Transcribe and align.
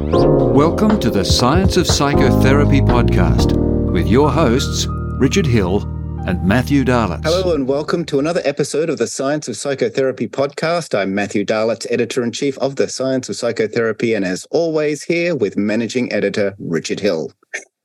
Welcome 0.00 0.98
to 1.00 1.10
the 1.10 1.24
Science 1.24 1.76
of 1.76 1.86
Psychotherapy 1.86 2.80
podcast 2.80 3.52
with 3.92 4.08
your 4.08 4.30
hosts, 4.30 4.86
Richard 5.18 5.44
Hill 5.44 5.82
and 6.26 6.42
Matthew 6.42 6.84
Dahlitz. 6.84 7.24
Hello, 7.24 7.54
and 7.54 7.68
welcome 7.68 8.06
to 8.06 8.18
another 8.18 8.40
episode 8.46 8.88
of 8.88 8.96
the 8.96 9.06
Science 9.06 9.46
of 9.46 9.58
Psychotherapy 9.58 10.26
podcast. 10.26 10.98
I'm 10.98 11.14
Matthew 11.14 11.44
Dahlitz, 11.44 11.86
editor 11.90 12.22
in 12.22 12.32
chief 12.32 12.56
of 12.58 12.76
the 12.76 12.88
Science 12.88 13.28
of 13.28 13.36
Psychotherapy, 13.36 14.14
and 14.14 14.24
as 14.24 14.46
always, 14.50 15.02
here 15.02 15.36
with 15.36 15.58
managing 15.58 16.10
editor 16.10 16.56
Richard 16.58 17.00
Hill. 17.00 17.30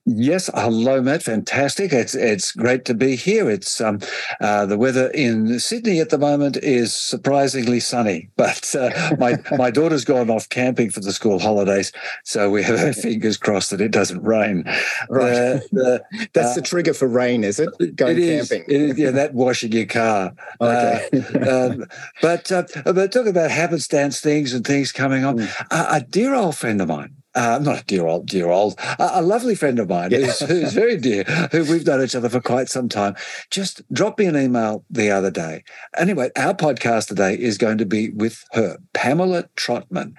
Yes, 0.08 0.48
hello, 0.54 1.02
Matt. 1.02 1.24
Fantastic. 1.24 1.92
It's 1.92 2.14
it's 2.14 2.52
great 2.52 2.84
to 2.84 2.94
be 2.94 3.16
here. 3.16 3.50
It's 3.50 3.80
um, 3.80 3.98
uh, 4.40 4.64
the 4.64 4.78
weather 4.78 5.08
in 5.08 5.58
Sydney 5.58 5.98
at 5.98 6.10
the 6.10 6.18
moment 6.18 6.56
is 6.58 6.94
surprisingly 6.94 7.80
sunny, 7.80 8.30
but 8.36 8.72
uh, 8.76 9.16
my 9.18 9.36
my 9.58 9.72
daughter's 9.72 10.04
gone 10.04 10.30
off 10.30 10.48
camping 10.48 10.90
for 10.90 11.00
the 11.00 11.12
school 11.12 11.40
holidays, 11.40 11.90
so 12.22 12.48
we 12.50 12.62
have 12.62 12.78
our 12.78 12.92
fingers 12.92 13.36
crossed 13.36 13.72
that 13.72 13.80
it 13.80 13.90
doesn't 13.90 14.22
rain. 14.22 14.62
Right. 15.10 15.60
Uh, 15.76 15.98
That's 16.34 16.54
the 16.54 16.62
trigger 16.62 16.94
for 16.94 17.08
rain, 17.08 17.42
is 17.42 17.58
it? 17.58 17.96
Going 17.96 18.16
it 18.16 18.48
camping. 18.48 18.64
Is, 18.68 18.96
yeah, 18.96 19.10
that 19.10 19.34
washing 19.34 19.72
your 19.72 19.86
car. 19.86 20.32
Okay. 20.60 21.08
um, 21.48 21.84
but 22.22 22.50
uh, 22.50 22.62
but 22.84 23.12
talk 23.12 23.26
about 23.26 23.50
happenstance 23.50 24.20
things 24.20 24.54
and 24.54 24.64
things 24.64 24.92
coming 24.92 25.24
on. 25.24 25.38
Mm. 25.38 25.64
a 25.70 26.00
dear 26.00 26.34
old 26.34 26.56
friend 26.56 26.80
of 26.80 26.88
mine 26.88 27.16
uh, 27.36 27.58
not 27.62 27.82
a 27.82 27.84
dear 27.84 28.06
old, 28.06 28.26
dear 28.26 28.48
old, 28.48 28.78
a, 28.98 29.20
a 29.20 29.22
lovely 29.22 29.54
friend 29.54 29.78
of 29.78 29.88
mine 29.88 30.10
yeah. 30.10 30.18
who's, 30.18 30.40
who's, 30.40 30.72
very 30.72 30.96
dear, 30.96 31.22
who 31.52 31.64
we've 31.64 31.86
known 31.86 32.02
each 32.02 32.14
other 32.14 32.30
for 32.30 32.40
quite 32.40 32.68
some 32.68 32.88
time, 32.88 33.14
just 33.50 33.82
dropped 33.92 34.18
me 34.18 34.24
an 34.26 34.36
email 34.36 34.84
the 34.90 35.10
other 35.10 35.30
day. 35.30 35.62
Anyway, 35.96 36.30
our 36.36 36.54
podcast 36.54 37.08
today 37.08 37.34
is 37.34 37.58
going 37.58 37.78
to 37.78 37.86
be 37.86 38.08
with 38.08 38.44
her, 38.52 38.78
Pamela 38.94 39.44
Trotman. 39.54 40.16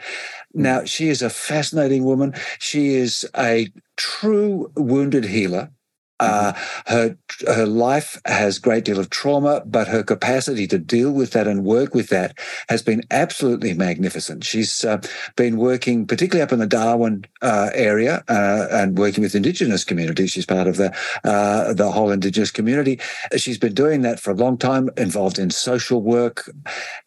Now, 0.53 0.85
she 0.85 1.09
is 1.09 1.21
a 1.21 1.29
fascinating 1.29 2.05
woman. 2.05 2.33
She 2.59 2.93
is 2.93 3.27
a 3.35 3.67
true 3.95 4.71
wounded 4.75 5.25
healer. 5.25 5.71
Uh, 6.19 6.53
her 6.87 7.17
her 7.47 7.65
life 7.65 8.19
has 8.25 8.57
a 8.57 8.61
great 8.61 8.85
deal 8.85 8.99
of 8.99 9.09
trauma, 9.09 9.61
but 9.65 9.87
her 9.87 10.03
capacity 10.03 10.67
to 10.67 10.77
deal 10.77 11.11
with 11.11 11.31
that 11.31 11.47
and 11.47 11.63
work 11.63 11.93
with 11.93 12.09
that 12.09 12.37
has 12.69 12.81
been 12.81 13.03
absolutely 13.11 13.73
magnificent. 13.73 14.43
She's 14.43 14.83
uh, 14.83 15.01
been 15.35 15.57
working, 15.57 16.07
particularly 16.07 16.41
up 16.41 16.51
in 16.51 16.59
the 16.59 16.67
Darwin 16.67 17.25
uh, 17.41 17.69
area, 17.73 18.23
uh, 18.27 18.67
and 18.71 18.97
working 18.97 19.21
with 19.21 19.35
Indigenous 19.35 19.83
communities. 19.83 20.31
She's 20.31 20.45
part 20.45 20.67
of 20.67 20.77
the 20.77 20.95
uh, 21.23 21.73
the 21.73 21.91
whole 21.91 22.11
Indigenous 22.11 22.51
community. 22.51 22.99
She's 23.35 23.57
been 23.57 23.73
doing 23.73 24.01
that 24.01 24.19
for 24.19 24.31
a 24.31 24.35
long 24.35 24.57
time, 24.57 24.89
involved 24.97 25.37
in 25.37 25.49
social 25.51 26.01
work. 26.01 26.49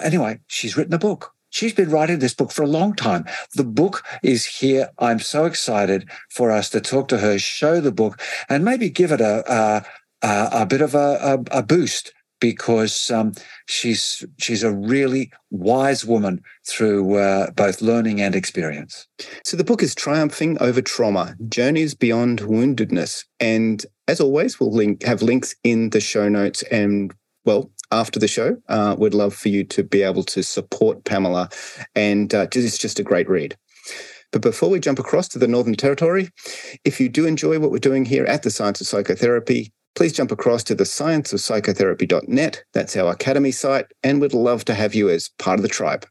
Anyway, 0.00 0.41
she's 0.47 0.77
written 0.77 0.94
a 0.94 0.98
book 0.98 1.34
She's 1.50 1.74
been 1.74 1.90
writing 1.90 2.20
this 2.20 2.34
book 2.34 2.52
for 2.52 2.62
a 2.62 2.68
long 2.68 2.94
time. 2.94 3.24
The 3.54 3.64
book 3.64 4.04
is 4.22 4.46
here. 4.46 4.90
I'm 4.98 5.18
so 5.18 5.44
excited 5.44 6.08
for 6.30 6.50
us 6.50 6.70
to 6.70 6.80
talk 6.80 7.08
to 7.08 7.18
her, 7.18 7.38
show 7.38 7.80
the 7.80 7.92
book, 7.92 8.20
and 8.48 8.64
maybe 8.64 8.88
give 8.88 9.12
it 9.12 9.20
a 9.20 9.84
a, 10.22 10.48
a 10.52 10.66
bit 10.66 10.80
of 10.80 10.94
a, 10.94 11.42
a, 11.50 11.62
boost 11.62 12.12
because 12.40 13.10
um, 13.10 13.32
she's 13.66 14.24
she's 14.38 14.62
a 14.62 14.74
really 14.74 15.30
wise 15.50 16.04
woman 16.04 16.42
through 16.66 17.16
uh, 17.16 17.50
both 17.52 17.82
learning 17.82 18.20
and 18.20 18.34
experience. 18.34 19.06
So 19.44 19.56
the 19.56 19.64
book 19.64 19.82
is 19.82 19.94
triumphing 19.94 20.56
over 20.60 20.80
trauma: 20.82 21.36
journeys 21.48 21.94
beyond 21.94 22.40
woundedness, 22.40 23.24
and 23.38 23.84
as 24.08 24.20
always, 24.20 24.58
we'll 24.58 24.72
link 24.72 25.02
have 25.02 25.22
links 25.22 25.54
in 25.64 25.90
the 25.90 26.00
show 26.00 26.28
notes 26.28 26.62
and 26.64 27.14
well, 27.44 27.70
after 27.92 28.19
the 28.19 28.28
show. 28.28 28.56
Uh, 28.69 28.96
we'd 28.98 29.14
love 29.14 29.34
for 29.34 29.48
you 29.48 29.64
to 29.64 29.83
be 29.83 30.02
able 30.02 30.22
to 30.24 30.42
support 30.42 31.05
Pamela, 31.05 31.48
and 31.94 32.34
uh, 32.34 32.47
it's 32.52 32.78
just 32.78 32.98
a 32.98 33.02
great 33.02 33.28
read. 33.28 33.56
But 34.32 34.42
before 34.42 34.70
we 34.70 34.78
jump 34.78 34.98
across 34.98 35.28
to 35.28 35.38
the 35.38 35.48
Northern 35.48 35.74
Territory, 35.74 36.28
if 36.84 37.00
you 37.00 37.08
do 37.08 37.27
enjoy 37.27 37.58
what 37.58 37.70
we're 37.70 37.78
doing 37.78 38.05
here 38.05 38.24
at 38.24 38.42
the 38.42 38.50
Science 38.50 38.80
of 38.80 38.86
Psychotherapy, 38.86 39.72
please 39.97 40.12
jump 40.12 40.30
across 40.30 40.62
to 40.64 40.74
the 40.74 40.84
scienceofpsychotherapy.net. 40.84 42.64
That's 42.72 42.97
our 42.97 43.12
academy 43.12 43.50
site, 43.50 43.87
and 44.03 44.20
we'd 44.20 44.34
love 44.34 44.64
to 44.66 44.75
have 44.75 44.94
you 44.94 45.09
as 45.10 45.31
part 45.38 45.59
of 45.59 45.62
the 45.62 45.69
tribe. 45.69 46.06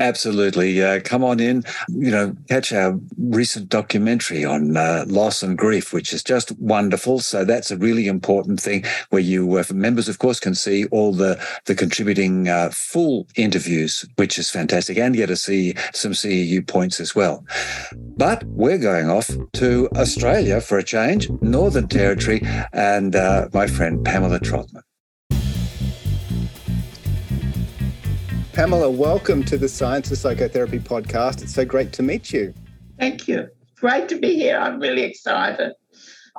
Absolutely. 0.00 0.82
Uh, 0.82 0.98
come 1.04 1.22
on 1.22 1.38
in, 1.40 1.62
you 1.90 2.10
know, 2.10 2.34
catch 2.48 2.72
our 2.72 2.98
recent 3.18 3.68
documentary 3.68 4.46
on 4.46 4.74
uh, 4.74 5.04
loss 5.06 5.42
and 5.42 5.58
grief, 5.58 5.92
which 5.92 6.14
is 6.14 6.22
just 6.22 6.52
wonderful. 6.58 7.20
So 7.20 7.44
that's 7.44 7.70
a 7.70 7.76
really 7.76 8.06
important 8.06 8.60
thing 8.60 8.84
where 9.10 9.20
you, 9.20 9.56
uh, 9.56 9.64
members, 9.74 10.08
of 10.08 10.18
course, 10.18 10.40
can 10.40 10.54
see 10.54 10.86
all 10.86 11.12
the, 11.12 11.38
the 11.66 11.74
contributing 11.74 12.48
uh, 12.48 12.70
full 12.72 13.28
interviews, 13.36 14.06
which 14.16 14.38
is 14.38 14.48
fantastic, 14.50 14.96
and 14.96 15.14
get 15.14 15.26
to 15.26 15.36
see 15.36 15.74
some 15.92 16.12
CEU 16.12 16.66
points 16.66 16.98
as 16.98 17.14
well. 17.14 17.44
But 17.92 18.44
we're 18.44 18.78
going 18.78 19.10
off 19.10 19.30
to 19.52 19.90
Australia 19.96 20.62
for 20.62 20.78
a 20.78 20.82
change, 20.82 21.28
Northern 21.42 21.88
Territory, 21.88 22.40
and 22.72 23.14
uh, 23.14 23.48
my 23.52 23.66
friend 23.66 24.02
Pamela 24.02 24.40
Trotman. 24.40 24.82
Pamela, 28.60 28.90
welcome 28.90 29.42
to 29.44 29.56
the 29.56 29.70
Science 29.70 30.10
of 30.10 30.18
Psychotherapy 30.18 30.80
podcast. 30.80 31.40
It's 31.40 31.54
so 31.54 31.64
great 31.64 31.94
to 31.94 32.02
meet 32.02 32.30
you. 32.30 32.52
Thank 32.98 33.26
you. 33.26 33.48
Great 33.76 34.06
to 34.10 34.18
be 34.18 34.34
here. 34.34 34.58
I'm 34.58 34.78
really 34.78 35.00
excited. 35.00 35.72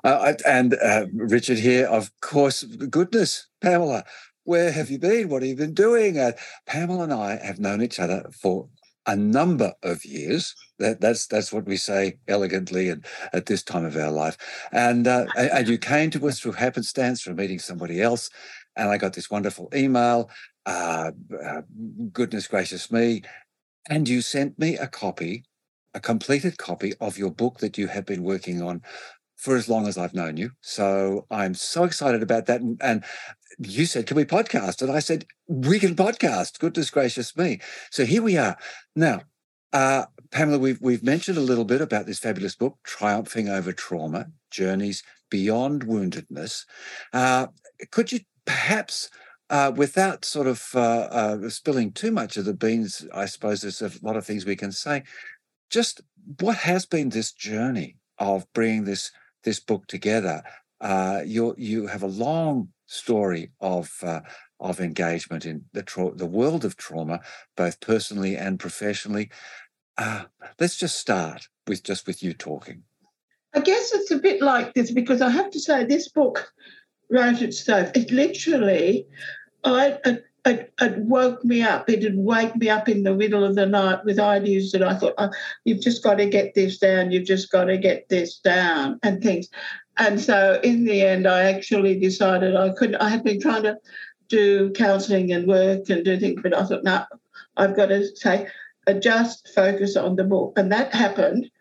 Uh, 0.03 0.33
and 0.45 0.75
uh, 0.75 1.07
Richard 1.15 1.57
here, 1.57 1.87
of 1.87 2.11
course, 2.21 2.61
goodness, 2.63 3.47
Pamela, 3.59 4.03
where 4.43 4.71
have 4.71 4.91
you 4.91 4.99
been? 4.99 5.29
What 5.29 5.41
have 5.41 5.49
you 5.49 5.55
been 5.55 5.73
doing? 5.73 6.19
Uh, 6.19 6.33
Pamela 6.67 7.05
and 7.05 7.13
I 7.13 7.43
have 7.43 7.57
known 7.57 7.81
each 7.81 7.99
other 7.99 8.29
for 8.39 8.69
a 9.07 9.15
number 9.15 9.73
of 9.81 10.05
years. 10.05 10.53
That, 10.77 11.01
that's 11.01 11.25
that's 11.25 11.51
what 11.51 11.65
we 11.65 11.75
say 11.75 12.19
elegantly 12.27 12.89
and 12.89 13.03
at 13.33 13.47
this 13.47 13.63
time 13.63 13.83
of 13.83 13.97
our 13.97 14.11
life. 14.11 14.37
And 14.71 15.07
uh, 15.07 15.25
and 15.35 15.67
you 15.67 15.79
came 15.79 16.11
to 16.11 16.27
us 16.27 16.39
through 16.39 16.51
happenstance 16.51 17.23
from 17.23 17.37
meeting 17.37 17.57
somebody 17.57 17.99
else, 17.99 18.29
and 18.75 18.89
I 18.89 18.97
got 18.97 19.13
this 19.13 19.31
wonderful 19.31 19.69
email 19.73 20.29
uh, 20.65 21.11
uh, 21.43 21.61
goodness 22.11 22.47
gracious 22.47 22.91
me. 22.91 23.23
And 23.89 24.07
you 24.07 24.21
sent 24.21 24.59
me 24.59 24.77
a 24.77 24.87
copy, 24.87 25.45
a 25.93 25.99
completed 25.99 26.57
copy 26.57 26.93
of 27.01 27.17
your 27.17 27.31
book 27.31 27.59
that 27.59 27.77
you 27.77 27.87
have 27.87 28.05
been 28.05 28.23
working 28.23 28.61
on 28.61 28.81
for 29.35 29.55
as 29.55 29.67
long 29.67 29.87
as 29.87 29.97
I've 29.97 30.13
known 30.13 30.37
you. 30.37 30.51
So 30.61 31.25
I'm 31.31 31.55
so 31.55 31.83
excited 31.83 32.21
about 32.21 32.45
that. 32.45 32.61
And, 32.61 32.79
and 32.81 33.03
you 33.57 33.85
said, 33.85 34.05
Can 34.05 34.17
we 34.17 34.23
podcast? 34.25 34.81
And 34.81 34.91
I 34.91 34.99
said, 34.99 35.25
We 35.47 35.79
can 35.79 35.95
podcast. 35.95 36.59
Goodness 36.59 36.91
gracious 36.91 37.35
me. 37.35 37.59
So 37.89 38.05
here 38.05 38.21
we 38.21 38.37
are. 38.37 38.55
Now, 38.95 39.21
uh, 39.73 40.05
Pamela, 40.31 40.59
we've, 40.59 40.79
we've 40.79 41.03
mentioned 41.03 41.37
a 41.37 41.41
little 41.41 41.65
bit 41.65 41.81
about 41.81 42.05
this 42.05 42.19
fabulous 42.19 42.55
book, 42.55 42.77
Triumphing 42.83 43.49
Over 43.49 43.73
Trauma 43.73 44.27
Journeys 44.51 45.03
Beyond 45.29 45.85
Woundedness. 45.85 46.65
Uh, 47.11 47.47
could 47.89 48.11
you 48.11 48.19
perhaps 48.45 49.09
uh, 49.51 49.69
without 49.75 50.23
sort 50.23 50.47
of 50.47 50.69
uh, 50.73 50.79
uh, 51.11 51.49
spilling 51.49 51.91
too 51.91 52.09
much 52.09 52.37
of 52.37 52.45
the 52.45 52.53
beans, 52.53 53.05
I 53.13 53.25
suppose 53.25 53.61
there's 53.61 53.81
a 53.81 53.91
lot 54.01 54.15
of 54.15 54.25
things 54.25 54.45
we 54.45 54.55
can 54.55 54.71
say. 54.71 55.03
Just 55.69 56.01
what 56.39 56.55
has 56.57 56.85
been 56.85 57.09
this 57.09 57.33
journey 57.33 57.97
of 58.17 58.51
bringing 58.53 58.85
this 58.85 59.11
this 59.43 59.59
book 59.59 59.87
together? 59.87 60.41
Uh, 60.79 61.21
you 61.25 61.53
you 61.57 61.87
have 61.87 62.01
a 62.01 62.07
long 62.07 62.69
story 62.87 63.51
of 63.59 63.91
uh, 64.03 64.21
of 64.61 64.79
engagement 64.79 65.45
in 65.45 65.65
the 65.73 65.83
tra- 65.83 66.15
the 66.15 66.25
world 66.25 66.63
of 66.63 66.77
trauma, 66.77 67.19
both 67.57 67.81
personally 67.81 68.37
and 68.37 68.57
professionally. 68.57 69.29
Uh, 69.97 70.23
let's 70.61 70.77
just 70.77 70.97
start 70.97 71.49
with 71.67 71.83
just 71.83 72.07
with 72.07 72.23
you 72.23 72.33
talking. 72.33 72.83
I 73.53 73.59
guess 73.59 73.91
it's 73.93 74.11
a 74.11 74.17
bit 74.17 74.41
like 74.41 74.73
this 74.75 74.91
because 74.91 75.21
I 75.21 75.29
have 75.29 75.51
to 75.51 75.59
say 75.59 75.83
this 75.83 76.07
book 76.07 76.53
wrote 77.09 77.41
itself. 77.41 77.91
It 77.93 78.09
literally 78.11 79.05
I, 79.63 79.97
it, 80.05 80.25
it, 80.45 80.73
it, 80.81 80.97
woke 80.97 81.43
me 81.45 81.61
up. 81.61 81.89
It 81.89 82.03
would 82.03 82.17
wake 82.17 82.55
me 82.55 82.69
up 82.69 82.89
in 82.89 83.03
the 83.03 83.13
middle 83.13 83.43
of 83.43 83.55
the 83.55 83.65
night 83.65 84.03
with 84.05 84.19
ideas 84.19 84.71
that 84.71 84.83
I 84.83 84.95
thought, 84.95 85.13
oh, 85.17 85.29
you've 85.65 85.81
just 85.81 86.03
got 86.03 86.15
to 86.15 86.25
get 86.25 86.55
this 86.55 86.79
down, 86.79 87.11
you've 87.11 87.27
just 87.27 87.51
got 87.51 87.65
to 87.65 87.77
get 87.77 88.09
this 88.09 88.39
down, 88.39 88.99
and 89.03 89.21
things. 89.21 89.49
And 89.97 90.19
so 90.19 90.59
in 90.63 90.85
the 90.85 91.01
end, 91.01 91.27
I 91.27 91.43
actually 91.43 91.99
decided 91.99 92.55
I 92.55 92.69
couldn't, 92.69 92.95
I 92.95 93.09
had 93.09 93.23
been 93.23 93.39
trying 93.39 93.63
to 93.63 93.77
do 94.29 94.71
counselling 94.71 95.31
and 95.31 95.47
work 95.47 95.89
and 95.89 96.03
do 96.03 96.19
things, 96.19 96.41
but 96.41 96.55
I 96.55 96.63
thought, 96.63 96.83
no, 96.83 97.05
I've 97.57 97.75
got 97.75 97.87
to 97.87 98.15
say, 98.15 98.47
uh, 98.87 98.93
just 98.93 99.49
focus 99.53 99.95
on 99.95 100.15
the 100.15 100.23
book. 100.23 100.53
And 100.57 100.71
that 100.71 100.93
happened 100.93 101.51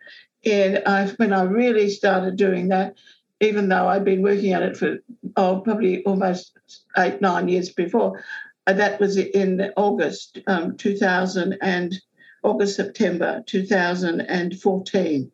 in 0.43 0.81
I, 0.85 1.07
when 1.17 1.33
I 1.33 1.43
really 1.43 1.89
started 1.89 2.35
doing 2.35 2.69
that 2.69 2.95
even 3.41 3.67
though 3.67 3.87
I'd 3.87 4.05
been 4.05 4.21
working 4.21 4.53
on 4.55 4.63
it 4.63 4.77
for 4.77 4.99
oh 5.35 5.59
probably 5.59 6.03
almost 6.05 6.57
eight 6.97 7.19
nine 7.19 7.49
years 7.49 7.69
before. 7.69 8.23
Uh, 8.67 8.73
that 8.73 8.99
was 8.99 9.17
in 9.17 9.71
August 9.75 10.37
um, 10.47 10.77
2000 10.77 11.57
and 11.61 11.99
August 12.43 12.75
September 12.75 13.43
2014. 13.47 15.31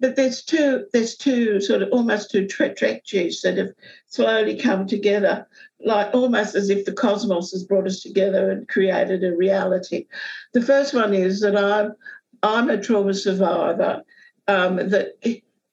But 0.00 0.14
there's 0.16 0.42
two 0.42 0.86
there's 0.92 1.16
two 1.16 1.60
sort 1.60 1.82
of 1.82 1.90
almost 1.90 2.30
two 2.30 2.46
trajectories 2.46 3.40
that 3.42 3.58
have 3.58 3.72
slowly 4.06 4.56
come 4.56 4.86
together, 4.86 5.46
like 5.84 6.14
almost 6.14 6.54
as 6.54 6.70
if 6.70 6.84
the 6.84 6.92
cosmos 6.92 7.50
has 7.50 7.64
brought 7.64 7.86
us 7.86 8.00
together 8.00 8.50
and 8.50 8.68
created 8.68 9.24
a 9.24 9.36
reality. 9.36 10.06
The 10.54 10.62
first 10.62 10.94
one 10.94 11.12
is 11.12 11.40
that 11.40 11.56
I've 11.56 11.90
I'm 12.42 12.70
a 12.70 12.80
trauma 12.80 13.14
survivor. 13.14 14.02
Um, 14.46 14.76
that 14.76 15.16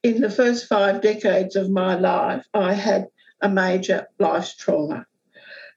in 0.05 0.21
the 0.21 0.29
first 0.29 0.67
five 0.67 1.01
decades 1.01 1.55
of 1.55 1.71
my 1.71 1.95
life, 1.95 2.45
I 2.53 2.73
had 2.73 3.07
a 3.41 3.49
major 3.49 4.05
life 4.19 4.55
trauma. 4.55 5.07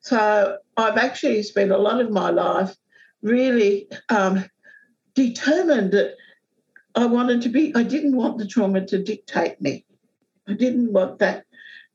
So 0.02 0.58
I've 0.76 0.98
actually 0.98 1.42
spent 1.44 1.70
a 1.70 1.78
lot 1.78 2.02
of 2.02 2.10
my 2.10 2.28
life 2.28 2.76
really 3.22 3.88
um, 4.10 4.44
determined 5.14 5.92
that 5.92 6.16
I 6.94 7.06
wanted 7.06 7.40
to 7.42 7.48
be, 7.48 7.75
I 7.75 7.84
didn't 7.84 8.16
want 8.16 8.36
the 8.36 8.46
trauma 8.46 8.84
to 8.88 9.02
dictate 9.02 9.62
me. 9.62 9.86
I 10.46 10.52
didn't 10.52 10.92
want 10.92 11.20
that 11.20 11.46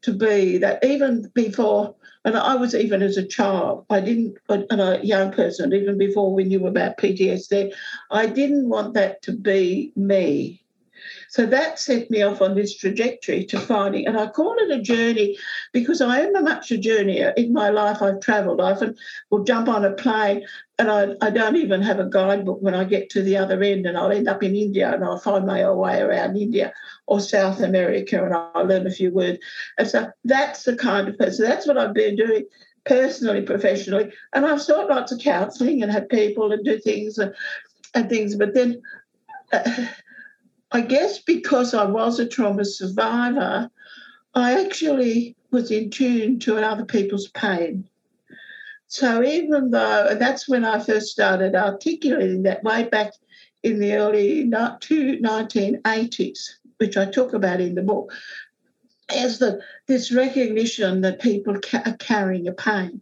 to 0.01 0.11
be 0.11 0.57
that 0.57 0.83
even 0.83 1.31
before, 1.35 1.95
and 2.25 2.35
I 2.35 2.55
was 2.55 2.73
even 2.73 3.03
as 3.03 3.15
a 3.15 3.27
child, 3.27 3.85
I 3.91 3.99
didn't, 3.99 4.37
and 4.49 4.81
a 4.81 4.99
young 5.05 5.31
person, 5.31 5.71
even 5.71 5.99
before 5.99 6.33
we 6.33 6.45
knew 6.45 6.65
about 6.65 6.97
PTSD, 6.97 7.73
I 8.09 8.25
didn't 8.25 8.69
want 8.69 8.95
that 8.95 9.21
to 9.23 9.33
be 9.33 9.93
me. 9.95 10.63
So 11.29 11.45
that 11.47 11.79
set 11.79 12.09
me 12.09 12.21
off 12.21 12.41
on 12.41 12.55
this 12.55 12.75
trajectory 12.75 13.45
to 13.45 13.59
finding, 13.59 14.07
and 14.07 14.17
I 14.17 14.27
call 14.27 14.55
it 14.57 14.71
a 14.71 14.81
journey 14.81 15.37
because 15.71 16.01
I 16.01 16.19
am 16.19 16.35
a 16.35 16.41
much 16.41 16.71
a 16.71 16.77
journeyer. 16.77 17.33
In 17.35 17.53
my 17.53 17.69
life, 17.69 18.01
I've 18.01 18.19
travelled. 18.19 18.61
I 18.61 18.71
often 18.71 18.95
will 19.29 19.43
jump 19.43 19.67
on 19.67 19.85
a 19.85 19.91
plane 19.91 20.45
and 20.79 20.89
I, 20.89 21.25
I 21.25 21.29
don't 21.29 21.55
even 21.55 21.81
have 21.83 21.99
a 21.99 22.09
guidebook 22.09 22.61
when 22.61 22.73
I 22.73 22.83
get 22.83 23.09
to 23.11 23.21
the 23.21 23.37
other 23.37 23.61
end, 23.61 23.85
and 23.85 23.97
I'll 23.97 24.11
end 24.11 24.27
up 24.27 24.41
in 24.41 24.55
India 24.55 24.91
and 24.91 25.03
I'll 25.03 25.19
find 25.19 25.45
my 25.45 25.69
way 25.71 26.01
around 26.01 26.35
India 26.35 26.73
or 27.05 27.19
South 27.19 27.61
America 27.61 28.23
and 28.23 28.33
I'll 28.33 28.65
learn 28.65 28.87
a 28.87 28.91
few 28.91 29.11
words. 29.11 29.37
And 29.77 29.87
so 29.87 30.11
that's 30.25 30.63
the 30.63 30.75
kind 30.75 31.07
of 31.07 31.17
person, 31.17 31.45
that's 31.45 31.67
what 31.67 31.77
I've 31.77 31.93
been 31.93 32.15
doing 32.15 32.45
personally, 32.85 33.43
professionally. 33.43 34.11
And 34.33 34.45
I've 34.45 34.61
sought 34.61 34.89
lots 34.89 35.11
of 35.11 35.19
counselling 35.19 35.83
and 35.83 35.91
had 35.91 36.09
people 36.09 36.51
and 36.51 36.65
do 36.65 36.79
things 36.79 37.17
and, 37.17 37.33
and 37.93 38.09
things, 38.09 38.35
but 38.35 38.53
then. 38.53 38.81
Uh, 39.51 39.85
I 40.73 40.81
guess 40.81 41.19
because 41.19 41.75
I 41.75 41.85
was 41.85 42.19
a 42.19 42.27
trauma 42.27 42.65
survivor, 42.65 43.69
I 44.33 44.65
actually 44.65 45.35
was 45.51 45.69
in 45.69 45.91
tune 45.91 46.39
to 46.39 46.57
other 46.57 46.83
people's 46.83 47.27
pain. 47.27 47.87
So 48.87 49.23
even 49.23 49.69
though 49.69 50.15
that's 50.19 50.49
when 50.49 50.65
I 50.65 50.79
first 50.79 51.09
started 51.09 51.55
articulating 51.55 52.41
that 52.43 52.63
way 52.63 52.85
back 52.85 53.13
in 53.61 53.77
the 53.79 53.93
early 53.93 54.45
1980s, 54.49 56.39
which 56.77 56.97
I 56.97 57.05
talk 57.05 57.33
about 57.33 57.61
in 57.61 57.75
the 57.75 57.83
book, 57.83 58.11
as 59.09 59.37
the 59.37 59.61
this 59.87 60.11
recognition 60.11 61.01
that 61.01 61.21
people 61.21 61.59
ca- 61.59 61.83
are 61.85 61.97
carrying 61.97 62.47
a 62.47 62.53
pain. 62.53 63.01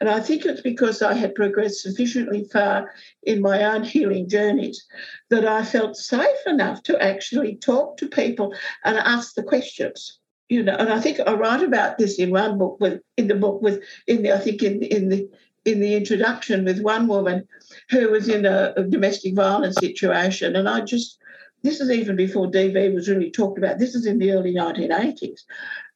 And 0.00 0.08
I 0.08 0.20
think 0.20 0.44
it's 0.44 0.60
because 0.60 1.02
I 1.02 1.14
had 1.14 1.34
progressed 1.34 1.82
sufficiently 1.82 2.44
far 2.52 2.92
in 3.22 3.40
my 3.40 3.64
own 3.64 3.84
healing 3.84 4.28
journeys 4.28 4.84
that 5.30 5.46
I 5.46 5.64
felt 5.64 5.96
safe 5.96 6.46
enough 6.46 6.82
to 6.84 7.02
actually 7.02 7.56
talk 7.56 7.96
to 7.98 8.08
people 8.08 8.54
and 8.84 8.98
ask 8.98 9.34
the 9.34 9.42
questions. 9.42 10.18
You 10.48 10.62
know, 10.62 10.76
and 10.76 10.90
I 10.90 11.00
think 11.00 11.20
I 11.20 11.32
write 11.32 11.62
about 11.62 11.96
this 11.96 12.18
in 12.18 12.30
one 12.30 12.58
book 12.58 12.76
with 12.78 13.00
in 13.16 13.28
the 13.28 13.34
book 13.34 13.62
with 13.62 13.82
in 14.06 14.22
the 14.22 14.32
I 14.32 14.38
think 14.38 14.62
in 14.62 14.82
in 14.82 15.08
the 15.08 15.28
in 15.64 15.80
the 15.80 15.94
introduction 15.94 16.64
with 16.64 16.82
one 16.82 17.06
woman 17.06 17.48
who 17.90 18.10
was 18.10 18.28
in 18.28 18.44
a, 18.44 18.74
a 18.76 18.84
domestic 18.84 19.34
violence 19.34 19.76
situation, 19.76 20.54
and 20.54 20.68
I 20.68 20.82
just 20.82 21.18
this 21.62 21.80
is 21.80 21.90
even 21.90 22.14
before 22.14 22.50
DV 22.50 22.94
was 22.94 23.08
really 23.08 23.30
talked 23.30 23.56
about. 23.56 23.78
This 23.78 23.94
is 23.94 24.04
in 24.04 24.18
the 24.18 24.32
early 24.32 24.54
1980s, 24.54 25.40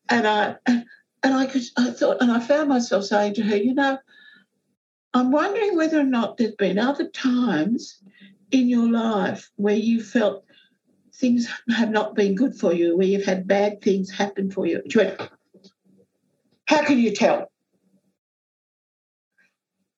and 0.09 0.27
I 0.27 0.57
and 1.23 1.35
I 1.35 1.47
could, 1.47 1.63
I 1.77 1.91
thought, 1.91 2.19
and 2.21 2.31
I 2.31 2.41
found 2.41 2.69
myself 2.69 3.05
saying 3.05 3.35
to 3.35 3.43
her, 3.43 3.57
you 3.57 3.75
know, 3.75 3.99
I'm 5.15 5.33
wondering 5.33 5.77
whether 5.77 5.99
or 5.99 6.05
not 6.05 6.37
there's 6.37 6.55
been 6.55 6.79
other 6.79 7.09
times 7.09 7.99
in 8.51 8.69
your 8.69 8.91
life 8.91 9.51
where 9.57 9.75
you 9.75 10.03
felt 10.03 10.45
things 11.15 11.49
have 11.71 11.91
not 11.91 12.15
been 12.15 12.35
good 12.35 12.55
for 12.55 12.73
you, 12.73 12.97
where 12.97 13.07
you've 13.07 13.25
had 13.25 13.49
bad 13.49 13.83
things 13.83 14.11
happen 14.11 14.51
for 14.51 14.67
you. 14.67 14.83
She 14.89 14.99
went, 14.99 15.21
How 16.67 16.85
can 16.85 16.99
you 16.99 17.15
tell? 17.15 17.51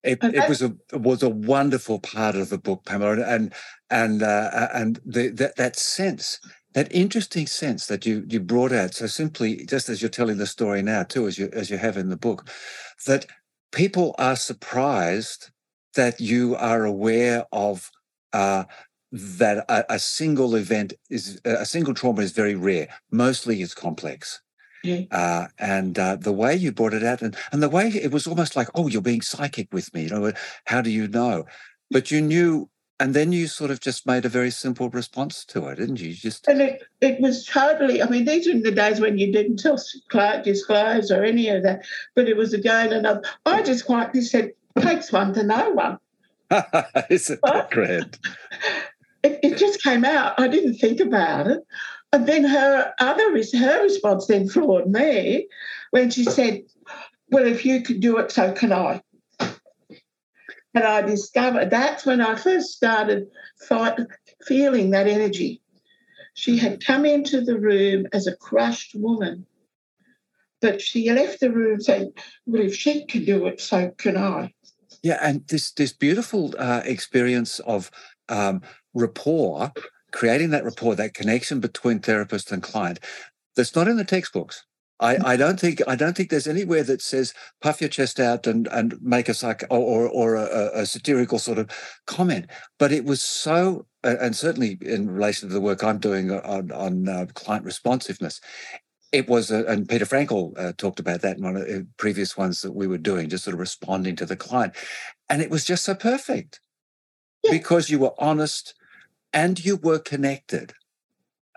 It, 0.02 0.25
it, 0.25 0.49
was 0.49 0.62
a 0.62 0.75
was 0.96 1.23
a 1.23 1.28
wonderful 1.28 1.99
part 1.99 2.34
of 2.34 2.49
the 2.49 2.56
book, 2.56 2.87
Pamela, 2.87 3.23
and 3.26 3.52
and 3.90 4.23
uh, 4.23 4.69
and 4.73 4.99
the, 5.05 5.28
that 5.28 5.56
that 5.56 5.76
sense 5.76 6.40
that 6.75 6.93
interesting 6.93 7.46
sense 7.46 7.87
that 7.87 8.06
you 8.06 8.25
you 8.28 8.40
brought 8.40 8.72
out 8.72 8.94
so 8.94 9.06
simply 9.06 9.64
just 9.67 9.88
as 9.88 10.00
you're 10.00 10.08
telling 10.08 10.38
the 10.38 10.46
story 10.46 10.82
now 10.82 11.02
too 11.02 11.26
as 11.26 11.38
you 11.38 11.50
as 11.52 11.70
you 11.70 11.78
have 11.78 11.96
in 11.96 12.08
the 12.08 12.17
book 12.17 12.49
that 13.06 13.26
people 13.72 14.14
are 14.19 14.37
surprised 14.37 15.50
that 15.94 16.20
you 16.20 16.55
are 16.56 16.84
aware 16.84 17.46
of 17.52 17.90
uh, 18.32 18.64
that 19.12 19.64
a, 19.69 19.94
a, 19.94 19.99
single 19.99 20.55
event 20.55 20.93
is 21.08 21.40
a 21.44 21.67
single 21.67 21.94
trauma 21.94 22.22
is 22.22 22.32
very 22.32 22.55
rare. 22.55 22.88
Mostly 23.11 23.61
it's 23.61 23.75
complex. 23.75 24.40
Yeah. 24.84 25.02
Uh, 25.11 25.49
and 25.58 25.99
uh, 25.99 26.16
the 26.16 26.32
way 26.32 26.55
you 26.55 26.73
brought 26.73 26.94
it 26.94 27.02
out 27.05 27.20
and, 27.20 27.37
and 27.52 27.62
the 27.62 27.69
way 27.69 27.88
it 27.88 28.12
was 28.12 28.26
almost 28.26 28.56
like 28.56 28.69
oh 28.75 28.87
you're 28.87 29.02
being 29.02 29.20
psychic 29.20 29.73
with 29.73 29.93
me. 29.93 30.05
You 30.05 30.11
know 30.11 30.32
how 30.66 30.81
do 30.81 30.90
you 30.90 31.08
know? 31.08 31.44
But 31.90 32.11
you 32.11 32.20
knew 32.20 32.70
and 33.00 33.14
then 33.14 33.32
you 33.32 33.49
sort 33.49 33.70
of 33.70 33.81
just 33.81 34.06
made 34.06 34.26
a 34.26 34.29
very 34.29 34.50
simple 34.50 34.91
response 34.91 35.44
to 35.47 35.67
it, 35.69 35.76
didn't 35.76 36.00
you? 36.00 36.12
just 36.12 36.47
and 36.47 36.61
it, 36.61 36.82
it 37.00 37.19
was 37.19 37.47
totally. 37.47 38.02
I 38.02 38.08
mean, 38.08 38.26
these 38.26 38.47
were 38.47 38.61
the 38.61 38.70
days 38.70 39.00
when 39.00 39.19
you 39.19 39.32
didn't 39.32 39.56
tell 39.56 39.79
disclose 40.44 41.11
or 41.11 41.25
any 41.25 41.49
of 41.49 41.62
that, 41.62 41.85
but 42.14 42.29
it 42.29 42.37
was 42.37 42.52
again 42.52 42.93
and 42.93 43.25
I 43.47 43.62
just 43.62 43.87
quietly 43.87 44.20
said, 44.20 44.52
"Takes 44.79 45.11
one 45.11 45.32
to 45.35 45.43
know 45.43 45.70
one." 45.70 45.99
Isn't 47.11 47.41
that 47.43 47.70
great? 47.70 48.19
It, 49.23 49.38
it 49.43 49.58
just 49.58 49.82
came 49.82 50.06
out. 50.06 50.41
I 50.41 50.49
didn't 50.49 50.76
think 50.76 50.99
about 50.99 51.47
it, 51.47 51.61
and 52.11 52.26
then 52.26 52.43
her 52.43 52.94
other 52.99 53.31
her 53.52 53.82
response 53.82 54.26
then 54.26 54.49
floored 54.49 54.91
me 54.91 55.47
when 55.91 56.08
she 56.08 56.25
said, 56.25 56.62
"Well, 57.29 57.47
if 57.47 57.67
you 57.67 57.82
can 57.82 58.00
do 58.00 58.17
it, 58.17 58.32
so 58.32 58.52
can 58.52 58.73
I." 58.73 59.02
And 60.75 60.84
I 60.84 61.02
discovered 61.02 61.70
that's 61.70 62.06
when 62.06 62.20
I 62.20 62.37
first 62.37 62.70
started 62.70 63.28
fight, 63.69 63.99
feeling 64.46 64.90
that 64.90 65.08
energy. 65.08 65.61
She 66.34 66.58
had 66.58 66.84
come 66.84 67.05
into 67.05 67.40
the 67.40 67.58
room 67.58 68.06
as 68.12 68.26
a 68.26 68.37
crushed 68.37 68.94
woman, 68.94 69.46
but 70.61 70.81
she 70.81 71.11
left 71.11 71.40
the 71.40 71.50
room 71.50 71.81
saying, 71.81 72.12
Well, 72.46 72.62
if 72.62 72.75
she 72.75 73.05
can 73.05 73.25
do 73.25 73.46
it, 73.46 73.61
so 73.61 73.90
can 73.99 74.17
I. 74.17 74.55
Yeah, 75.02 75.19
and 75.20 75.46
this 75.49 75.72
this 75.72 75.93
beautiful 75.93 76.55
uh, 76.58 76.82
experience 76.84 77.58
of 77.61 77.90
um, 78.28 78.62
rapport, 78.94 79.73
creating 80.12 80.50
that 80.50 80.64
rapport, 80.64 80.94
that 80.94 81.14
connection 81.14 81.58
between 81.61 82.00
therapist 82.00 82.52
and 82.52 82.62
client, 82.62 83.00
that's 83.56 83.75
not 83.75 83.88
in 83.88 83.97
the 83.97 84.04
textbooks. 84.04 84.64
I, 85.00 85.33
I 85.33 85.37
don't 85.37 85.59
think 85.59 85.80
I 85.88 85.97
don't 85.97 86.16
think 86.16 86.30
there's 86.30 86.47
anywhere 86.47 86.83
that 86.85 87.00
says 87.00 87.33
puff 87.62 87.80
your 87.80 87.88
chest 87.88 88.21
out 88.21 88.47
and 88.47 88.69
and 88.69 89.00
make 89.00 89.28
a 89.28 89.35
psych 89.35 89.64
or 89.71 89.78
or, 89.78 90.09
or 90.09 90.35
a, 90.37 90.80
a, 90.80 90.87
satirical 90.87 91.38
sort 91.38 91.59
of 91.59 91.71
comment. 92.07 92.47
But 92.78 92.92
it 92.92 93.04
was 93.04 93.23
so, 93.23 93.87
and 94.04 94.37
certainly 94.37 94.78
in 94.83 95.11
relation 95.11 95.49
to 95.49 95.54
the 95.54 95.61
work 95.61 95.83
I'm 95.83 95.99
doing 95.99 96.30
on 96.30 96.71
on 96.71 97.09
uh, 97.09 97.26
client 97.35 97.64
responsiveness, 97.64 98.40
it 99.12 99.28
was, 99.28 99.50
and 99.50 99.88
Peter 99.88 100.04
Frankel 100.04 100.52
uh, 100.57 100.73
talked 100.76 101.00
about 101.00 101.23
that 101.23 101.38
in 101.38 101.42
one 101.42 101.57
of 101.57 101.66
the 101.66 101.87
previous 101.97 102.37
ones 102.37 102.61
that 102.62 102.75
we 102.75 102.87
were 102.87 102.99
doing, 102.99 103.28
just 103.28 103.45
sort 103.45 103.54
of 103.54 103.61
responding 103.61 104.16
to 104.16 104.26
the 104.26 104.37
client, 104.37 104.75
and 105.28 105.42
it 105.42 105.50
was 105.50 105.64
just 105.64 105.85
so 105.85 105.95
perfect 105.95 106.61
yeah. 107.42 107.50
because 107.52 107.90
you 107.90 107.99
were 107.99 108.14
honest 108.19 108.75
and 109.33 109.64
you 109.64 109.76
were 109.76 109.99
connected. 109.99 110.75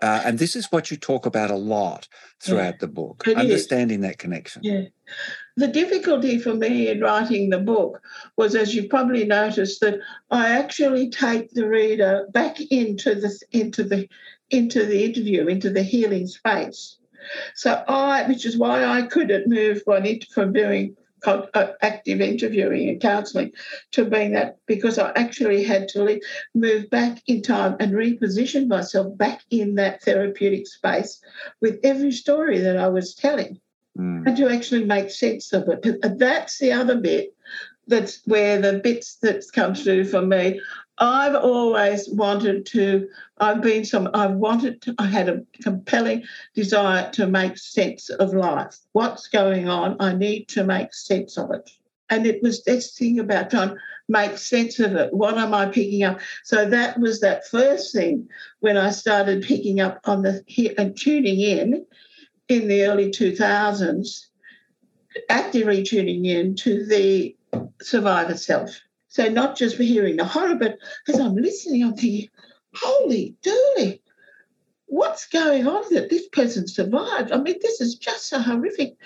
Uh, 0.04 0.20
and 0.26 0.38
this 0.38 0.54
is 0.54 0.70
what 0.70 0.90
you 0.90 0.98
talk 0.98 1.24
about 1.24 1.50
a 1.50 1.56
lot 1.56 2.08
throughout 2.38 2.74
yeah, 2.74 2.80
the 2.80 2.86
book, 2.86 3.26
understanding 3.26 4.00
is. 4.00 4.06
that 4.06 4.18
connection. 4.18 4.62
Yeah. 4.62 4.82
The 5.56 5.68
difficulty 5.68 6.38
for 6.38 6.52
me 6.52 6.88
in 6.88 7.00
writing 7.00 7.48
the 7.48 7.58
book 7.58 8.02
was, 8.36 8.54
as 8.54 8.74
you 8.74 8.86
probably 8.86 9.24
noticed, 9.24 9.80
that 9.80 10.00
I 10.30 10.50
actually 10.50 11.08
take 11.08 11.52
the 11.52 11.66
reader 11.66 12.26
back 12.32 12.60
into 12.60 13.14
the 13.14 13.34
into 13.52 13.82
the 13.82 14.06
into 14.50 14.84
the 14.84 15.06
interview, 15.06 15.46
into 15.46 15.70
the 15.70 15.82
healing 15.82 16.26
space. 16.26 16.98
So 17.54 17.82
I, 17.88 18.28
which 18.28 18.44
is 18.44 18.58
why 18.58 18.84
I 18.84 19.06
couldn't 19.06 19.48
move 19.48 19.80
one 19.86 20.06
from 20.30 20.52
doing 20.52 20.96
active 21.82 22.20
interviewing 22.20 22.88
and 22.88 23.00
counselling 23.00 23.52
to 23.92 24.04
being 24.04 24.32
that 24.32 24.58
because 24.66 24.98
I 24.98 25.12
actually 25.16 25.64
had 25.64 25.88
to 25.88 26.20
move 26.54 26.90
back 26.90 27.22
in 27.26 27.42
time 27.42 27.76
and 27.80 27.92
reposition 27.92 28.68
myself 28.68 29.16
back 29.16 29.42
in 29.50 29.74
that 29.76 30.02
therapeutic 30.02 30.66
space 30.66 31.20
with 31.60 31.80
every 31.82 32.12
story 32.12 32.58
that 32.58 32.76
I 32.76 32.88
was 32.88 33.14
telling 33.14 33.60
mm. 33.98 34.26
and 34.26 34.36
to 34.36 34.48
actually 34.48 34.84
make 34.84 35.10
sense 35.10 35.52
of 35.52 35.68
it. 35.68 36.18
That's 36.18 36.58
the 36.58 36.72
other 36.72 37.00
bit 37.00 37.34
that's 37.86 38.20
where 38.26 38.60
the 38.60 38.78
bits 38.78 39.16
that 39.16 39.44
come 39.54 39.74
through 39.74 40.04
for 40.04 40.22
me. 40.22 40.60
I've 40.98 41.34
always 41.34 42.08
wanted 42.08 42.66
to, 42.66 43.08
I've 43.38 43.62
been 43.62 43.84
some, 43.84 44.08
I've 44.14 44.34
wanted 44.34 44.80
to, 44.82 44.94
I 44.98 45.06
had 45.06 45.28
a 45.28 45.44
compelling 45.62 46.24
desire 46.54 47.10
to 47.12 47.26
make 47.26 47.58
sense 47.58 48.10
of 48.10 48.32
life. 48.32 48.78
What's 48.92 49.26
going 49.28 49.68
on? 49.68 49.96
I 49.98 50.14
need 50.14 50.48
to 50.50 50.64
make 50.64 50.94
sense 50.94 51.36
of 51.36 51.50
it. 51.50 51.68
And 52.10 52.26
it 52.26 52.42
was 52.42 52.62
this 52.62 52.96
thing 52.96 53.18
about 53.18 53.50
trying 53.50 53.70
to 53.70 53.76
make 54.08 54.38
sense 54.38 54.78
of 54.78 54.94
it. 54.94 55.12
What 55.12 55.36
am 55.36 55.52
I 55.52 55.66
picking 55.66 56.04
up? 56.04 56.20
So 56.44 56.68
that 56.68 57.00
was 57.00 57.20
that 57.20 57.48
first 57.48 57.92
thing 57.92 58.28
when 58.60 58.76
I 58.76 58.90
started 58.90 59.42
picking 59.42 59.80
up 59.80 60.00
on 60.04 60.22
the 60.22 60.44
and 60.78 60.96
tuning 60.96 61.40
in 61.40 61.86
in 62.48 62.68
the 62.68 62.84
early 62.84 63.10
2000s, 63.10 64.26
actively 65.28 65.82
tuning 65.82 66.26
in 66.26 66.54
to 66.56 66.84
the 66.84 67.34
survivor 67.80 68.36
self. 68.36 68.80
So 69.14 69.28
not 69.28 69.56
just 69.56 69.76
for 69.76 69.84
hearing 69.84 70.16
the 70.16 70.24
horror, 70.24 70.56
but 70.56 70.76
as 71.06 71.20
I'm 71.20 71.36
listening, 71.36 71.84
I'm 71.84 71.94
thinking, 71.94 72.30
holy 72.74 73.36
dooly, 73.44 74.00
what's 74.86 75.26
going 75.26 75.68
on 75.68 75.84
that 75.94 76.10
this 76.10 76.26
person 76.26 76.66
survived? 76.66 77.30
I 77.30 77.36
mean, 77.36 77.54
this 77.62 77.80
is 77.80 77.94
just 77.94 78.26
so 78.26 78.40
horrific. 78.40 78.96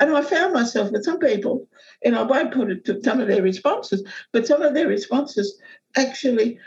And 0.00 0.16
I 0.16 0.22
found 0.22 0.54
myself 0.54 0.90
with 0.90 1.04
some 1.04 1.18
people, 1.18 1.68
and 2.02 2.16
I 2.16 2.22
won't 2.22 2.54
put 2.54 2.70
it 2.70 2.86
to 2.86 3.02
some 3.02 3.20
of 3.20 3.28
their 3.28 3.42
responses, 3.42 4.02
but 4.32 4.46
some 4.46 4.62
of 4.62 4.72
their 4.72 4.88
responses 4.88 5.60
actually, 5.94 6.58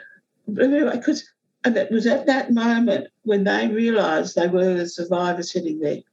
because 0.48 1.28
and 1.64 1.76
it 1.76 1.90
was 1.90 2.06
at 2.06 2.28
that 2.28 2.52
moment 2.52 3.08
when 3.24 3.44
they 3.44 3.70
realised 3.70 4.36
they 4.36 4.48
were 4.48 4.76
the 4.76 4.88
survivor 4.88 5.42
sitting 5.42 5.80
there 5.80 6.04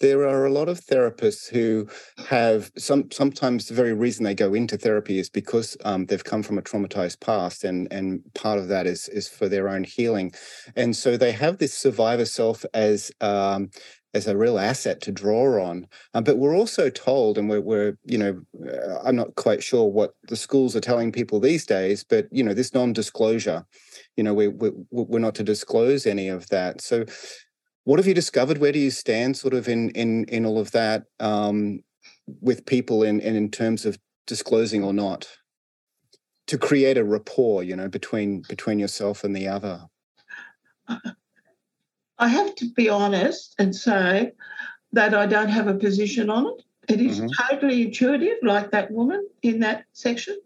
there 0.00 0.26
are 0.26 0.46
a 0.46 0.52
lot 0.52 0.68
of 0.68 0.80
therapists 0.80 1.48
who 1.48 1.86
have 2.28 2.70
some 2.76 3.10
sometimes 3.10 3.66
the 3.66 3.74
very 3.74 3.92
reason 3.92 4.24
they 4.24 4.34
go 4.34 4.54
into 4.54 4.76
therapy 4.76 5.18
is 5.18 5.30
because 5.30 5.76
um, 5.84 6.06
they've 6.06 6.24
come 6.24 6.42
from 6.42 6.58
a 6.58 6.62
traumatized 6.62 7.20
past 7.20 7.64
and 7.64 7.86
and 7.92 8.22
part 8.34 8.58
of 8.58 8.68
that 8.68 8.86
is 8.86 9.08
is 9.08 9.28
for 9.28 9.48
their 9.48 9.68
own 9.68 9.84
healing 9.84 10.32
and 10.76 10.96
so 10.96 11.16
they 11.16 11.32
have 11.32 11.58
this 11.58 11.74
survivor 11.74 12.24
self 12.24 12.64
as 12.74 13.12
um, 13.20 13.70
as 14.12 14.26
a 14.26 14.36
real 14.36 14.58
asset 14.58 15.00
to 15.00 15.12
draw 15.12 15.64
on. 15.64 15.86
Um, 16.14 16.24
but 16.24 16.38
we're 16.38 16.56
also 16.56 16.90
told, 16.90 17.38
and 17.38 17.48
we're, 17.48 17.60
we're, 17.60 17.96
you 18.04 18.18
know, 18.18 18.40
uh, 18.66 18.98
I'm 19.04 19.14
not 19.14 19.34
quite 19.36 19.62
sure 19.62 19.88
what 19.88 20.14
the 20.28 20.36
schools 20.36 20.74
are 20.74 20.80
telling 20.80 21.12
people 21.12 21.38
these 21.38 21.64
days, 21.64 22.02
but, 22.02 22.26
you 22.32 22.42
know, 22.42 22.52
this 22.54 22.74
non 22.74 22.92
disclosure, 22.92 23.64
you 24.16 24.24
know, 24.24 24.34
we, 24.34 24.48
we, 24.48 24.70
we're 24.90 25.20
not 25.20 25.36
to 25.36 25.44
disclose 25.44 26.06
any 26.06 26.28
of 26.28 26.48
that. 26.48 26.80
So 26.80 27.04
what 27.84 27.98
have 27.98 28.06
you 28.06 28.14
discovered? 28.14 28.58
Where 28.58 28.72
do 28.72 28.78
you 28.78 28.90
stand, 28.90 29.36
sort 29.36 29.54
of 29.54 29.68
in 29.68 29.90
in 29.90 30.24
in 30.24 30.44
all 30.44 30.58
of 30.58 30.70
that, 30.72 31.04
um, 31.18 31.82
with 32.40 32.66
people 32.66 33.02
in 33.02 33.20
in, 33.20 33.36
in 33.36 33.50
terms 33.50 33.86
of 33.86 33.98
disclosing 34.26 34.84
or 34.84 34.92
not, 34.92 35.28
to 36.46 36.58
create 36.58 36.98
a 36.98 37.04
rapport, 37.04 37.62
you 37.62 37.76
know, 37.76 37.88
between 37.88 38.42
between 38.48 38.78
yourself 38.78 39.24
and 39.24 39.34
the 39.34 39.48
other. 39.48 39.86
I 42.18 42.28
have 42.28 42.54
to 42.56 42.70
be 42.72 42.88
honest 42.88 43.54
and 43.58 43.74
say 43.74 44.32
that 44.92 45.14
I 45.14 45.26
don't 45.26 45.48
have 45.48 45.68
a 45.68 45.74
position 45.74 46.28
on 46.28 46.46
it. 46.46 46.64
It 46.92 47.00
is 47.00 47.20
mm-hmm. 47.20 47.28
totally 47.48 47.82
intuitive, 47.82 48.38
like 48.42 48.72
that 48.72 48.90
woman 48.90 49.26
in 49.42 49.60
that 49.60 49.84
section. 49.92 50.38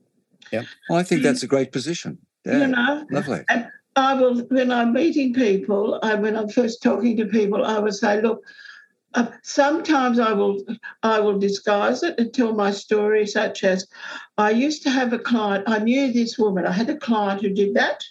Yeah, 0.53 0.65
well, 0.89 0.99
I 0.99 1.03
think 1.03 1.23
that's 1.23 1.43
a 1.43 1.47
great 1.47 1.73
position. 1.73 2.19
Yeah, 2.45 2.59
you 2.59 2.67
know, 2.69 3.07
lovely. 3.11 3.45
And, 3.49 3.69
I 3.97 4.15
will, 4.15 4.41
when 4.47 4.73
I'm 4.73 4.93
meeting 4.93 5.35
people, 5.35 5.99
I, 6.03 6.15
when 6.15 6.37
I'm 6.37 6.49
first 6.49 6.83
talking 6.83 7.17
to 7.19 7.27
people, 7.27 7.65
I 7.65 7.79
will 7.79 7.93
say, 7.93 8.21
look, 8.21 8.43
uh, 9.15 9.29
sometimes 9.43 10.19
I 10.19 10.33
will 10.33 10.61
I 11.03 11.21
will 11.21 11.39
disguise 11.39 12.03
it 12.03 12.19
and 12.19 12.35
tell 12.35 12.53
my 12.53 12.73
story, 12.73 13.27
such 13.27 13.63
as 13.63 13.87
I 14.37 14.51
used 14.51 14.83
to 14.83 14.91
have 14.91 15.13
a 15.13 15.19
client. 15.19 15.69
I 15.69 15.79
knew 15.79 16.13
this 16.13 16.37
woman. 16.37 16.67
I 16.67 16.73
had 16.73 16.91
a 16.91 16.97
client 16.97 17.41
who 17.41 17.51
did 17.51 17.75
that. 17.75 18.03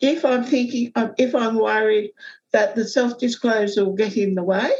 If 0.00 0.24
I'm 0.24 0.44
thinking, 0.44 0.92
um, 0.96 1.12
if 1.18 1.34
I'm 1.34 1.56
worried 1.56 2.12
that 2.52 2.74
the 2.74 2.86
self 2.86 3.18
disclosure 3.18 3.84
will 3.84 3.92
get 3.92 4.16
in 4.16 4.34
the 4.34 4.42
way, 4.42 4.70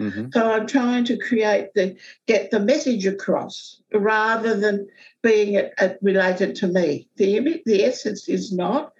mm-hmm. 0.00 0.30
so 0.32 0.50
I'm 0.50 0.66
trying 0.66 1.04
to 1.04 1.16
create 1.16 1.72
the 1.74 1.96
get 2.26 2.50
the 2.50 2.58
message 2.58 3.06
across 3.06 3.80
rather 3.92 4.58
than 4.58 4.88
being 5.22 5.54
it, 5.54 5.74
it 5.78 5.98
related 6.02 6.56
to 6.56 6.66
me. 6.66 7.08
The 7.16 7.62
the 7.64 7.84
essence 7.84 8.28
is 8.28 8.52
not 8.52 8.93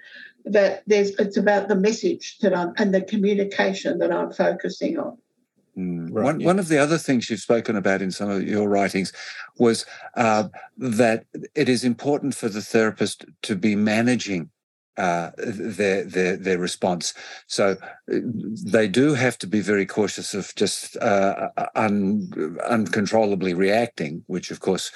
that 0.44 0.82
there's 0.86 1.10
it's 1.10 1.36
about 1.36 1.68
the 1.68 1.76
message 1.76 2.38
that 2.38 2.56
I'm 2.56 2.72
and 2.76 2.94
the 2.94 3.02
communication 3.02 3.98
that 3.98 4.12
I'm 4.12 4.32
focusing 4.32 4.98
on. 4.98 5.18
Mm. 5.76 6.10
Right, 6.12 6.24
one, 6.24 6.40
yeah. 6.40 6.46
one 6.46 6.58
of 6.58 6.68
the 6.68 6.78
other 6.78 6.98
things 6.98 7.28
you've 7.28 7.40
spoken 7.40 7.76
about 7.76 8.00
in 8.00 8.10
some 8.10 8.30
of 8.30 8.46
your 8.46 8.68
writings 8.68 9.12
was 9.58 9.84
uh, 10.16 10.48
that 10.78 11.26
it 11.54 11.68
is 11.68 11.82
important 11.82 12.34
for 12.34 12.48
the 12.48 12.62
therapist 12.62 13.24
to 13.42 13.56
be 13.56 13.74
managing 13.74 14.50
uh, 14.96 15.30
their 15.36 16.04
their 16.04 16.36
their 16.36 16.58
response. 16.58 17.14
So 17.48 17.76
uh, 18.12 18.18
they 18.64 18.86
do 18.86 19.14
have 19.14 19.36
to 19.38 19.46
be 19.46 19.60
very 19.60 19.86
cautious 19.86 20.34
of 20.34 20.54
just 20.54 20.96
uh, 20.98 21.48
un, 21.74 22.30
uncontrollably 22.68 23.54
reacting, 23.54 24.22
which 24.26 24.52
of 24.52 24.60
course 24.60 24.92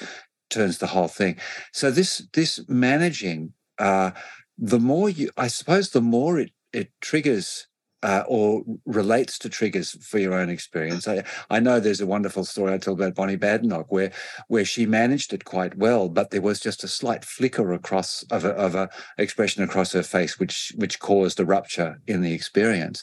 turns 0.50 0.78
the 0.78 0.86
whole 0.86 1.08
thing. 1.08 1.36
So 1.72 1.90
this 1.90 2.28
this 2.32 2.60
managing 2.68 3.52
uh, 3.78 4.12
the 4.58 4.80
more 4.80 5.08
you, 5.08 5.30
I 5.36 5.48
suppose, 5.48 5.90
the 5.90 6.00
more 6.00 6.38
it 6.38 6.50
it 6.72 6.90
triggers 7.00 7.66
uh, 8.02 8.22
or 8.28 8.62
relates 8.84 9.38
to 9.38 9.48
triggers 9.48 9.90
for 10.04 10.18
your 10.18 10.34
own 10.34 10.48
experience. 10.48 11.08
I, 11.08 11.24
I 11.50 11.58
know 11.60 11.80
there's 11.80 12.00
a 12.00 12.06
wonderful 12.06 12.44
story 12.44 12.72
I 12.72 12.78
tell 12.78 12.94
about 12.94 13.14
Bonnie 13.14 13.36
Badenoch 13.36 13.90
where 13.90 14.12
where 14.48 14.64
she 14.64 14.86
managed 14.86 15.32
it 15.32 15.44
quite 15.44 15.76
well, 15.76 16.08
but 16.08 16.30
there 16.30 16.42
was 16.42 16.60
just 16.60 16.84
a 16.84 16.88
slight 16.88 17.24
flicker 17.24 17.72
across 17.72 18.22
of 18.30 18.44
a, 18.44 18.50
of 18.50 18.74
a 18.74 18.88
expression 19.16 19.62
across 19.62 19.92
her 19.92 20.02
face, 20.02 20.38
which 20.38 20.72
which 20.76 21.00
caused 21.00 21.40
a 21.40 21.44
rupture 21.44 22.00
in 22.06 22.20
the 22.20 22.32
experience. 22.32 23.02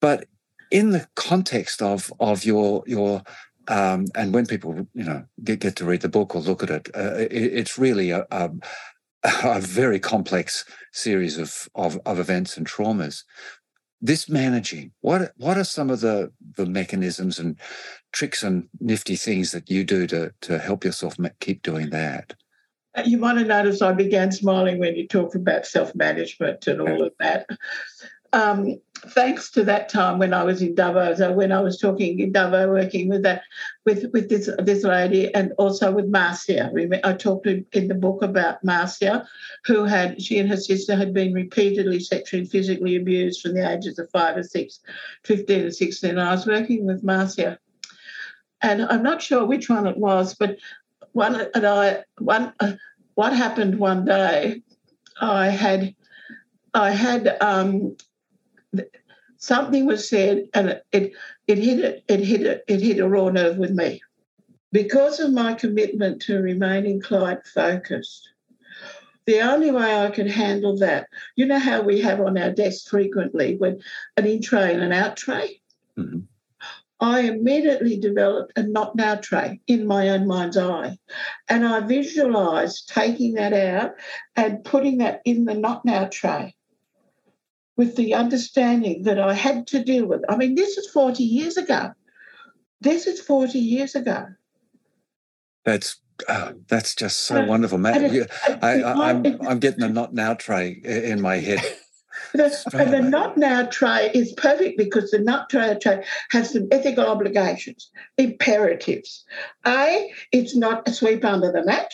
But 0.00 0.26
in 0.70 0.90
the 0.90 1.06
context 1.16 1.82
of 1.82 2.12
of 2.20 2.44
your 2.44 2.84
your 2.86 3.22
um, 3.68 4.06
and 4.14 4.32
when 4.32 4.46
people 4.46 4.86
you 4.94 5.04
know 5.04 5.24
get, 5.44 5.60
get 5.60 5.76
to 5.76 5.84
read 5.84 6.00
the 6.00 6.08
book 6.08 6.34
or 6.34 6.40
look 6.40 6.62
at 6.62 6.70
it, 6.70 6.88
uh, 6.94 7.14
it 7.16 7.32
it's 7.32 7.78
really 7.78 8.10
a, 8.10 8.26
a, 8.30 8.50
a 9.24 9.60
very 9.60 9.98
complex 9.98 10.64
series 10.92 11.38
of, 11.38 11.68
of, 11.74 11.98
of 12.06 12.18
events 12.18 12.56
and 12.56 12.66
traumas. 12.66 13.24
This 14.00 14.28
managing, 14.28 14.92
what 15.00 15.32
what 15.38 15.58
are 15.58 15.64
some 15.64 15.90
of 15.90 16.00
the 16.00 16.32
the 16.56 16.66
mechanisms 16.66 17.40
and 17.40 17.58
tricks 18.12 18.44
and 18.44 18.68
nifty 18.78 19.16
things 19.16 19.50
that 19.50 19.68
you 19.68 19.82
do 19.82 20.06
to 20.06 20.32
to 20.42 20.58
help 20.60 20.84
yourself 20.84 21.16
keep 21.40 21.62
doing 21.62 21.90
that? 21.90 22.34
Uh, 22.94 23.02
you 23.04 23.18
might 23.18 23.36
have 23.36 23.48
noticed 23.48 23.82
I 23.82 23.92
began 23.92 24.30
smiling 24.30 24.78
when 24.78 24.94
you 24.94 25.08
talked 25.08 25.34
about 25.34 25.66
self 25.66 25.96
management 25.96 26.68
and 26.68 26.80
all 26.80 27.02
of 27.02 27.12
that. 27.18 27.46
Um, 28.32 28.80
thanks 29.06 29.50
to 29.52 29.64
that 29.64 29.88
time 29.88 30.18
when 30.18 30.34
I 30.34 30.42
was 30.42 30.60
in 30.60 30.74
Dubbo, 30.74 31.16
so 31.16 31.32
when 31.32 31.52
I 31.52 31.60
was 31.60 31.78
talking 31.78 32.18
in 32.18 32.32
Dubbo, 32.32 32.68
working 32.68 33.08
with 33.08 33.22
that, 33.22 33.42
with 33.84 34.06
with 34.12 34.28
this 34.28 34.50
this 34.58 34.84
lady, 34.84 35.32
and 35.34 35.52
also 35.58 35.90
with 35.92 36.08
Marcia. 36.08 36.70
I 37.04 37.12
talked 37.12 37.46
in 37.46 37.88
the 37.88 37.94
book 37.94 38.22
about 38.22 38.62
Marcia, 38.64 39.26
who 39.64 39.84
had 39.84 40.20
she 40.20 40.38
and 40.38 40.48
her 40.48 40.56
sister 40.56 40.96
had 40.96 41.14
been 41.14 41.32
repeatedly 41.32 42.00
sexually 42.00 42.42
and 42.42 42.50
physically 42.50 42.96
abused 42.96 43.40
from 43.40 43.54
the 43.54 43.70
ages 43.70 43.98
of 43.98 44.10
five 44.10 44.36
or 44.36 44.42
six, 44.42 44.80
15 45.24 45.60
and 45.60 45.74
16. 45.74 46.10
And 46.10 46.20
I 46.20 46.32
was 46.32 46.46
working 46.46 46.86
with 46.86 47.04
Marcia, 47.04 47.58
and 48.62 48.82
I'm 48.82 49.02
not 49.02 49.22
sure 49.22 49.46
which 49.46 49.70
one 49.70 49.86
it 49.86 49.96
was, 49.96 50.34
but 50.34 50.58
one 51.12 51.48
and 51.54 51.66
I 51.66 52.04
one 52.18 52.52
uh, 52.60 52.72
what 53.14 53.32
happened 53.32 53.78
one 53.78 54.04
day, 54.04 54.62
I 55.20 55.48
had 55.48 55.94
I 56.74 56.90
had 56.90 57.36
um, 57.40 57.96
something 59.38 59.86
was 59.86 60.08
said 60.08 60.48
and 60.52 60.68
it, 60.70 60.86
it, 60.92 61.12
it 61.46 61.58
hit 61.58 61.78
it, 61.80 62.04
it 62.08 62.20
hit 62.20 62.42
it, 62.42 62.64
it 62.68 62.80
hit 62.80 62.98
a 62.98 63.08
raw 63.08 63.28
nerve 63.28 63.56
with 63.56 63.70
me. 63.70 64.00
Because 64.70 65.18
of 65.20 65.32
my 65.32 65.54
commitment 65.54 66.20
to 66.22 66.42
remaining 66.42 67.00
client 67.00 67.46
focused, 67.46 68.28
the 69.26 69.40
only 69.40 69.70
way 69.70 70.04
I 70.04 70.10
could 70.10 70.30
handle 70.30 70.76
that, 70.78 71.06
you 71.36 71.46
know 71.46 71.58
how 71.58 71.82
we 71.82 72.00
have 72.00 72.20
on 72.20 72.36
our 72.36 72.50
desk 72.50 72.88
frequently 72.88 73.56
when 73.56 73.80
an 74.16 74.26
in 74.26 74.42
tray 74.42 74.74
and 74.74 74.82
an 74.82 74.92
out 74.92 75.16
tray? 75.16 75.60
Mm-hmm. 75.98 76.20
I 77.00 77.20
immediately 77.20 77.98
developed 77.98 78.58
a 78.58 78.62
not 78.64 78.96
now 78.96 79.14
tray 79.14 79.60
in 79.68 79.86
my 79.86 80.08
own 80.08 80.26
mind's 80.26 80.56
eye. 80.56 80.98
And 81.48 81.64
I 81.64 81.80
visualized 81.80 82.88
taking 82.88 83.34
that 83.34 83.52
out 83.52 83.92
and 84.34 84.64
putting 84.64 84.98
that 84.98 85.20
in 85.24 85.44
the 85.44 85.54
not 85.54 85.84
now 85.84 86.08
tray 86.10 86.56
with 87.78 87.94
the 87.96 88.12
understanding 88.12 89.04
that 89.04 89.18
I 89.18 89.32
had 89.32 89.68
to 89.68 89.82
deal 89.82 90.04
with. 90.04 90.22
I 90.28 90.36
mean, 90.36 90.56
this 90.56 90.76
is 90.76 90.90
40 90.90 91.22
years 91.22 91.56
ago. 91.56 91.92
This 92.80 93.06
is 93.06 93.20
40 93.20 93.58
years 93.58 93.94
ago. 93.94 94.26
That's 95.64 96.00
oh, 96.28 96.54
that's 96.68 96.94
just 96.94 97.20
so 97.20 97.36
and 97.36 97.48
wonderful, 97.48 97.78
Matt. 97.78 98.02
It, 98.02 98.30
I, 98.62 98.74
am 98.82 99.00
I'm, 99.00 99.46
I'm 99.46 99.58
getting 99.60 99.84
a 99.84 99.88
not 99.88 100.12
now 100.12 100.34
tray 100.34 100.80
in 100.84 101.22
my 101.22 101.36
head. 101.36 101.62
The, 102.34 102.52
and 102.74 102.92
the 102.92 103.00
not 103.00 103.38
now 103.38 103.64
tray 103.66 104.10
is 104.12 104.32
perfect 104.32 104.76
because 104.76 105.12
the 105.12 105.20
not 105.20 105.52
now 105.54 105.74
tray 105.74 106.04
has 106.30 106.52
some 106.52 106.66
ethical 106.70 107.06
obligations, 107.06 107.90
imperatives. 108.18 109.24
A, 109.66 110.12
it's 110.32 110.54
not 110.54 110.86
a 110.86 110.92
sweep 110.92 111.24
under 111.24 111.52
the 111.52 111.64
mat. 111.64 111.92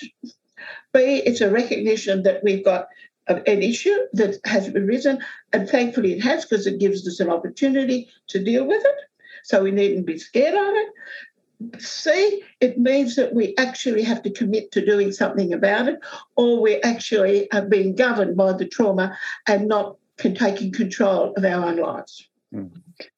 B, 0.93 1.23
it's 1.25 1.41
a 1.41 1.51
recognition 1.51 2.23
that 2.23 2.43
we've 2.43 2.65
got 2.65 2.89
an 3.27 3.63
issue 3.63 3.97
that 4.13 4.39
has 4.45 4.69
arisen, 4.69 5.19
and 5.53 5.69
thankfully 5.69 6.13
it 6.13 6.23
has 6.23 6.45
because 6.45 6.67
it 6.67 6.79
gives 6.79 7.07
us 7.07 7.21
an 7.21 7.31
opportunity 7.31 8.09
to 8.29 8.43
deal 8.43 8.67
with 8.67 8.83
it. 8.85 8.97
So 9.45 9.63
we 9.63 9.71
needn't 9.71 10.07
be 10.07 10.19
scared 10.19 10.55
of 10.55 10.75
it. 10.75 11.81
C, 11.81 12.43
it 12.61 12.79
means 12.79 13.17
that 13.17 13.35
we 13.35 13.55
actually 13.57 14.03
have 14.03 14.23
to 14.25 14.31
commit 14.31 14.73
to 14.73 14.85
doing 14.85 15.13
something 15.13 15.53
about 15.53 15.89
it, 15.89 15.99
or 16.37 16.61
we 16.61 16.81
actually 16.83 17.51
are 17.53 17.63
being 17.63 17.95
governed 17.95 18.37
by 18.37 18.53
the 18.53 18.67
trauma 18.67 19.17
and 19.47 19.69
not 19.69 19.97
can, 20.19 20.35
taking 20.35 20.73
control 20.73 21.33
of 21.37 21.45
our 21.45 21.67
own 21.67 21.77
lives. 21.77 22.29
Mm. 22.55 22.71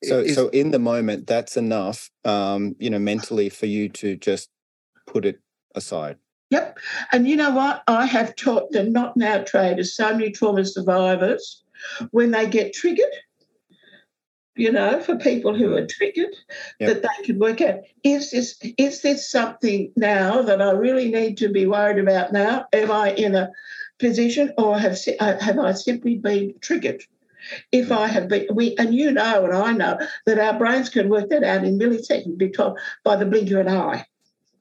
So, 0.04 0.20
is, 0.20 0.34
so 0.34 0.48
in 0.48 0.70
the 0.70 0.78
moment, 0.78 1.26
that's 1.26 1.56
enough, 1.56 2.10
um, 2.24 2.76
you 2.78 2.90
know, 2.90 2.98
mentally 2.98 3.48
for 3.48 3.66
you 3.66 3.88
to 3.90 4.16
just 4.16 4.50
put 5.06 5.24
it 5.24 5.40
aside. 5.74 6.16
Yep. 6.50 6.78
And 7.12 7.28
you 7.28 7.36
know 7.36 7.50
what? 7.50 7.82
I 7.88 8.06
have 8.06 8.36
taught 8.36 8.70
the 8.70 8.84
not 8.84 9.16
now 9.16 9.42
traders, 9.42 9.96
so 9.96 10.12
many 10.12 10.30
trauma 10.30 10.64
survivors, 10.64 11.62
when 12.10 12.30
they 12.30 12.48
get 12.48 12.72
triggered, 12.72 13.12
you 14.54 14.72
know, 14.72 15.00
for 15.00 15.16
people 15.16 15.54
who 15.54 15.74
are 15.74 15.86
triggered, 15.86 16.34
yep. 16.78 16.88
that 16.88 17.02
they 17.02 17.24
can 17.24 17.38
work 17.38 17.60
out 17.60 17.80
is 18.04 18.30
this 18.30 18.58
is 18.78 19.02
this 19.02 19.30
something 19.30 19.92
now 19.96 20.42
that 20.42 20.62
I 20.62 20.70
really 20.70 21.10
need 21.10 21.36
to 21.38 21.48
be 21.48 21.66
worried 21.66 21.98
about 21.98 22.32
now? 22.32 22.66
Am 22.72 22.90
I 22.90 23.12
in 23.12 23.34
a 23.34 23.50
position, 23.98 24.52
or 24.56 24.78
have 24.78 24.98
uh, 25.20 25.38
have 25.40 25.58
I 25.58 25.72
simply 25.72 26.16
been 26.16 26.54
triggered? 26.60 27.02
If 27.70 27.92
I 27.92 28.08
have 28.08 28.28
been, 28.28 28.48
we 28.52 28.76
and 28.76 28.94
you 28.94 29.12
know, 29.12 29.44
and 29.44 29.54
I 29.54 29.72
know 29.72 29.98
that 30.26 30.38
our 30.38 30.58
brains 30.58 30.88
can 30.88 31.08
work 31.08 31.28
that 31.30 31.44
out 31.44 31.64
in 31.64 31.78
milliseconds 31.78 32.76
by 33.04 33.16
the 33.16 33.26
blink 33.26 33.50
of 33.50 33.58
an 33.58 33.68
eye. 33.68 34.06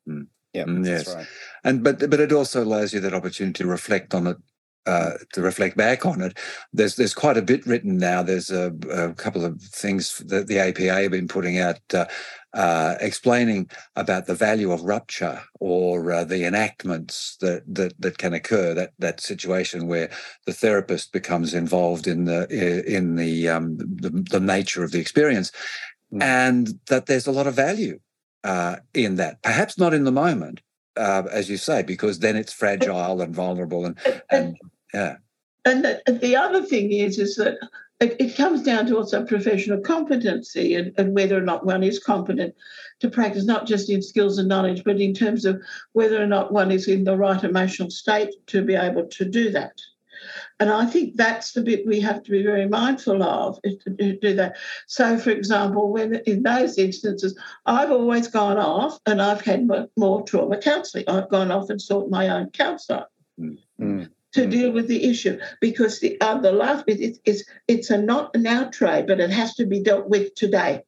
Mm. 0.07 0.27
Yeah, 0.53 0.63
mm, 0.65 0.85
yes, 0.85 1.13
right. 1.13 1.27
And 1.65 1.83
but 1.83 2.09
but 2.09 2.21
it 2.21 2.31
also 2.31 2.63
allows 2.63 2.93
you 2.93 3.01
that 3.01 3.13
opportunity 3.13 3.63
to 3.63 3.69
reflect 3.69 4.13
on 4.13 4.27
it 4.27 4.37
uh, 4.85 5.13
to 5.33 5.41
reflect 5.41 5.75
back 5.75 6.05
on 6.05 6.21
it. 6.21 6.37
There's 6.71 6.95
there's 6.95 7.15
quite 7.15 7.37
a 7.37 7.41
bit 7.41 7.65
written 7.65 7.97
now. 7.97 8.21
There's 8.21 8.51
a, 8.51 8.71
a 8.91 9.13
couple 9.13 9.43
of 9.43 9.59
things 9.59 10.19
that 10.27 10.47
the 10.47 10.59
APA 10.59 11.01
have 11.01 11.11
been 11.11 11.27
putting 11.27 11.57
out, 11.57 11.79
uh, 11.91 12.05
uh, 12.53 12.95
explaining 13.01 13.69
about 13.95 14.27
the 14.27 14.35
value 14.35 14.71
of 14.71 14.83
rupture 14.83 15.41
or 15.59 16.11
uh, 16.11 16.23
the 16.23 16.45
enactments 16.45 17.35
that 17.41 17.63
that 17.73 17.99
that 17.99 18.19
can 18.19 18.33
occur. 18.33 18.75
That 18.75 18.91
that 18.99 19.21
situation 19.21 19.87
where 19.87 20.11
the 20.45 20.53
therapist 20.53 21.11
becomes 21.11 21.55
involved 21.55 22.05
in 22.05 22.25
the 22.25 22.47
in 22.85 23.15
the 23.15 23.49
um, 23.49 23.77
the, 23.77 24.11
the 24.29 24.39
nature 24.39 24.83
of 24.83 24.91
the 24.91 24.99
experience, 24.99 25.51
mm. 26.13 26.21
and 26.21 26.79
that 26.89 27.07
there's 27.07 27.27
a 27.27 27.31
lot 27.31 27.47
of 27.47 27.55
value 27.55 27.99
uh, 28.43 28.75
in 28.93 29.15
that. 29.15 29.41
Perhaps 29.41 29.79
not 29.79 29.95
in 29.95 30.03
the 30.03 30.11
moment, 30.11 30.61
uh, 30.97 31.23
as 31.31 31.49
you 31.49 31.57
say, 31.57 31.83
because 31.83 32.19
then 32.19 32.35
it's 32.35 32.53
fragile 32.53 33.21
and 33.21 33.35
vulnerable, 33.35 33.85
and 33.85 33.97
and 34.29 34.57
yeah. 34.93 35.17
And 35.65 35.83
the, 35.83 36.19
the 36.21 36.35
other 36.35 36.61
thing 36.61 36.91
is, 36.91 37.17
is 37.17 37.35
that 37.37 37.57
it, 37.99 38.15
it, 38.19 38.35
comes 38.35 38.61
down 38.61 38.85
to 38.87 38.97
also 38.97 39.25
professional 39.25 39.79
competency 39.79 40.75
and, 40.75 40.93
and 40.97 41.15
whether 41.15 41.37
or 41.37 41.41
not 41.41 41.65
one 41.65 41.81
is 41.81 41.97
competent 41.97 42.53
to 42.99 43.09
practice, 43.09 43.45
not 43.45 43.65
just 43.65 43.89
in 43.89 44.01
skills 44.01 44.37
and 44.37 44.47
knowledge, 44.47 44.83
but 44.83 45.01
in 45.01 45.13
terms 45.13 45.43
of 45.43 45.61
whether 45.93 46.21
or 46.21 46.27
not 46.27 46.53
one 46.53 46.71
is 46.71 46.87
in 46.87 47.03
the 47.03 47.17
right 47.17 47.43
emotional 47.43 47.89
state 47.89 48.29
to 48.47 48.61
be 48.61 48.75
able 48.75 49.07
to 49.07 49.25
do 49.25 49.49
that. 49.51 49.81
And 50.59 50.69
I 50.69 50.85
think 50.85 51.15
that's 51.15 51.51
the 51.51 51.61
bit 51.61 51.85
we 51.85 51.99
have 51.99 52.23
to 52.23 52.31
be 52.31 52.41
very 52.41 52.67
mindful 52.67 53.21
of 53.21 53.61
to 53.61 54.17
do 54.17 54.35
that. 54.35 54.55
So, 54.87 55.17
for 55.17 55.31
example, 55.31 55.91
when 55.91 56.15
in 56.25 56.43
those 56.43 56.77
instances, 56.77 57.37
I've 57.65 57.91
always 57.91 58.29
gone 58.29 58.57
off 58.57 58.99
and 59.05 59.21
I've 59.21 59.41
had 59.41 59.67
more 59.97 60.23
trauma 60.23 60.57
counselling. 60.57 61.05
I've 61.09 61.29
gone 61.29 61.51
off 61.51 61.69
and 61.69 61.81
sought 61.81 62.09
my 62.09 62.29
own 62.29 62.51
counsellor. 62.51 63.07
Mm-hmm 63.39 64.05
to 64.35 64.45
mm. 64.45 64.51
deal 64.51 64.71
with 64.71 64.87
the 64.87 65.09
issue 65.09 65.39
because 65.61 65.99
the 65.99 66.19
uh, 66.21 66.37
the 66.37 66.51
last 66.51 66.85
bit 66.85 66.99
is, 66.99 67.19
is 67.25 67.47
it's 67.67 67.89
a 67.89 67.97
not 67.97 68.35
now 68.35 68.65
trade, 68.65 69.07
but 69.07 69.19
it 69.19 69.31
has 69.31 69.55
to 69.55 69.65
be 69.65 69.81
dealt 69.81 70.07
with 70.07 70.35
today, 70.35 70.83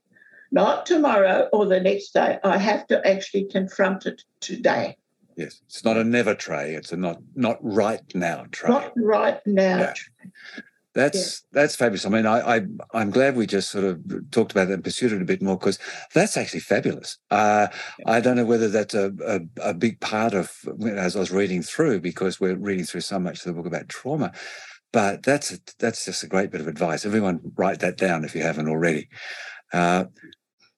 not 0.52 0.86
tomorrow 0.86 1.50
or 1.52 1.66
the 1.66 1.80
next 1.80 2.14
day. 2.14 2.38
I 2.44 2.58
have 2.58 2.86
to 2.88 3.08
actually 3.08 3.46
confront 3.46 4.06
it 4.06 4.24
today. 4.42 4.98
Yes, 5.38 5.62
it's 5.68 5.86
not 5.86 5.98
a 5.98 6.04
never 6.04 6.34
tray. 6.34 6.74
It's 6.74 6.92
a 6.92 6.98
not 6.98 7.20
not 7.36 7.60
right 7.62 8.02
now 8.16 8.46
tray. 8.52 8.70
Not 8.70 8.92
right 8.96 9.40
now. 9.46 9.78
Yeah. 9.78 9.94
That's 10.96 11.44
yeah. 11.54 11.62
that's 11.62 11.76
fabulous. 11.76 12.08
I 12.08 12.10
mean, 12.10 12.26
I, 12.26 12.56
I 12.56 12.62
I'm 12.92 13.12
glad 13.12 13.36
we 13.36 13.46
just 13.46 13.70
sort 13.70 13.84
of 13.84 14.32
talked 14.32 14.52
about 14.52 14.68
that 14.70 14.74
and 14.74 14.84
pursued 14.84 15.12
it 15.12 15.22
a 15.22 15.26
bit 15.26 15.44
more 15.44 15.56
because 15.56 15.78
that's 16.16 16.38
actually 16.38 16.62
fabulous. 16.62 17.20
Uh. 17.30 17.68
I 18.08 18.20
don't 18.20 18.36
know 18.36 18.46
whether 18.46 18.68
that's 18.68 18.96
a, 18.96 19.14
a, 19.24 19.70
a 19.70 19.74
big 19.76 20.00
part 20.00 20.34
of 20.34 20.52
as 20.90 21.16
I 21.16 21.20
was 21.20 21.30
reading 21.30 21.62
through 21.62 22.02
because 22.02 22.40
we're 22.40 22.56
reading 22.56 22.86
through 22.86 23.02
so 23.02 23.20
much 23.20 23.38
of 23.38 23.44
the 23.44 23.54
book 23.54 23.68
about 23.68 23.90
trauma, 23.90 24.34
but 24.92 25.22
that's 25.22 25.54
a, 25.54 25.60
that's 25.78 26.04
just 26.06 26.24
a 26.24 26.28
great 26.28 26.50
bit 26.50 26.62
of 26.62 26.68
advice. 26.68 27.06
Everyone, 27.06 27.42
write 27.56 27.80
that 27.82 27.98
down 27.98 28.26
if 28.26 28.34
you 28.34 28.42
haven't 28.42 28.70
already. 28.70 29.08
Uh, 29.72 30.06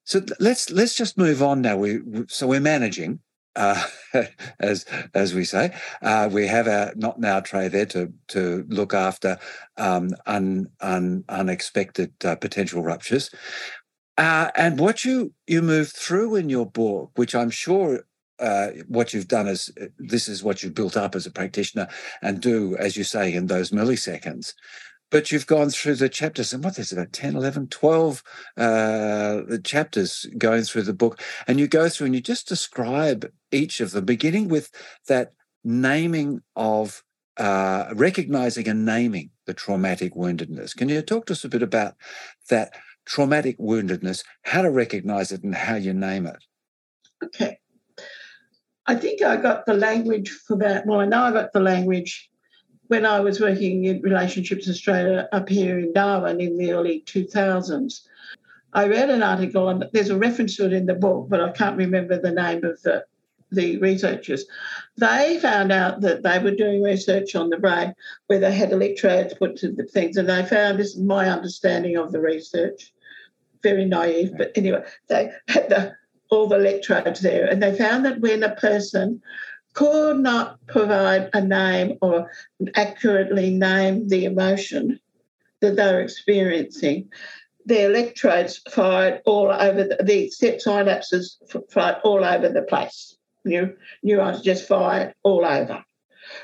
so 0.04 0.20
let's 0.38 0.70
let's 0.70 0.96
just 0.96 1.16
move 1.16 1.42
on 1.42 1.62
now. 1.62 1.78
We 1.78 2.00
so 2.28 2.46
we're 2.46 2.60
managing 2.60 3.20
uh, 3.56 3.82
as 4.60 4.84
as 5.14 5.34
we 5.34 5.44
say. 5.44 5.74
Uh, 6.02 6.28
we 6.30 6.46
have 6.46 6.68
our 6.68 6.92
not 6.96 7.18
now 7.18 7.40
tray 7.40 7.68
there 7.68 7.86
to 7.86 8.12
to 8.28 8.64
look 8.68 8.94
after 8.94 9.38
um, 9.76 10.10
un, 10.26 10.68
un, 10.80 11.24
unexpected 11.28 12.12
uh, 12.24 12.36
potential 12.36 12.82
ruptures. 12.82 13.30
Uh, 14.18 14.50
and 14.56 14.78
what 14.78 15.04
you 15.04 15.32
you 15.46 15.62
move 15.62 15.90
through 15.90 16.36
in 16.36 16.48
your 16.48 16.66
book, 16.66 17.10
which 17.14 17.34
I'm 17.34 17.50
sure 17.50 18.04
uh, 18.38 18.68
what 18.88 19.12
you've 19.12 19.28
done 19.28 19.46
is 19.46 19.70
this 19.98 20.28
is 20.28 20.42
what 20.42 20.62
you've 20.62 20.74
built 20.74 20.96
up 20.96 21.14
as 21.14 21.26
a 21.26 21.30
practitioner 21.30 21.88
and 22.22 22.40
do, 22.40 22.76
as 22.78 22.96
you 22.96 23.04
say, 23.04 23.32
in 23.32 23.46
those 23.46 23.70
milliseconds 23.70 24.54
but 25.10 25.30
you've 25.30 25.46
gone 25.46 25.70
through 25.70 25.96
the 25.96 26.08
chapters 26.08 26.52
and 26.52 26.62
what 26.62 26.76
there's 26.76 26.92
about 26.92 27.12
10 27.12 27.36
11 27.36 27.68
12 27.68 28.22
uh, 28.56 29.42
chapters 29.64 30.26
going 30.38 30.62
through 30.62 30.82
the 30.82 30.92
book 30.92 31.20
and 31.46 31.60
you 31.60 31.66
go 31.66 31.88
through 31.88 32.06
and 32.06 32.14
you 32.14 32.20
just 32.20 32.48
describe 32.48 33.30
each 33.50 33.80
of 33.80 33.90
them 33.90 34.04
beginning 34.04 34.48
with 34.48 34.70
that 35.08 35.32
naming 35.64 36.40
of 36.56 37.02
uh, 37.36 37.92
recognizing 37.94 38.68
and 38.68 38.84
naming 38.84 39.30
the 39.46 39.54
traumatic 39.54 40.14
woundedness. 40.14 40.76
Can 40.76 40.88
you 40.88 41.00
talk 41.02 41.26
to 41.26 41.32
us 41.32 41.44
a 41.44 41.48
bit 41.48 41.62
about 41.62 41.94
that 42.48 42.74
traumatic 43.06 43.58
woundedness 43.58 44.24
how 44.42 44.62
to 44.62 44.70
recognize 44.70 45.32
it 45.32 45.42
and 45.42 45.54
how 45.54 45.74
you 45.74 45.92
name 45.92 46.26
it? 46.26 46.44
Okay. 47.24 47.58
I 48.86 48.96
think 48.96 49.22
i 49.22 49.36
got 49.36 49.66
the 49.66 49.74
language 49.74 50.30
for 50.30 50.56
that 50.56 50.84
well 50.84 50.98
i 51.00 51.04
know 51.04 51.22
i 51.22 51.30
got 51.30 51.52
the 51.52 51.60
language 51.60 52.28
when 52.90 53.06
I 53.06 53.20
was 53.20 53.38
working 53.38 53.84
in 53.84 54.02
Relationships 54.02 54.68
Australia 54.68 55.28
up 55.30 55.48
here 55.48 55.78
in 55.78 55.92
Darwin 55.92 56.40
in 56.40 56.58
the 56.58 56.72
early 56.72 57.04
2000s, 57.06 58.00
I 58.72 58.88
read 58.88 59.10
an 59.10 59.22
article, 59.22 59.68
and 59.68 59.84
there's 59.92 60.10
a 60.10 60.18
reference 60.18 60.56
to 60.56 60.66
it 60.66 60.72
in 60.72 60.86
the 60.86 60.94
book, 60.94 61.28
but 61.28 61.40
I 61.40 61.52
can't 61.52 61.76
remember 61.76 62.18
the 62.18 62.32
name 62.32 62.64
of 62.64 62.82
the, 62.82 63.04
the 63.52 63.78
researchers. 63.78 64.44
They 64.96 65.38
found 65.40 65.70
out 65.70 66.00
that 66.00 66.24
they 66.24 66.40
were 66.40 66.50
doing 66.50 66.82
research 66.82 67.36
on 67.36 67.50
the 67.50 67.58
brain 67.58 67.94
where 68.26 68.40
they 68.40 68.52
had 68.52 68.72
electrodes 68.72 69.34
put 69.34 69.54
to 69.58 69.70
the 69.70 69.84
things, 69.84 70.16
and 70.16 70.28
they 70.28 70.44
found 70.44 70.80
this 70.80 70.96
is 70.96 71.00
my 71.00 71.28
understanding 71.28 71.96
of 71.96 72.10
the 72.10 72.20
research, 72.20 72.92
very 73.62 73.84
naive, 73.84 74.32
but 74.36 74.50
anyway, 74.56 74.82
they 75.08 75.30
had 75.46 75.68
the, 75.68 75.94
all 76.28 76.48
the 76.48 76.56
electrodes 76.56 77.20
there, 77.20 77.46
and 77.46 77.62
they 77.62 77.72
found 77.72 78.04
that 78.04 78.20
when 78.20 78.42
a 78.42 78.56
person 78.56 79.22
could 79.72 80.18
not 80.18 80.58
provide 80.66 81.30
a 81.32 81.40
name 81.40 81.98
or 82.00 82.30
accurately 82.74 83.50
name 83.50 84.08
the 84.08 84.24
emotion 84.24 84.98
that 85.60 85.76
they're 85.76 86.00
experiencing. 86.00 87.08
The 87.66 87.86
electrodes 87.86 88.58
fired 88.70 89.22
all 89.26 89.50
over 89.50 89.84
the, 89.84 90.02
the 90.02 90.32
synapses 90.38 91.36
fired 91.70 91.98
all 92.02 92.24
over 92.24 92.48
the 92.48 92.62
place. 92.62 93.16
New, 93.44 93.76
neurons 94.02 94.42
just 94.42 94.66
fired 94.66 95.14
all 95.22 95.44
over. 95.44 95.84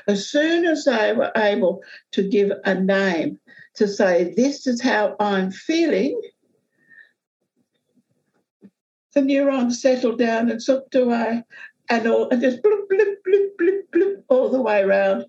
As 0.07 0.27
soon 0.27 0.65
as 0.65 0.85
they 0.85 1.13
were 1.13 1.31
able 1.35 1.83
to 2.11 2.27
give 2.27 2.51
a 2.65 2.73
name 2.75 3.39
to 3.75 3.87
say, 3.87 4.33
This 4.35 4.67
is 4.67 4.81
how 4.81 5.15
I'm 5.19 5.51
feeling, 5.51 6.19
the 9.13 9.21
neurons 9.21 9.81
settled 9.81 10.19
down 10.19 10.49
and 10.51 10.61
slipped 10.61 10.95
away 10.95 11.43
and 11.89 12.07
all 12.07 12.29
and 12.29 12.41
just 12.41 12.61
bloop, 12.61 12.87
bloop, 12.91 13.15
bloop, 13.27 13.47
bloop, 13.59 13.81
bloop, 13.93 14.23
all 14.29 14.49
the 14.49 14.61
way 14.61 14.81
around 14.81 15.25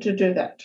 to 0.00 0.14
do 0.14 0.34
that. 0.34 0.62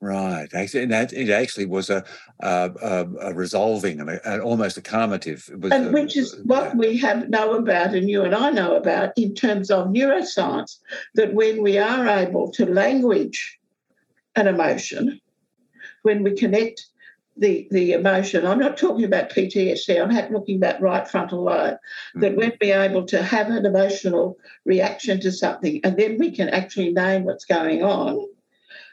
Right. 0.00 0.48
and 0.52 0.92
that, 0.92 1.12
it 1.12 1.28
actually 1.28 1.66
was 1.66 1.90
a, 1.90 2.04
a, 2.40 3.06
a 3.20 3.34
resolving 3.34 4.00
and 4.00 4.10
a, 4.10 4.40
almost 4.40 4.76
a 4.76 4.80
calmative. 4.80 5.50
and 5.72 5.92
which 5.92 6.16
is 6.16 6.40
what 6.44 6.76
we 6.76 6.96
have 6.98 7.28
know 7.28 7.54
about, 7.54 7.94
and 7.94 8.08
you 8.08 8.22
and 8.22 8.32
I 8.32 8.50
know 8.50 8.76
about 8.76 9.12
in 9.16 9.34
terms 9.34 9.72
of 9.72 9.88
neuroscience, 9.88 10.78
that 11.14 11.34
when 11.34 11.62
we 11.62 11.78
are 11.78 12.06
able 12.06 12.52
to 12.52 12.66
language 12.66 13.58
an 14.36 14.46
emotion, 14.46 15.20
when 16.02 16.22
we 16.22 16.32
connect 16.32 16.86
the, 17.38 17.68
the 17.70 17.92
emotion. 17.92 18.46
I'm 18.46 18.58
not 18.58 18.76
talking 18.76 19.04
about 19.04 19.30
PTSD, 19.30 20.00
I'm 20.00 20.10
talking 20.32 20.56
about 20.56 20.80
right 20.80 21.08
frontal 21.08 21.44
lobe, 21.44 21.74
mm-hmm. 21.74 22.20
that 22.20 22.36
we'd 22.36 22.58
be 22.58 22.70
able 22.70 23.04
to 23.06 23.22
have 23.22 23.48
an 23.48 23.64
emotional 23.64 24.38
reaction 24.64 25.20
to 25.20 25.32
something 25.32 25.80
and 25.84 25.96
then 25.96 26.18
we 26.18 26.30
can 26.30 26.48
actually 26.48 26.92
name 26.92 27.24
what's 27.24 27.44
going 27.44 27.82
on 27.82 28.26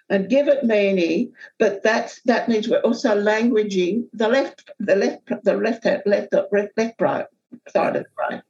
and 0.10 0.30
give 0.30 0.48
it 0.48 0.64
meaning, 0.64 1.34
but 1.58 1.82
that's 1.82 2.22
that 2.24 2.48
means 2.48 2.68
we're 2.68 2.80
also 2.82 3.20
languaging 3.20 4.08
the 4.14 4.28
left 4.28 4.70
the 4.80 4.96
left 4.96 5.26
the 5.44 5.58
left 5.58 5.86
left 5.86 6.06
left 6.06 6.34
left, 6.34 6.78
left 6.78 6.98
brain 6.98 7.26
side 7.70 7.96
of 7.96 8.04
the 8.04 8.10
brain, 8.16 8.42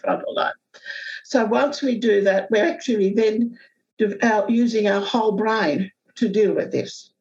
frontal 0.00 0.34
lobe. 0.34 0.52
So 1.24 1.44
once 1.44 1.82
we 1.82 1.98
do 1.98 2.22
that, 2.22 2.50
we're 2.50 2.68
actually 2.68 3.14
then 3.14 3.58
out 4.22 4.50
using 4.50 4.88
our 4.88 5.00
whole 5.00 5.32
brain 5.32 5.90
to 6.16 6.28
deal 6.28 6.54
with 6.54 6.72
this. 6.72 7.11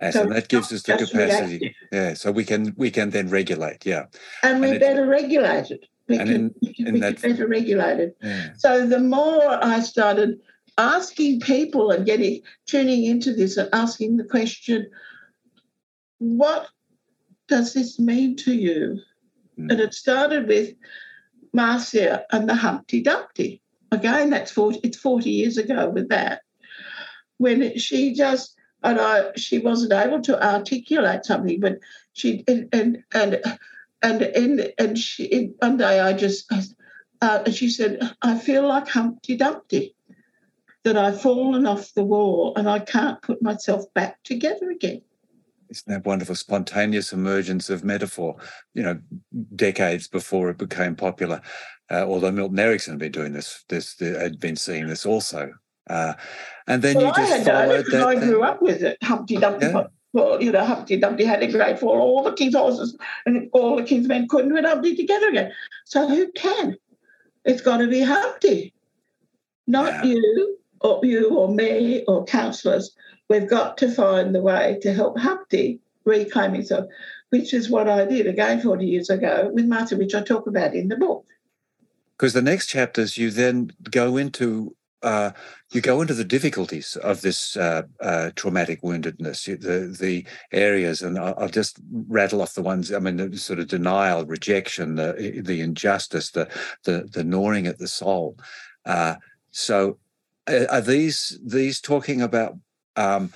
And 0.00 0.14
so 0.14 0.26
that 0.26 0.48
gives 0.48 0.72
us 0.72 0.82
the 0.82 0.96
capacity. 0.96 1.58
Reactive. 1.58 1.72
Yeah. 1.92 2.14
So 2.14 2.32
we 2.32 2.44
can 2.44 2.74
we 2.76 2.90
can 2.90 3.10
then 3.10 3.28
regulate. 3.28 3.84
Yeah. 3.84 4.06
And 4.42 4.60
we're 4.60 4.80
better 4.80 5.06
regulated. 5.06 5.86
We 6.08 6.16
can, 6.16 6.28
in, 6.28 6.54
we 6.62 6.74
can, 6.74 6.92
we 6.92 7.00
that, 7.00 7.18
can 7.18 7.32
better 7.32 7.46
regulated. 7.46 8.14
Yeah. 8.22 8.54
So 8.56 8.86
the 8.86 8.98
more 8.98 9.62
I 9.62 9.80
started 9.80 10.40
asking 10.78 11.40
people 11.40 11.90
and 11.90 12.06
getting 12.06 12.40
tuning 12.66 13.04
into 13.04 13.34
this 13.34 13.56
and 13.58 13.68
asking 13.72 14.16
the 14.16 14.24
question, 14.24 14.90
what 16.18 16.68
does 17.48 17.74
this 17.74 17.98
mean 17.98 18.36
to 18.36 18.54
you? 18.54 18.98
Mm. 19.58 19.70
And 19.70 19.80
it 19.80 19.92
started 19.92 20.48
with 20.48 20.74
Marcia 21.52 22.24
and 22.32 22.48
the 22.48 22.54
Humpty 22.54 23.02
Dumpty. 23.02 23.60
Again, 23.92 24.30
that's 24.30 24.52
40, 24.52 24.80
it's 24.82 24.96
40 24.96 25.30
years 25.30 25.58
ago 25.58 25.90
with 25.90 26.08
that. 26.08 26.42
When 27.38 27.76
she 27.78 28.14
just 28.14 28.54
and 28.82 29.00
I, 29.00 29.32
she 29.36 29.58
wasn't 29.58 29.92
able 29.92 30.20
to 30.22 30.42
articulate 30.42 31.24
something, 31.24 31.60
but 31.60 31.78
she 32.12 32.44
and 32.48 32.68
and 32.72 33.04
and 33.12 33.40
and 34.02 34.22
and, 34.22 34.72
and 34.78 34.98
she 34.98 35.52
one 35.58 35.76
day 35.76 36.00
I 36.00 36.12
just 36.12 36.52
uh, 37.20 37.50
she 37.50 37.68
said 37.68 38.14
I 38.22 38.38
feel 38.38 38.66
like 38.66 38.88
Humpty 38.88 39.36
Dumpty, 39.36 39.94
that 40.84 40.96
I've 40.96 41.20
fallen 41.20 41.66
off 41.66 41.92
the 41.94 42.04
wall 42.04 42.54
and 42.56 42.68
I 42.68 42.78
can't 42.78 43.20
put 43.22 43.42
myself 43.42 43.84
back 43.94 44.22
together 44.22 44.70
again. 44.70 45.02
Isn't 45.68 45.92
that 45.92 46.04
wonderful? 46.04 46.34
Spontaneous 46.34 47.12
emergence 47.12 47.70
of 47.70 47.84
metaphor, 47.84 48.36
you 48.74 48.82
know, 48.82 48.98
decades 49.54 50.08
before 50.08 50.50
it 50.50 50.58
became 50.58 50.96
popular. 50.96 51.40
Uh, 51.90 52.04
although 52.04 52.32
Milton 52.32 52.58
Erickson 52.58 52.94
had 52.94 53.00
been 53.00 53.12
doing 53.12 53.32
this, 53.32 53.64
this 53.68 53.98
had 54.00 54.40
been 54.40 54.56
seeing 54.56 54.88
this 54.88 55.06
also. 55.06 55.52
Uh, 55.90 56.14
and 56.66 56.82
then 56.82 56.96
well, 56.96 57.06
you 57.06 57.12
just 57.14 57.32
I 57.32 57.44
followed 57.44 57.86
that. 57.90 58.06
I 58.06 58.14
grew 58.14 58.42
up 58.42 58.62
with 58.62 58.82
it. 58.82 58.98
Humpty 59.02 59.36
Dumpty. 59.36 59.66
Yeah. 59.66 59.86
Well, 60.12 60.42
you 60.42 60.52
know, 60.52 60.64
Humpty 60.64 60.96
Dumpty 60.96 61.24
had 61.24 61.42
a 61.42 61.50
great 61.50 61.78
fall. 61.78 62.00
All 62.00 62.22
the 62.22 62.32
king's 62.32 62.54
horses 62.54 62.96
and 63.26 63.48
all 63.52 63.76
the 63.76 63.82
king's 63.82 64.08
men 64.08 64.28
couldn't 64.28 64.52
put 64.52 64.64
Humpty 64.64 64.96
together 64.96 65.28
again. 65.28 65.52
So 65.84 66.08
who 66.08 66.30
can? 66.32 66.76
It's 67.44 67.62
got 67.62 67.78
to 67.78 67.88
be 67.88 68.00
Humpty, 68.02 68.72
not 69.66 70.04
yeah. 70.04 70.12
you 70.12 70.58
or 70.80 71.00
you 71.04 71.30
or 71.30 71.52
me 71.52 72.04
or 72.06 72.24
counsellors. 72.24 72.94
We've 73.28 73.48
got 73.48 73.78
to 73.78 73.90
find 73.90 74.34
the 74.34 74.42
way 74.42 74.78
to 74.82 74.92
help 74.92 75.18
Humpty 75.18 75.80
reclaim 76.04 76.54
himself, 76.54 76.86
which 77.30 77.54
is 77.54 77.70
what 77.70 77.88
I 77.88 78.04
did 78.04 78.26
again 78.26 78.60
40 78.60 78.84
years 78.84 79.10
ago 79.10 79.50
with 79.52 79.66
Martha, 79.66 79.96
which 79.96 80.14
I 80.14 80.22
talk 80.22 80.46
about 80.46 80.74
in 80.74 80.88
the 80.88 80.96
book. 80.96 81.26
Because 82.16 82.32
the 82.32 82.42
next 82.42 82.66
chapters, 82.66 83.16
you 83.16 83.30
then 83.30 83.72
go 83.90 84.16
into 84.16 84.76
uh, 85.02 85.30
you 85.72 85.80
go 85.80 86.00
into 86.00 86.14
the 86.14 86.24
difficulties 86.24 86.96
of 86.96 87.20
this 87.22 87.56
uh, 87.56 87.82
uh, 88.00 88.30
traumatic 88.36 88.82
woundedness, 88.82 89.44
the 89.60 89.96
the 89.98 90.26
areas, 90.52 91.02
and 91.02 91.18
I'll, 91.18 91.34
I'll, 91.38 91.48
just 91.48 91.78
rattle 92.08 92.42
off 92.42 92.54
the 92.54 92.62
ones. 92.62 92.92
I 92.92 92.98
mean, 92.98 93.16
the 93.16 93.36
sort 93.38 93.60
of 93.60 93.68
denial, 93.68 94.26
rejection, 94.26 94.96
the 94.96 95.42
the 95.44 95.60
injustice, 95.60 96.30
the 96.30 96.48
the 96.84 97.08
the 97.12 97.24
gnawing 97.24 97.66
at 97.66 97.78
the 97.78 97.88
soul. 97.88 98.36
Uh, 98.84 99.16
so, 99.50 99.98
are 100.46 100.80
these 100.80 101.38
these 101.44 101.80
talking 101.80 102.20
about 102.20 102.56
um, 102.96 103.32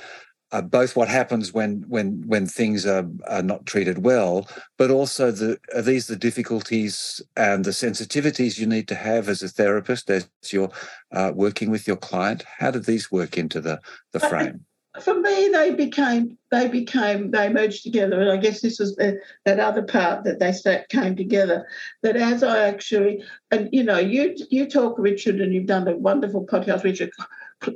uh, 0.54 0.62
both 0.62 0.94
what 0.94 1.08
happens 1.08 1.52
when 1.52 1.84
when 1.88 2.22
when 2.28 2.46
things 2.46 2.86
are, 2.86 3.08
are 3.26 3.42
not 3.42 3.66
treated 3.66 4.04
well, 4.04 4.48
but 4.78 4.88
also 4.88 5.32
the 5.32 5.58
are 5.74 5.82
these 5.82 6.06
the 6.06 6.14
difficulties 6.14 7.20
and 7.36 7.64
the 7.64 7.72
sensitivities 7.72 8.56
you 8.56 8.64
need 8.64 8.86
to 8.86 8.94
have 8.94 9.28
as 9.28 9.42
a 9.42 9.48
therapist 9.48 10.08
as 10.10 10.28
you're 10.50 10.70
uh, 11.10 11.32
working 11.34 11.72
with 11.72 11.88
your 11.88 11.96
client. 11.96 12.44
How 12.58 12.70
did 12.70 12.84
these 12.84 13.10
work 13.10 13.36
into 13.36 13.60
the 13.60 13.80
the 14.12 14.20
frame? 14.20 14.64
For 15.00 15.18
me, 15.18 15.48
they 15.48 15.74
became 15.74 16.38
they 16.52 16.68
became 16.68 17.32
they 17.32 17.48
merged 17.48 17.82
together, 17.82 18.20
and 18.20 18.30
I 18.30 18.36
guess 18.36 18.60
this 18.60 18.78
was 18.78 18.94
the, 18.94 19.18
that 19.44 19.58
other 19.58 19.82
part 19.82 20.22
that 20.22 20.38
they 20.38 20.84
came 20.88 21.16
together. 21.16 21.66
That 22.04 22.14
as 22.14 22.44
I 22.44 22.68
actually 22.68 23.24
and 23.50 23.68
you 23.72 23.82
know 23.82 23.98
you 23.98 24.36
you 24.50 24.70
talk 24.70 24.94
Richard, 25.00 25.40
and 25.40 25.52
you've 25.52 25.66
done 25.66 25.88
a 25.88 25.96
wonderful 25.96 26.46
podcast, 26.46 26.84
Richard 26.84 27.10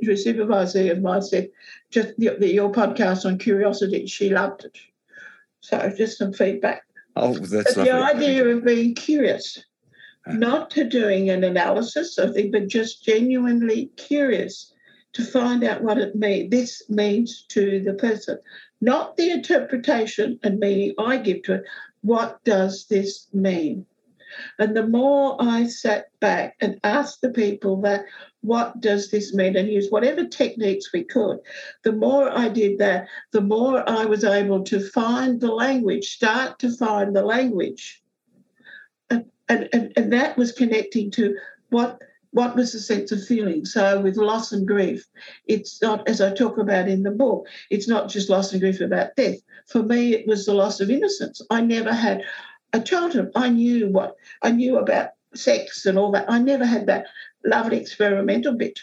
your 0.01 0.17
supervisor 0.17 0.91
of 0.91 1.01
mine 1.01 1.21
said, 1.21 1.49
just 1.89 2.17
the, 2.17 2.35
the, 2.39 2.53
your 2.53 2.71
podcast 2.71 3.25
on 3.25 3.37
curiosity, 3.37 4.05
she 4.07 4.29
loved 4.29 4.65
it. 4.65 4.77
So 5.61 5.91
just 5.95 6.17
some 6.17 6.33
feedback. 6.33 6.83
Oh, 7.15 7.33
that's 7.33 7.75
but 7.75 7.83
the 7.83 7.91
idea 7.91 8.47
of 8.47 8.63
being 8.63 8.95
curious, 8.95 9.63
not 10.27 10.71
to 10.71 10.83
doing 10.83 11.29
an 11.29 11.43
analysis 11.43 12.17
of 12.17 12.37
it, 12.37 12.51
but 12.51 12.67
just 12.67 13.03
genuinely 13.03 13.87
curious 13.97 14.73
to 15.13 15.25
find 15.25 15.63
out 15.63 15.83
what 15.83 15.97
it 15.97 16.15
means. 16.15 16.49
This 16.51 16.83
means 16.89 17.45
to 17.49 17.81
the 17.83 17.93
person, 17.93 18.37
not 18.79 19.17
the 19.17 19.31
interpretation 19.31 20.39
and 20.43 20.59
meaning 20.59 20.93
I 20.97 21.17
give 21.17 21.43
to 21.43 21.55
it. 21.55 21.63
What 22.01 22.43
does 22.43 22.85
this 22.85 23.27
mean? 23.33 23.85
And 24.57 24.75
the 24.75 24.87
more 24.87 25.37
I 25.39 25.67
sat 25.67 26.07
back 26.19 26.55
and 26.61 26.79
asked 26.83 27.21
the 27.21 27.31
people 27.31 27.81
that, 27.81 28.05
what 28.41 28.79
does 28.79 29.11
this 29.11 29.33
mean? 29.33 29.55
And 29.55 29.69
use 29.69 29.89
whatever 29.89 30.25
techniques 30.25 30.93
we 30.93 31.03
could. 31.03 31.39
The 31.83 31.91
more 31.91 32.29
I 32.29 32.49
did 32.49 32.77
that, 32.79 33.07
the 33.31 33.41
more 33.41 33.87
I 33.89 34.05
was 34.05 34.23
able 34.23 34.63
to 34.65 34.79
find 34.79 35.39
the 35.39 35.51
language, 35.51 36.05
start 36.05 36.59
to 36.59 36.71
find 36.75 37.15
the 37.15 37.23
language. 37.23 38.01
And, 39.09 39.25
and, 39.49 39.93
and 39.95 40.13
that 40.13 40.37
was 40.37 40.51
connecting 40.51 41.09
to 41.11 41.35
what 41.69 41.99
what 42.31 42.55
was 42.55 42.73
the 42.73 42.79
sense 42.79 43.11
of 43.11 43.23
feeling? 43.25 43.65
So 43.65 44.01
with 44.01 44.17
loss 44.17 44.51
and 44.51 44.67
grief, 44.67 45.07
it's 45.47 45.81
not, 45.81 46.07
as 46.07 46.21
I 46.21 46.33
talk 46.33 46.57
about 46.57 46.87
in 46.87 47.03
the 47.03 47.11
book, 47.11 47.47
it's 47.69 47.87
not 47.87 48.09
just 48.09 48.29
loss 48.29 48.51
and 48.51 48.61
grief 48.61 48.81
about 48.81 49.15
death. 49.15 49.39
For 49.67 49.81
me, 49.81 50.13
it 50.13 50.27
was 50.27 50.45
the 50.45 50.53
loss 50.53 50.79
of 50.79 50.91
innocence. 50.91 51.41
I 51.49 51.61
never 51.61 51.93
had 51.93 52.23
a 52.73 52.79
childhood. 52.79 53.31
I 53.35 53.49
knew 53.49 53.89
what 53.89 54.15
I 54.41 54.51
knew 54.51 54.77
about 54.77 55.09
sex 55.33 55.85
and 55.85 55.97
all 55.97 56.11
that. 56.11 56.29
I 56.29 56.39
never 56.39 56.65
had 56.65 56.87
that 56.87 57.07
lovely 57.43 57.77
experimental 57.77 58.53
bit. 58.53 58.79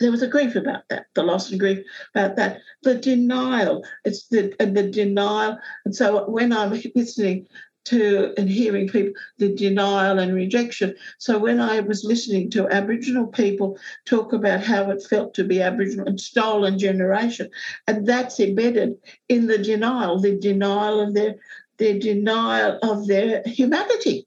There 0.00 0.12
was 0.12 0.22
a 0.22 0.28
grief 0.28 0.54
about 0.54 0.82
that, 0.90 1.06
the 1.14 1.24
loss 1.24 1.50
and 1.50 1.58
grief 1.58 1.84
about 2.14 2.36
that, 2.36 2.60
the 2.82 2.94
denial. 2.94 3.84
It's 4.04 4.28
the 4.28 4.54
the 4.58 4.88
denial. 4.88 5.58
And 5.84 5.94
so 5.94 6.28
when 6.28 6.52
I'm 6.52 6.70
listening 6.94 7.48
to 7.86 8.34
and 8.36 8.50
hearing 8.50 8.86
people, 8.88 9.14
the 9.38 9.54
denial 9.54 10.18
and 10.18 10.34
rejection. 10.34 10.94
So 11.18 11.38
when 11.38 11.58
I 11.58 11.80
was 11.80 12.04
listening 12.04 12.50
to 12.50 12.68
Aboriginal 12.68 13.26
people 13.26 13.78
talk 14.04 14.32
about 14.34 14.62
how 14.62 14.90
it 14.90 15.02
felt 15.02 15.32
to 15.34 15.44
be 15.44 15.62
Aboriginal 15.62 16.06
and 16.06 16.20
stolen 16.20 16.78
generation, 16.78 17.48
and 17.86 18.06
that's 18.06 18.40
embedded 18.40 18.96
in 19.28 19.46
the 19.46 19.58
denial, 19.58 20.20
the 20.20 20.38
denial 20.38 21.00
of 21.00 21.14
their 21.14 21.36
their 21.78 21.98
denial 21.98 22.78
of 22.82 23.06
their 23.06 23.42
humanity. 23.46 24.26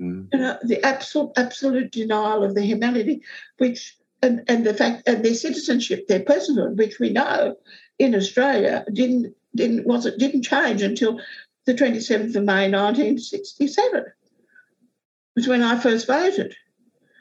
Mm. 0.00 0.28
You 0.32 0.38
know, 0.38 0.58
the 0.62 0.84
absolute 0.84 1.32
absolute 1.36 1.90
denial 1.90 2.44
of 2.44 2.54
their 2.54 2.64
humanity, 2.64 3.22
which 3.58 3.96
and, 4.22 4.42
and 4.48 4.64
the 4.64 4.74
fact 4.74 5.08
and 5.08 5.24
their 5.24 5.34
citizenship, 5.34 6.06
their 6.08 6.20
personhood, 6.20 6.76
which 6.76 6.98
we 6.98 7.10
know 7.10 7.56
in 7.98 8.14
Australia 8.14 8.84
didn't 8.92 9.34
didn't 9.54 9.86
wasn't 9.86 10.18
didn't 10.18 10.42
change 10.42 10.82
until 10.82 11.20
the 11.66 11.74
27th 11.74 12.34
of 12.34 12.44
May 12.44 12.70
1967, 12.70 14.04
was 15.34 15.46
when 15.46 15.62
I 15.62 15.78
first 15.78 16.06
voted. 16.06 16.56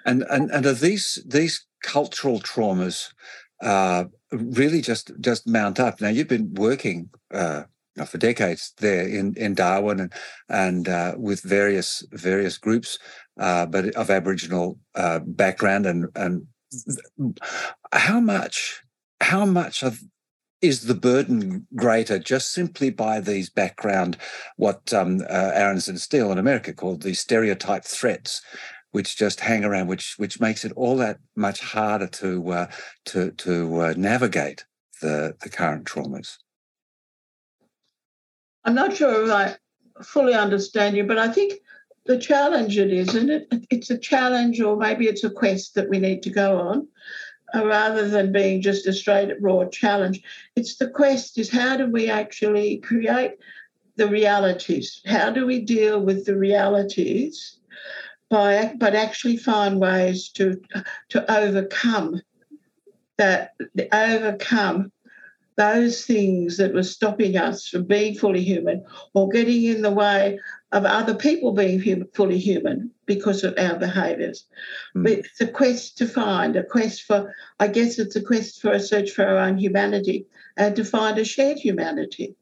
And 0.05 0.23
and, 0.29 0.49
and 0.51 0.65
are 0.65 0.73
these 0.73 1.21
these 1.25 1.65
cultural 1.83 2.39
traumas 2.39 3.11
uh, 3.61 4.05
really 4.31 4.81
just 4.81 5.11
just 5.19 5.47
mount 5.47 5.79
up? 5.79 5.99
Now 5.99 6.09
you've 6.09 6.27
been 6.27 6.53
working 6.53 7.09
uh, 7.33 7.63
for 8.05 8.17
decades 8.17 8.73
there 8.77 9.07
in, 9.07 9.33
in 9.35 9.53
Darwin 9.53 9.99
and 9.99 10.13
and 10.49 10.89
uh, 10.89 11.15
with 11.17 11.41
various 11.41 12.05
various 12.11 12.57
groups, 12.57 12.99
uh, 13.39 13.65
but 13.65 13.85
of 13.95 14.09
Aboriginal 14.09 14.79
uh, 14.95 15.19
background 15.19 15.85
and 15.85 16.07
and 16.15 16.47
how 17.93 18.19
much 18.19 18.81
how 19.21 19.45
much 19.45 19.83
of 19.83 19.99
is 20.61 20.87
the 20.87 20.95
burden 20.95 21.67
greater 21.75 22.17
just 22.17 22.51
simply 22.51 22.89
by 22.89 23.19
these 23.19 23.49
background 23.49 24.17
what 24.55 24.91
um, 24.91 25.21
uh, 25.29 25.51
Aronson 25.53 25.97
Steele 25.97 26.31
in 26.31 26.39
America 26.39 26.73
called 26.73 27.03
the 27.03 27.13
stereotype 27.13 27.85
threats 27.85 28.41
which 28.91 29.17
just 29.17 29.41
hang 29.41 29.63
around 29.63 29.87
which 29.87 30.15
which 30.17 30.39
makes 30.39 30.65
it 30.65 30.71
all 30.75 30.97
that 30.97 31.19
much 31.35 31.59
harder 31.59 32.07
to 32.07 32.51
uh, 32.51 32.67
to 33.05 33.31
to 33.31 33.81
uh, 33.81 33.93
navigate 33.95 34.65
the 35.01 35.35
the 35.41 35.49
current 35.49 35.85
traumas 35.85 36.37
I'm 38.67 38.75
not 38.75 38.97
sure 38.97 39.23
if 39.23 39.31
I 39.31 39.55
fully 40.03 40.33
understand 40.33 40.97
you, 40.97 41.05
but 41.05 41.17
I 41.17 41.31
think 41.31 41.53
the 42.05 42.17
challenge 42.17 42.77
it 42.77 42.91
is, 42.91 43.15
and 43.15 43.29
it, 43.29 43.47
it's 43.69 43.89
a 43.89 43.97
challenge, 43.97 44.59
or 44.59 44.75
maybe 44.75 45.05
it's 45.05 45.23
a 45.23 45.29
quest 45.29 45.75
that 45.75 45.89
we 45.89 45.99
need 45.99 46.21
to 46.23 46.29
go 46.29 46.59
on, 46.59 46.87
uh, 47.55 47.65
rather 47.65 48.09
than 48.09 48.33
being 48.33 48.61
just 48.61 48.85
a 48.85 48.91
straight 48.91 49.41
raw 49.41 49.63
challenge. 49.71 50.21
It's 50.57 50.75
the 50.75 50.89
quest 50.89 51.37
is 51.37 51.49
how 51.49 51.77
do 51.77 51.89
we 51.89 52.09
actually 52.09 52.79
create 52.79 53.35
the 53.95 54.09
realities? 54.09 55.01
How 55.05 55.31
do 55.31 55.45
we 55.45 55.61
deal 55.61 56.01
with 56.01 56.25
the 56.25 56.35
realities 56.35 57.59
by 58.29 58.73
but 58.77 58.95
actually 58.95 59.37
find 59.37 59.79
ways 59.79 60.27
to 60.33 60.61
to 61.07 61.31
overcome 61.33 62.21
that 63.17 63.53
overcome 63.93 64.91
those 65.57 66.05
things 66.05 66.57
that 66.57 66.73
were 66.73 66.83
stopping 66.83 67.35
us 67.35 67.67
from 67.67 67.83
being 67.83 68.15
fully 68.15 68.43
human 68.43 68.85
or 69.13 69.27
getting 69.27 69.63
in 69.63 69.81
the 69.81 69.91
way 69.91 70.39
of 70.71 70.85
other 70.85 71.15
people 71.15 71.51
being 71.51 71.81
human, 71.81 72.07
fully 72.13 72.37
human 72.37 72.91
because 73.05 73.43
of 73.43 73.57
our 73.57 73.77
behaviours. 73.77 74.45
Mm. 74.95 75.03
But 75.03 75.11
it's 75.13 75.41
a 75.41 75.47
quest 75.47 75.97
to 75.97 76.07
find, 76.07 76.55
a 76.55 76.63
quest 76.63 77.03
for, 77.03 77.33
I 77.59 77.67
guess 77.67 77.97
it's 77.97 78.15
a 78.15 78.21
quest 78.21 78.61
for 78.61 78.71
a 78.71 78.79
search 78.79 79.11
for 79.11 79.25
our 79.25 79.37
own 79.37 79.57
humanity 79.57 80.27
and 80.55 80.75
to 80.75 80.85
find 80.85 81.17
a 81.17 81.25
shared 81.25 81.57
humanity 81.57 82.35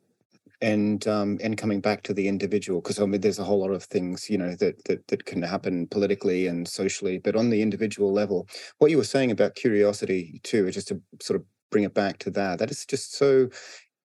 and 0.62 1.08
um, 1.08 1.38
and 1.43 1.58
coming 1.58 1.82
back 1.82 2.01
to 2.04 2.13
the 2.13 2.28
individual 2.28 2.82
because 2.82 2.99
I 2.99 3.06
mean 3.06 3.21
there's 3.21 3.39
a 3.39 3.43
whole 3.43 3.60
lot 3.60 3.71
of 3.71 3.84
things 3.84 4.30
you 4.30 4.38
know 4.38 4.56
that, 4.56 4.84
that 4.86 5.08
that 5.10 5.25
can 5.25 5.41
happen 5.41 5.86
politically 5.88 6.47
and 6.47 6.67
socially, 6.67 7.17
but 7.19 7.36
on 7.36 7.49
the 7.49 7.62
individual 7.62 8.13
level, 8.13 8.47
what 8.78 8.89
you 8.89 8.97
were 8.97 9.04
saying 9.04 9.32
about 9.32 9.56
curiosity 9.56 10.39
too, 10.43 10.71
just 10.71 10.88
to 10.88 11.01
sort 11.21 11.39
of 11.39 11.45
bring 11.71 11.84
it 11.84 11.93
back 11.93 12.19
to 12.19 12.32
that, 12.32 12.60
that 12.60 12.71
is 12.71 12.86
just 12.86 13.15
so 13.15 13.49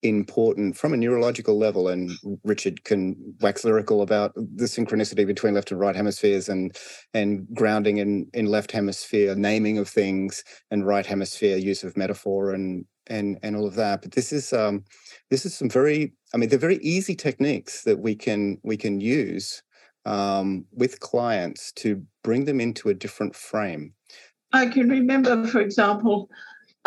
important 0.05 0.77
from 0.77 0.95
a 0.95 0.97
neurological 0.97 1.59
level 1.59 1.89
and 1.89 2.13
richard 2.45 2.85
can 2.85 3.17
wax 3.41 3.65
lyrical 3.65 4.01
about 4.01 4.33
the 4.37 4.67
synchronicity 4.67 5.27
between 5.27 5.55
left 5.55 5.73
and 5.73 5.81
right 5.81 5.97
hemispheres 5.97 6.49
and 6.49 6.77
and 7.15 7.49
grounding 7.53 7.97
in 7.97 8.25
in 8.33 8.47
left 8.47 8.71
hemisphere 8.71 9.35
naming 9.35 9.77
of 9.77 9.89
things 9.89 10.45
and 10.71 10.87
right 10.87 11.05
hemisphere 11.05 11.57
use 11.57 11.83
of 11.83 11.97
metaphor 11.97 12.53
and 12.53 12.85
and 13.09 13.39
and 13.43 13.57
all 13.57 13.67
of 13.67 13.75
that. 13.75 14.03
But 14.03 14.13
this 14.13 14.33
is 14.33 14.53
um 14.53 14.85
this 15.31 15.45
is 15.45 15.55
some 15.55 15.69
very 15.69 16.13
i 16.35 16.37
mean 16.37 16.49
they're 16.49 16.59
very 16.59 16.79
easy 16.79 17.15
techniques 17.15 17.83
that 17.85 17.99
we 17.99 18.15
can 18.15 18.59
we 18.63 18.77
can 18.77 19.01
use 19.01 19.63
um, 20.05 20.65
with 20.73 21.01
clients 21.01 21.71
to 21.73 22.03
bring 22.25 22.47
them 22.47 22.61
into 22.61 22.89
a 22.89 22.95
different 22.95 23.37
frame. 23.37 23.93
I 24.53 24.67
can 24.67 24.89
remember 24.89 25.47
for 25.47 25.61
example 25.61 26.31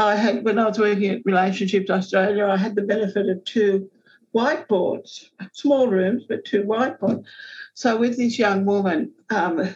i 0.01 0.15
had 0.15 0.43
when 0.43 0.59
i 0.59 0.65
was 0.65 0.79
working 0.79 1.09
at 1.09 1.25
relationships 1.25 1.89
australia 1.89 2.45
i 2.45 2.57
had 2.57 2.75
the 2.75 2.81
benefit 2.81 3.29
of 3.29 3.43
two 3.45 3.89
whiteboards 4.35 5.29
small 5.53 5.87
rooms 5.87 6.23
but 6.27 6.45
two 6.45 6.63
whiteboards. 6.63 7.25
So 7.73 7.97
with 7.97 8.17
this 8.17 8.39
young 8.39 8.65
woman 8.65 9.11
um, 9.29 9.75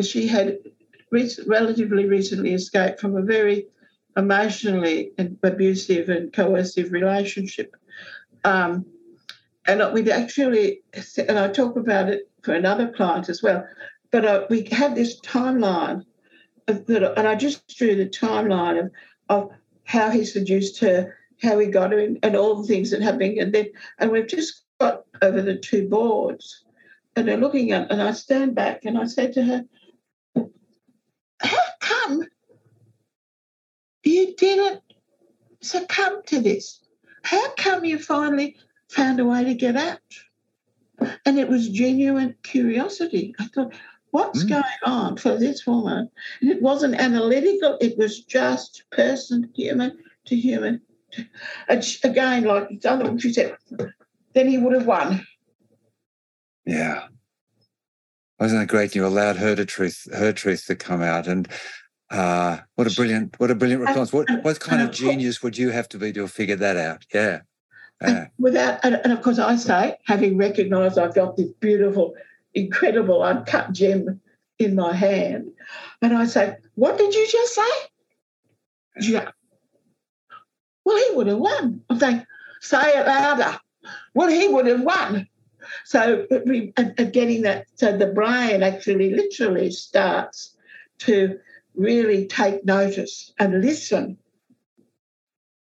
she 0.00 0.26
had 0.26 0.58
re- 1.10 1.30
relatively 1.46 2.06
recently 2.06 2.52
escaped 2.54 3.00
from 3.00 3.16
a 3.16 3.22
very 3.22 3.66
emotionally 4.16 5.12
abusive 5.42 6.08
and 6.08 6.32
coercive 6.32 6.90
relationship. 6.92 7.76
Um, 8.44 8.86
and 9.66 9.82
we've 9.92 10.08
actually, 10.08 10.82
and 11.18 11.38
I 11.38 11.48
talk 11.48 11.76
about 11.76 12.08
it 12.08 12.30
for 12.42 12.54
another 12.54 12.88
client 12.88 13.28
as 13.28 13.42
well, 13.42 13.66
but 14.10 14.24
uh, 14.24 14.46
we 14.48 14.62
had 14.70 14.94
this 14.94 15.20
timeline, 15.20 16.04
that, 16.66 17.18
and 17.18 17.28
I 17.28 17.34
just 17.34 17.76
drew 17.76 17.96
the 17.96 18.06
timeline 18.06 18.84
of, 18.84 18.90
of 19.28 19.50
how 19.84 20.10
he 20.10 20.24
seduced 20.24 20.80
her, 20.80 21.16
how 21.42 21.58
he 21.58 21.66
got 21.66 21.92
her, 21.92 21.98
and, 21.98 22.36
all 22.36 22.56
the 22.56 22.66
things 22.66 22.90
that 22.90 23.02
happened. 23.02 23.38
And 23.38 23.52
then, 23.52 23.66
and 23.98 24.10
we've 24.10 24.26
just 24.26 24.62
got 24.80 25.04
over 25.22 25.42
the 25.42 25.56
two 25.56 25.88
boards, 25.88 26.64
and 27.14 27.26
they're 27.26 27.36
looking 27.36 27.72
at, 27.72 27.90
and 27.90 28.02
I 28.02 28.12
stand 28.12 28.54
back 28.54 28.84
and 28.84 28.98
I 28.98 29.06
said 29.06 29.32
to 29.34 29.42
her, 29.42 29.64
"How 31.40 31.58
come 31.80 32.24
you 34.04 34.34
didn't 34.36 34.82
succumb 35.60 36.22
to 36.26 36.40
this?" 36.40 36.80
How 37.22 37.50
come 37.54 37.84
you 37.84 37.98
finally 37.98 38.56
found 38.88 39.18
a 39.18 39.24
way 39.24 39.42
to 39.44 39.54
get 39.54 39.76
out? 39.76 39.98
And 41.24 41.38
it 41.38 41.48
was 41.48 41.68
genuine 41.68 42.36
curiosity. 42.42 43.34
I 43.40 43.46
thought, 43.46 43.74
what's 44.16 44.44
mm. 44.44 44.48
going 44.48 44.80
on 44.84 45.16
for 45.18 45.36
this 45.36 45.66
woman? 45.66 46.08
And 46.40 46.50
it 46.50 46.62
wasn't 46.62 46.94
analytical, 46.94 47.76
it 47.82 47.98
was 47.98 48.24
just 48.24 48.84
person, 48.90 49.50
human 49.54 49.98
to 50.26 50.36
human. 50.36 50.80
again, 52.02 52.44
like 52.44 52.68
the 52.80 52.90
other 52.90 53.04
one, 53.04 53.18
she 53.18 53.32
said, 53.32 53.56
then 54.32 54.48
he 54.48 54.56
would 54.56 54.72
have 54.72 54.86
won. 54.86 55.26
Yeah. 56.64 57.08
Wasn't 58.40 58.62
it 58.62 58.68
great? 58.68 58.94
You 58.94 59.06
allowed 59.06 59.36
her 59.36 59.54
to 59.54 59.66
truth, 59.66 60.08
her 60.14 60.32
truth 60.32 60.64
to 60.66 60.76
come 60.76 61.02
out, 61.02 61.26
and 61.26 61.48
uh, 62.10 62.58
what 62.74 62.90
a 62.90 62.94
brilliant, 62.94 63.38
what 63.38 63.50
a 63.50 63.54
brilliant 63.54 63.82
response. 63.82 64.12
What 64.12 64.28
what 64.42 64.60
kind 64.60 64.82
of 64.82 64.90
genius 64.90 65.42
would 65.42 65.56
you 65.56 65.70
have 65.70 65.88
to 65.90 65.98
be 65.98 66.12
to 66.12 66.28
figure 66.28 66.56
that 66.56 66.76
out? 66.76 67.06
Yeah. 67.14 67.40
Uh, 68.04 68.26
without, 68.38 68.78
and, 68.82 68.96
and 69.04 69.12
of 69.12 69.22
course, 69.22 69.38
I 69.38 69.56
say, 69.56 69.96
having 70.04 70.36
recognised 70.36 70.98
I've 70.98 71.14
got 71.14 71.38
this 71.38 71.50
beautiful, 71.60 72.14
incredible 72.56 73.22
uncut 73.22 73.72
gem 73.72 74.20
in 74.58 74.74
my 74.74 74.94
hand, 74.94 75.52
and 76.02 76.16
I 76.16 76.26
say, 76.26 76.56
"What 76.74 76.98
did 76.98 77.14
you 77.14 77.28
just 77.28 77.54
say?" 77.54 77.74
Yeah. 79.00 79.30
"Well, 80.84 80.96
he 80.96 81.14
would 81.14 81.28
have 81.28 81.38
won." 81.38 81.84
I'm 81.88 82.00
saying, 82.00 82.26
"Say 82.60 82.98
it 82.98 83.06
louder." 83.06 83.60
Well, 84.14 84.28
he 84.28 84.48
would 84.48 84.66
have 84.66 84.82
won. 84.82 85.28
So, 85.84 86.26
getting 87.12 87.42
that, 87.42 87.66
so 87.74 87.96
the 87.96 88.06
brain 88.06 88.62
actually 88.62 89.14
literally 89.14 89.70
starts 89.70 90.56
to 91.00 91.38
really 91.74 92.26
take 92.26 92.64
notice 92.64 93.32
and 93.38 93.60
listen 93.60 94.16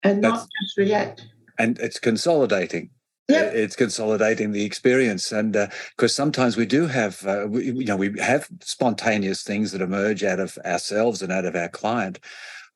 and 0.03 0.23
That's, 0.23 0.33
not 0.33 0.49
just 0.61 0.77
react. 0.77 1.25
And 1.57 1.79
it's 1.79 1.99
consolidating. 1.99 2.89
Yep. 3.29 3.53
It's 3.53 3.75
consolidating 3.77 4.51
the 4.51 4.65
experience, 4.65 5.31
and 5.31 5.53
because 5.53 6.11
uh, 6.11 6.21
sometimes 6.23 6.57
we 6.57 6.65
do 6.65 6.87
have, 6.87 7.25
uh, 7.25 7.45
we, 7.47 7.67
you 7.71 7.85
know, 7.85 7.95
we 7.95 8.19
have 8.19 8.49
spontaneous 8.61 9.43
things 9.43 9.71
that 9.71 9.81
emerge 9.81 10.25
out 10.25 10.41
of 10.41 10.57
ourselves 10.65 11.21
and 11.21 11.31
out 11.31 11.45
of 11.45 11.55
our 11.55 11.69
client, 11.69 12.19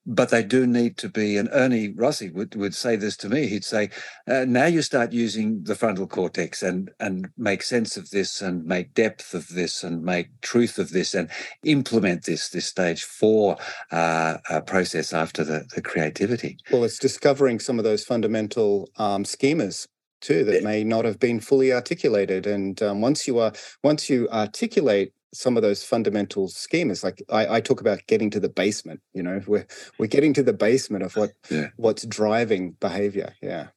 but 0.05 0.29
they 0.29 0.43
do 0.43 0.65
need 0.65 0.95
to 0.99 1.10
be. 1.10 1.36
And 1.36 1.49
Ernie 1.51 1.89
Rossi 1.89 2.29
would, 2.29 2.55
would 2.55 2.73
say 2.73 2.95
this 2.95 3.17
to 3.17 3.29
me. 3.29 3.47
He'd 3.47 3.65
say, 3.65 3.89
uh, 4.25 4.45
"Now 4.47 4.67
you 4.67 4.81
start 4.81 5.12
using 5.12 5.63
the 5.63 5.75
frontal 5.75 6.07
cortex 6.07 6.63
and 6.63 6.91
and 7.01 7.27
make 7.38 7.62
sense 7.62 7.97
of 7.97 8.10
this, 8.12 8.41
and 8.41 8.63
make 8.63 8.93
depth 8.93 9.33
of 9.33 9.49
this, 9.49 9.83
and 9.83 10.01
make 10.01 10.29
truth 10.39 10.79
of 10.79 10.91
this, 10.91 11.13
and 11.13 11.29
implement 11.65 12.23
this 12.23 12.47
this 12.47 12.67
stage 12.67 13.03
four 13.03 13.57
uh, 13.91 14.38
uh, 14.49 14.62
process 14.62 15.12
after 15.12 15.43
the 15.43 15.65
the 15.75 15.81
creativity." 15.81 16.57
Well, 16.71 16.86
it's 16.86 16.99
discovering 16.99 17.60
some 17.60 17.79
of 17.79 17.83
those 17.83 18.05
fundamental 18.05 18.89
um, 18.95 19.25
schemas 19.25 19.88
too 20.21 20.43
that 20.43 20.63
may 20.63 20.84
not 20.84 21.06
have 21.06 21.19
been 21.19 21.39
fully 21.39 21.71
articulated 21.71 22.47
and 22.47 22.82
um, 22.82 23.01
once 23.01 23.27
you 23.27 23.39
are 23.39 23.53
once 23.84 24.10
you 24.10 24.27
articulate 24.30 25.13
some 25.34 25.58
of 25.58 25.63
those 25.63 25.84
fundamental 25.84 26.47
schemas 26.47 27.03
like 27.03 27.21
I, 27.30 27.58
I, 27.58 27.62
talk 27.62 27.82
about 27.82 28.06
getting 28.08 28.30
to 28.32 28.39
the 28.39 28.49
basement 28.49 29.01
you 29.13 29.21
know 29.21 29.41
we're 29.45 29.67
we're 29.99 30.08
getting 30.08 30.34
to 30.34 30.43
the 30.43 30.53
basement 30.53 31.03
of 31.03 31.15
what 31.15 31.34
yeah. 31.49 31.67
what's 31.75 32.06
driving 32.06 32.71
behavior 32.80 33.34
yeah. 33.41 33.67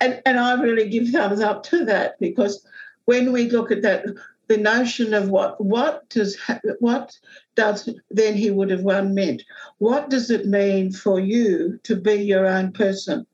And 0.00 0.20
and 0.26 0.38
i 0.38 0.60
really 0.60 0.88
give 0.88 1.08
thumbs 1.08 1.40
up 1.40 1.62
to 1.64 1.84
that 1.84 2.18
because 2.20 2.66
when 3.04 3.32
we 3.32 3.48
look 3.48 3.70
at 3.70 3.82
that 3.82 4.04
the 4.48 4.56
notion 4.56 5.14
of 5.14 5.28
what 5.28 5.62
what 5.62 6.08
does 6.10 6.36
what 6.80 7.16
does 7.54 7.88
then 8.10 8.34
he 8.34 8.50
would 8.50 8.70
have 8.70 8.82
won 8.82 9.14
meant 9.14 9.42
what 9.78 10.10
does 10.10 10.30
it 10.30 10.46
mean 10.46 10.92
for 10.92 11.20
you 11.20 11.78
to 11.84 11.94
be 11.94 12.14
your 12.14 12.46
own 12.46 12.72
person 12.72 13.26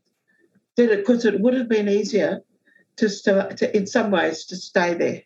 that 0.76 0.90
it 0.90 0.98
because 0.98 1.24
it 1.24 1.40
would 1.40 1.54
have 1.54 1.68
been 1.68 1.88
easier 1.88 2.40
to, 2.96 3.08
start, 3.08 3.56
to 3.58 3.76
in 3.76 3.86
some 3.86 4.10
ways 4.10 4.44
to 4.46 4.56
stay 4.56 4.94
there 4.94 5.22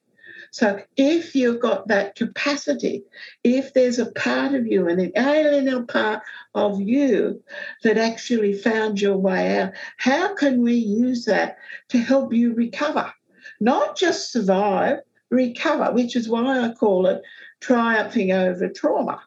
so 0.50 0.80
if 0.96 1.34
you've 1.34 1.60
got 1.60 1.88
that 1.88 2.14
capacity, 2.14 3.04
if 3.44 3.74
there's 3.74 3.98
a 3.98 4.10
part 4.12 4.54
of 4.54 4.66
you, 4.66 4.88
an 4.88 5.12
alien 5.16 5.86
part 5.86 6.22
of 6.54 6.80
you 6.80 7.42
that 7.82 7.98
actually 7.98 8.54
found 8.54 9.00
your 9.00 9.16
way 9.16 9.58
out, 9.58 9.72
how 9.98 10.34
can 10.34 10.62
we 10.62 10.74
use 10.74 11.26
that 11.26 11.58
to 11.88 11.98
help 11.98 12.32
you 12.32 12.54
recover? 12.54 13.12
Not 13.60 13.96
just 13.96 14.32
survive, 14.32 15.00
recover, 15.30 15.92
which 15.92 16.16
is 16.16 16.28
why 16.28 16.60
I 16.60 16.72
call 16.72 17.06
it 17.06 17.22
triumphing 17.60 18.32
over 18.32 18.68
trauma. 18.68 19.20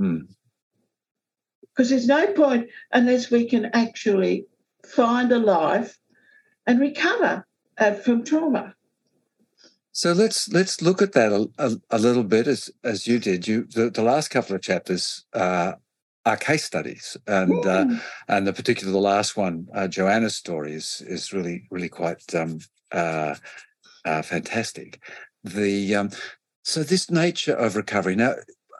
Mm. 0.00 0.28
Because 1.62 1.90
there's 1.90 2.08
no 2.08 2.32
point 2.32 2.70
unless 2.90 3.30
we 3.30 3.46
can 3.46 3.66
actually 3.66 4.46
find 4.86 5.32
a 5.32 5.38
life 5.38 5.98
and 6.66 6.80
recover 6.80 7.46
uh, 7.78 7.92
from 7.92 8.24
trauma. 8.24 8.74
So 9.92 10.12
let's 10.12 10.48
let's 10.50 10.82
look 10.82 11.00
at 11.00 11.12
that 11.12 11.32
a, 11.32 11.48
a, 11.58 11.96
a 11.96 11.98
little 11.98 12.24
bit 12.24 12.46
as 12.46 12.70
as 12.84 13.06
you 13.06 13.18
did. 13.18 13.48
You 13.48 13.64
the, 13.64 13.88
the 13.88 14.02
last 14.02 14.28
couple 14.28 14.54
of 14.54 14.60
chapters 14.60 15.24
uh, 15.32 15.72
are 16.26 16.36
case 16.36 16.64
studies, 16.64 17.16
and 17.26 17.64
uh, 17.64 17.86
and 18.28 18.46
the 18.46 18.52
particular 18.52 18.92
the 18.92 18.98
last 18.98 19.36
one, 19.38 19.68
uh, 19.72 19.88
Joanna's 19.88 20.36
story 20.36 20.74
is 20.74 21.02
is 21.06 21.32
really 21.32 21.66
really 21.70 21.88
quite 21.88 22.34
um, 22.34 22.58
uh, 22.92 23.36
uh, 24.04 24.22
fantastic. 24.22 25.00
The 25.44 25.94
um, 25.94 26.10
so 26.62 26.82
this 26.82 27.10
nature 27.10 27.54
of 27.54 27.74
recovery 27.76 28.16
now. 28.16 28.34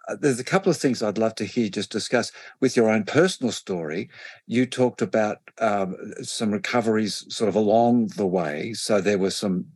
Uh, 0.09 0.16
there's 0.21 0.40
a 0.40 0.45
couple 0.45 0.71
of 0.71 0.77
things 0.77 1.03
I'd 1.03 1.19
love 1.19 1.35
to 1.37 1.45
hear 1.45 1.69
just 1.69 1.90
discuss 1.90 2.33
with 2.61 2.77
your 2.77 2.90
own 2.90 3.05
personal 3.05 3.53
story. 3.53 4.09
You 4.47 4.66
talked 4.66 5.03
about 5.03 5.38
um, 5.59 5.97
some 6.23 6.51
recoveries 6.51 7.25
sort 7.29 7.49
of 7.49 7.55
along 7.55 8.09
the 8.16 8.27
way. 8.27 8.73
So 8.75 9.01
there 9.01 9.19
were 9.19 9.31
some 9.31 9.66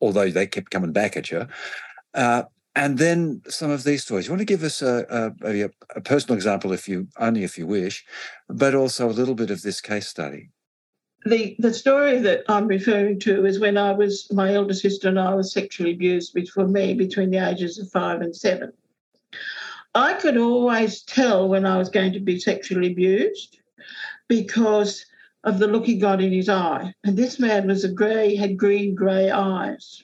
although 0.00 0.30
they 0.30 0.46
kept 0.46 0.70
coming 0.70 0.92
back 0.92 1.16
at 1.16 1.30
you. 1.30 1.46
Uh, 2.14 2.44
and 2.76 2.98
then 2.98 3.42
some 3.48 3.70
of 3.70 3.84
these 3.84 4.04
stories. 4.04 4.26
You 4.26 4.32
want 4.32 4.40
to 4.40 4.44
give 4.44 4.62
us 4.62 4.80
a, 4.80 5.32
a, 5.42 5.68
a, 5.96 6.00
personal 6.00 6.36
example, 6.36 6.72
if 6.72 6.88
you 6.88 7.08
only 7.18 7.42
if 7.42 7.58
you 7.58 7.66
wish, 7.66 8.04
but 8.48 8.74
also 8.74 9.08
a 9.08 9.12
little 9.12 9.34
bit 9.34 9.50
of 9.50 9.62
this 9.62 9.80
case 9.80 10.08
study. 10.08 10.50
The 11.26 11.56
the 11.58 11.74
story 11.74 12.18
that 12.20 12.44
I'm 12.48 12.66
referring 12.66 13.18
to 13.20 13.44
is 13.44 13.58
when 13.58 13.76
I 13.76 13.92
was 13.92 14.30
my 14.32 14.54
elder 14.54 14.72
sister 14.72 15.08
and 15.08 15.20
I 15.20 15.34
was 15.34 15.52
sexually 15.52 15.92
abused 15.92 16.36
for 16.54 16.66
me 16.66 16.94
between 16.94 17.30
the 17.30 17.46
ages 17.46 17.78
of 17.78 17.90
five 17.90 18.22
and 18.22 18.34
seven. 18.34 18.72
I 19.94 20.14
could 20.14 20.36
always 20.36 21.02
tell 21.02 21.48
when 21.48 21.66
I 21.66 21.78
was 21.78 21.88
going 21.88 22.12
to 22.12 22.20
be 22.20 22.38
sexually 22.38 22.92
abused 22.92 23.58
because 24.28 25.04
of 25.42 25.58
the 25.58 25.66
look 25.66 25.86
he 25.86 25.96
got 25.96 26.20
in 26.20 26.32
his 26.32 26.48
eye. 26.48 26.94
And 27.04 27.16
this 27.16 27.38
man 27.38 27.66
was 27.66 27.84
a 27.84 27.88
grey, 27.88 28.36
had 28.36 28.56
green 28.56 28.94
grey 28.94 29.30
eyes. 29.30 30.02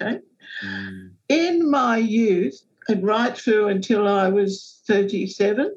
Okay. 0.00 0.20
Mm. 0.64 1.10
In 1.28 1.70
my 1.70 1.96
youth, 1.98 2.62
and 2.88 3.04
right 3.04 3.36
through 3.36 3.68
until 3.68 4.06
I 4.06 4.28
was 4.28 4.80
37, 4.86 5.74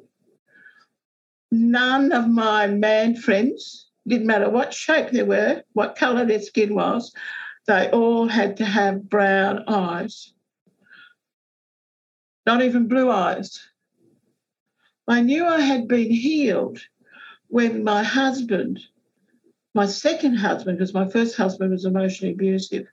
none 1.51 2.12
of 2.12 2.27
my 2.27 2.67
man 2.67 3.15
friends, 3.15 3.88
didn't 4.08 4.27
matter 4.27 4.49
what 4.49 4.73
shape 4.73 5.12
they 5.12 5.23
were, 5.23 5.63
what 5.73 5.95
colour 5.95 6.25
their 6.25 6.41
skin 6.41 6.75
was, 6.75 7.13
they 7.67 7.89
all 7.91 8.27
had 8.27 8.58
to 8.58 8.65
have 8.65 9.10
brown 9.10 9.63
eyes. 9.67 10.34
Not 12.49 12.63
even 12.63 12.88
blue 12.88 13.12
eyes. 13.12 13.59
I 15.07 15.21
knew 15.21 15.45
I 15.45 15.62
had 15.62 15.88
been 15.88 16.09
healed 16.09 16.79
when 17.47 17.83
my 17.83 18.01
husband, 18.01 18.79
my 19.75 19.85
second 19.85 20.38
husband, 20.38 20.79
because 20.79 20.91
my 20.91 21.07
first 21.07 21.38
husband 21.38 21.69
was 21.69 21.85
emotionally 21.85 22.33
abusive, 22.33 22.88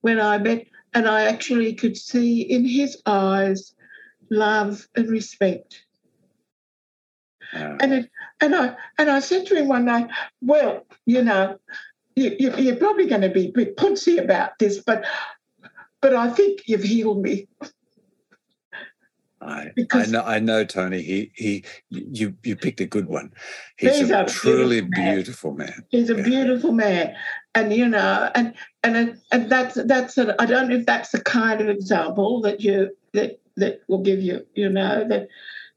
when 0.00 0.18
I 0.18 0.38
met, 0.38 0.66
and 0.94 1.06
I 1.06 1.26
actually 1.26 1.74
could 1.74 1.96
see 1.96 2.42
in 2.42 2.64
his 2.64 3.00
eyes 3.06 3.72
love 4.30 4.88
and 4.96 5.08
respect. 5.08 5.86
And 7.52 7.92
it, 7.92 8.10
and 8.40 8.52
I 8.52 8.76
and 8.98 9.08
I 9.08 9.20
said 9.20 9.46
to 9.46 9.54
him 9.54 9.68
one 9.68 9.84
night, 9.84 10.10
"Well, 10.40 10.84
you 11.06 11.22
know, 11.22 11.60
you, 12.16 12.34
you, 12.36 12.56
you're 12.56 12.82
probably 12.84 13.06
going 13.06 13.20
to 13.20 13.30
be 13.30 13.46
a 13.46 13.52
bit 13.52 13.76
punsy 13.76 14.18
about 14.18 14.58
this, 14.58 14.78
but 14.78 15.04
but 16.00 16.16
I 16.16 16.30
think 16.30 16.62
you've 16.66 16.82
healed 16.82 17.22
me." 17.22 17.46
I, 19.44 19.72
I 19.92 20.06
know, 20.06 20.22
I 20.22 20.38
know, 20.38 20.64
Tony. 20.64 21.02
He, 21.02 21.32
he, 21.34 21.64
you, 21.90 22.34
you 22.42 22.56
picked 22.56 22.80
a 22.80 22.86
good 22.86 23.08
one. 23.08 23.32
He's, 23.76 23.98
he's 23.98 24.10
a, 24.10 24.22
a, 24.22 24.26
truly 24.26 24.80
beautiful 24.80 25.52
man. 25.52 25.68
man. 25.68 25.84
He's 25.90 26.10
a 26.10 26.16
yeah. 26.16 26.22
beautiful 26.22 26.72
man, 26.72 27.14
and 27.54 27.72
you 27.72 27.88
know, 27.88 28.30
and 28.34 28.54
and 28.82 29.18
and 29.30 29.50
that's 29.50 29.74
that's. 29.84 30.18
A, 30.18 30.40
I 30.40 30.46
don't 30.46 30.68
know 30.68 30.76
if 30.76 30.86
that's 30.86 31.10
the 31.10 31.20
kind 31.20 31.60
of 31.60 31.68
example 31.68 32.40
that 32.42 32.60
you 32.60 32.96
that 33.12 33.40
that 33.56 33.80
will 33.88 34.02
give 34.02 34.20
you, 34.20 34.46
you 34.54 34.68
know, 34.68 35.06
that 35.08 35.28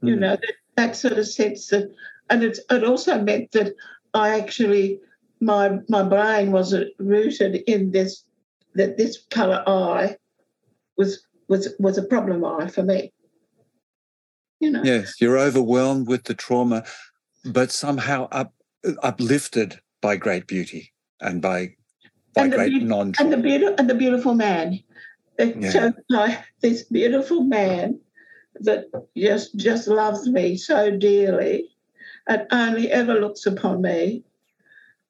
you 0.02 0.16
mm. 0.16 0.20
know 0.20 0.36
that 0.36 0.54
that 0.76 0.96
sort 0.96 1.14
of 1.14 1.28
sense 1.28 1.68
that, 1.68 1.92
and 2.30 2.44
it's 2.44 2.60
it 2.70 2.84
also 2.84 3.22
meant 3.22 3.52
that 3.54 3.74
I 4.14 4.40
actually 4.40 5.00
my 5.42 5.80
my 5.90 6.04
brain 6.04 6.52
was 6.52 6.76
rooted 7.00 7.56
in 7.68 7.92
this 7.92 8.24
that 8.76 8.98
this 8.98 9.24
color 9.30 9.64
eye 9.68 10.18
was 10.98 11.26
was 11.48 11.74
was 11.80 11.98
a 11.98 12.04
problem 12.04 12.46
eye 12.46 12.68
for 12.68 12.84
me 12.84 13.12
you 14.66 14.72
know. 14.72 14.84
Yes, 14.84 15.22
you're 15.22 15.38
overwhelmed 15.38 16.08
with 16.08 16.24
the 16.24 16.34
trauma, 16.34 16.84
but 17.46 17.72
somehow 17.72 18.28
up, 18.32 18.54
uplifted 19.04 19.80
by 20.02 20.18
great 20.18 20.48
beauty 20.48 20.92
and 21.22 21.42
by 21.42 21.76
by 22.34 22.48
great 22.48 22.72
be- 22.72 22.84
non 22.84 23.14
and 23.20 23.32
the 23.32 23.38
beautiful 23.38 23.76
and 23.78 23.90
the 23.90 23.96
beautiful 23.96 24.34
man. 24.34 24.80
Yeah. 25.38 25.70
So 25.70 25.94
this 26.62 26.84
beautiful 26.84 27.44
man 27.44 28.00
that 28.62 28.86
just 29.16 29.56
just 29.56 29.88
loves 29.88 30.28
me 30.28 30.58
so 30.58 30.98
dearly 30.98 31.70
and 32.28 32.48
only 32.52 32.92
ever 32.92 33.20
looks 33.20 33.46
upon 33.46 33.82
me 33.82 34.24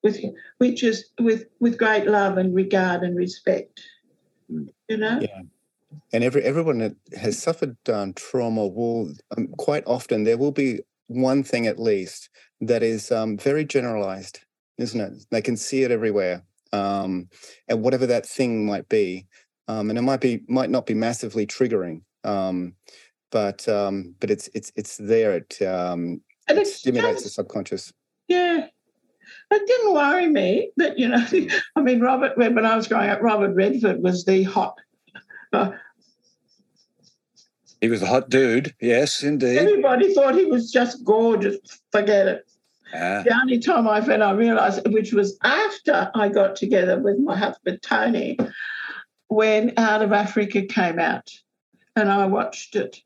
with 0.04 0.20
which 0.58 0.84
is 0.84 1.06
with 1.20 1.46
with 1.60 1.78
great 1.78 2.08
love 2.08 2.38
and 2.38 2.54
regard 2.54 3.04
and 3.04 3.16
respect. 3.16 3.82
Mm. 4.52 4.68
You 4.90 4.98
know? 4.98 5.20
Yeah 5.22 5.42
and 6.14 6.24
every 6.24 6.44
everyone 6.44 6.80
that 6.80 6.96
has 7.20 7.42
suffered 7.42 7.78
um, 7.90 8.14
trauma 8.14 8.68
will 8.68 9.12
um, 9.36 9.48
quite 9.58 9.84
often 9.86 10.24
there 10.24 10.38
will 10.38 10.52
be 10.52 10.80
one 11.08 11.44
thing 11.44 11.68
at 11.68 11.80
least 11.80 12.30
that 12.62 12.82
is 12.82 13.12
um, 13.12 13.38
very 13.38 13.66
generalized, 13.66 14.40
isn't 14.78 15.00
it? 15.00 15.26
They 15.30 15.42
can 15.42 15.58
see 15.58 15.84
it 15.84 15.92
everywhere, 15.92 16.44
um, 16.74 17.30
and 17.68 17.82
whatever 17.82 18.06
that 18.08 18.26
thing 18.26 18.66
might 18.66 18.90
be, 18.90 19.28
um, 19.68 19.90
and 19.90 20.00
it 20.00 20.04
might 20.04 20.22
be 20.22 20.42
might 20.48 20.70
not 20.70 20.86
be 20.86 20.94
massively 20.94 21.46
triggering, 21.46 22.02
um, 22.24 22.74
but 23.32 23.66
but 23.66 24.32
it's 24.32 24.50
it's 24.54 24.72
it's 24.76 24.98
there. 24.98 25.34
It, 25.34 25.58
it 25.62 26.68
stimulates 26.68 27.24
the 27.24 27.30
subconscious. 27.30 27.92
Yeah, 28.28 28.68
it 29.52 29.68
didn't 29.68 29.94
worry 29.94 30.28
me 30.28 30.72
that 30.78 30.98
you 30.98 31.08
know. 31.08 31.26
I 31.76 31.82
mean, 31.82 32.00
Robert 32.00 32.38
when 32.38 32.66
I 32.66 32.76
was 32.76 32.88
growing 32.88 33.10
up, 33.10 33.22
Robert 33.22 33.54
Redford 33.54 34.02
was 34.02 34.26
the 34.26 34.44
hot. 34.44 34.78
Uh, 35.54 35.72
he 37.86 37.92
was 37.92 38.02
a 38.02 38.08
hot 38.08 38.32
dude. 38.32 38.74
Yes, 38.82 39.22
indeed. 39.22 39.60
Everybody 39.60 40.12
thought 40.12 40.34
he 40.34 40.46
was 40.46 40.72
just 40.72 41.04
gorgeous. 41.04 41.60
Forget 41.92 42.28
it. 42.28 42.50
Ah. 42.92 43.22
The 43.24 43.40
only 43.40 43.60
time 43.60 43.88
I 43.88 44.00
when 44.00 44.24
I 44.24 44.32
realised, 44.32 44.92
which 44.92 45.14
was 45.14 45.38
after 45.44 46.10
I 46.16 46.30
got 46.30 46.56
together 46.56 47.00
with 47.00 47.20
my 47.20 47.38
husband 47.38 47.84
Tony, 47.84 48.40
when 49.28 49.74
Out 49.78 50.02
of 50.02 50.12
Africa 50.12 50.64
came 50.64 50.98
out, 50.98 51.32
and 51.96 52.12
I 52.12 52.26
watched 52.26 52.76
it, 52.76 53.02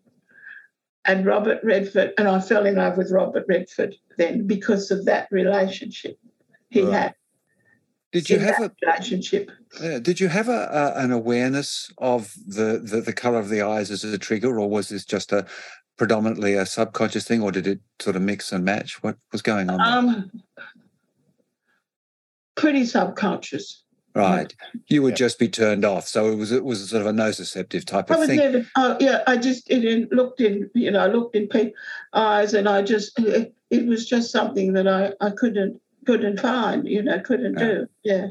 and 1.04 1.26
Robert 1.26 1.60
Redford, 1.62 2.14
and 2.18 2.30
I 2.30 2.40
fell 2.40 2.66
in 2.66 2.76
love 2.76 2.96
with 2.96 3.12
Robert 3.12 3.44
Redford 3.50 3.96
then 4.16 4.48
because 4.48 4.92
of 4.92 5.04
that 5.06 5.28
relationship 5.30 6.18
he 6.70 6.84
right. 6.84 6.94
had. 6.94 7.16
Did 8.12 8.30
you 8.30 8.40
have 8.40 8.60
a 8.60 8.72
relationship? 8.82 9.52
Uh, 9.84 10.00
did 10.00 10.20
you 10.20 10.30
have 10.30 10.50
a, 10.50 10.94
a, 10.98 11.04
an 11.04 11.12
awareness 11.12 11.92
of 12.00 12.34
the, 12.48 12.82
the 12.84 13.02
the 13.02 13.14
color 13.14 13.38
of 13.38 13.50
the 13.50 13.62
eyes 13.62 13.92
as 13.92 14.04
a 14.04 14.18
trigger, 14.18 14.60
or 14.60 14.68
was 14.68 14.90
this 14.90 15.06
just 15.06 15.32
a 15.32 15.46
predominantly 15.98 16.56
a 16.56 16.66
subconscious 16.66 17.28
thing, 17.28 17.44
or 17.44 17.52
did 17.52 17.68
it 17.68 17.80
sort 18.00 18.16
of 18.16 18.24
mix 18.24 18.52
and 18.52 18.66
match? 18.66 19.04
What 19.04 19.18
was 19.32 19.44
going 19.44 19.70
on? 19.70 19.80
Um, 19.80 20.32
pretty 22.56 22.86
subconscious. 22.86 23.84
Right, 24.16 24.52
you 24.88 25.04
would 25.04 25.12
yeah. 25.12 25.28
just 25.28 25.38
be 25.38 25.48
turned 25.48 25.86
off. 25.86 26.08
So 26.08 26.32
it 26.32 26.36
was 26.36 26.52
it 26.52 26.66
was 26.66 26.90
sort 26.90 27.02
of 27.02 27.08
a 27.08 27.12
nociceptive 27.12 27.86
type 27.86 28.10
of 28.10 28.16
I 28.16 28.20
was 28.20 28.28
thing. 28.28 28.38
Never, 28.38 28.66
uh, 28.76 28.96
yeah, 29.00 29.22
I 29.28 29.38
just 29.38 29.70
it 29.70 30.12
looked 30.12 30.42
in 30.42 30.68
you 30.74 30.90
know 30.90 31.00
I 31.00 31.08
looked 31.08 31.36
in 31.36 31.48
people's 31.48 31.76
eyes, 32.14 32.56
and 32.56 32.68
I 32.68 32.82
just 32.82 33.18
it, 33.20 33.54
it 33.70 33.86
was 33.86 34.10
just 34.10 34.32
something 34.32 34.74
that 34.74 34.88
I 34.88 35.14
I 35.22 35.30
couldn't 35.30 35.80
couldn't 36.10 36.40
find, 36.40 36.88
you 36.88 37.04
know, 37.04 37.20
couldn't 37.20 37.60
yeah. 37.60 37.66
do. 37.66 37.88
Yeah. 38.04 38.28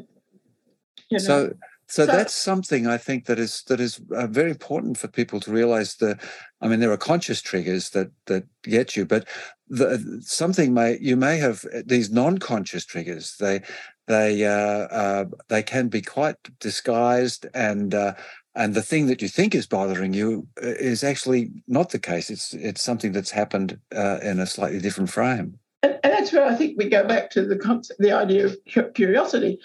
You 1.11 1.19
know? 1.19 1.19
So 1.19 1.53
so, 1.91 2.05
so, 2.05 2.13
that's 2.13 2.35
something 2.35 2.87
I 2.87 2.99
think 2.99 3.25
that 3.27 3.39
is 3.39 3.63
that 3.69 3.81
is 3.81 3.99
uh, 4.15 4.27
very 4.27 4.51
important 4.51 4.99
for 4.99 5.09
people 5.09 5.41
to 5.41 5.51
realize. 5.51 5.95
The, 5.95 6.19
I 6.61 6.69
mean, 6.69 6.81
there 6.81 6.93
are 6.93 6.99
conscious 6.99 7.41
triggers 7.41 7.91
that 7.91 8.11
that 8.27 8.45
get 8.63 8.95
you, 8.95 9.07
but 9.07 9.27
the, 9.69 10.21
something 10.23 10.75
may 10.75 10.99
you 11.01 11.17
may 11.17 11.39
have 11.39 11.65
uh, 11.75 11.81
these 11.87 12.11
non-conscious 12.11 12.85
triggers. 12.85 13.37
They 13.41 13.63
they 14.07 14.45
uh, 14.45 14.51
uh, 14.51 15.25
they 15.49 15.63
can 15.63 15.89
be 15.89 16.03
quite 16.03 16.37
disguised, 16.61 17.47
and 17.55 17.95
uh, 17.95 18.13
and 18.55 18.75
the 18.75 18.83
thing 18.83 19.07
that 19.07 19.23
you 19.23 19.29
think 19.29 19.55
is 19.55 19.67
bothering 19.67 20.13
you 20.13 20.47
uh, 20.63 20.67
is 20.67 21.03
actually 21.03 21.53
not 21.67 21.89
the 21.89 21.99
case. 21.99 22.29
It's 22.29 22.53
it's 22.53 22.83
something 22.83 23.13
that's 23.13 23.31
happened 23.31 23.79
in 23.93 24.41
a 24.41 24.47
slightly 24.47 24.79
different 24.79 25.09
frame. 25.09 25.59
And, 25.83 25.99
and 26.03 26.13
that's 26.13 26.33
where 26.33 26.45
I 26.45 26.55
think 26.55 26.77
we 26.77 26.89
go 26.89 27.07
back 27.07 27.31
to 27.31 27.45
the 27.45 27.57
concept, 27.57 28.01
the 28.01 28.13
idea 28.13 28.47
of 28.47 28.57
curiosity. 28.95 29.61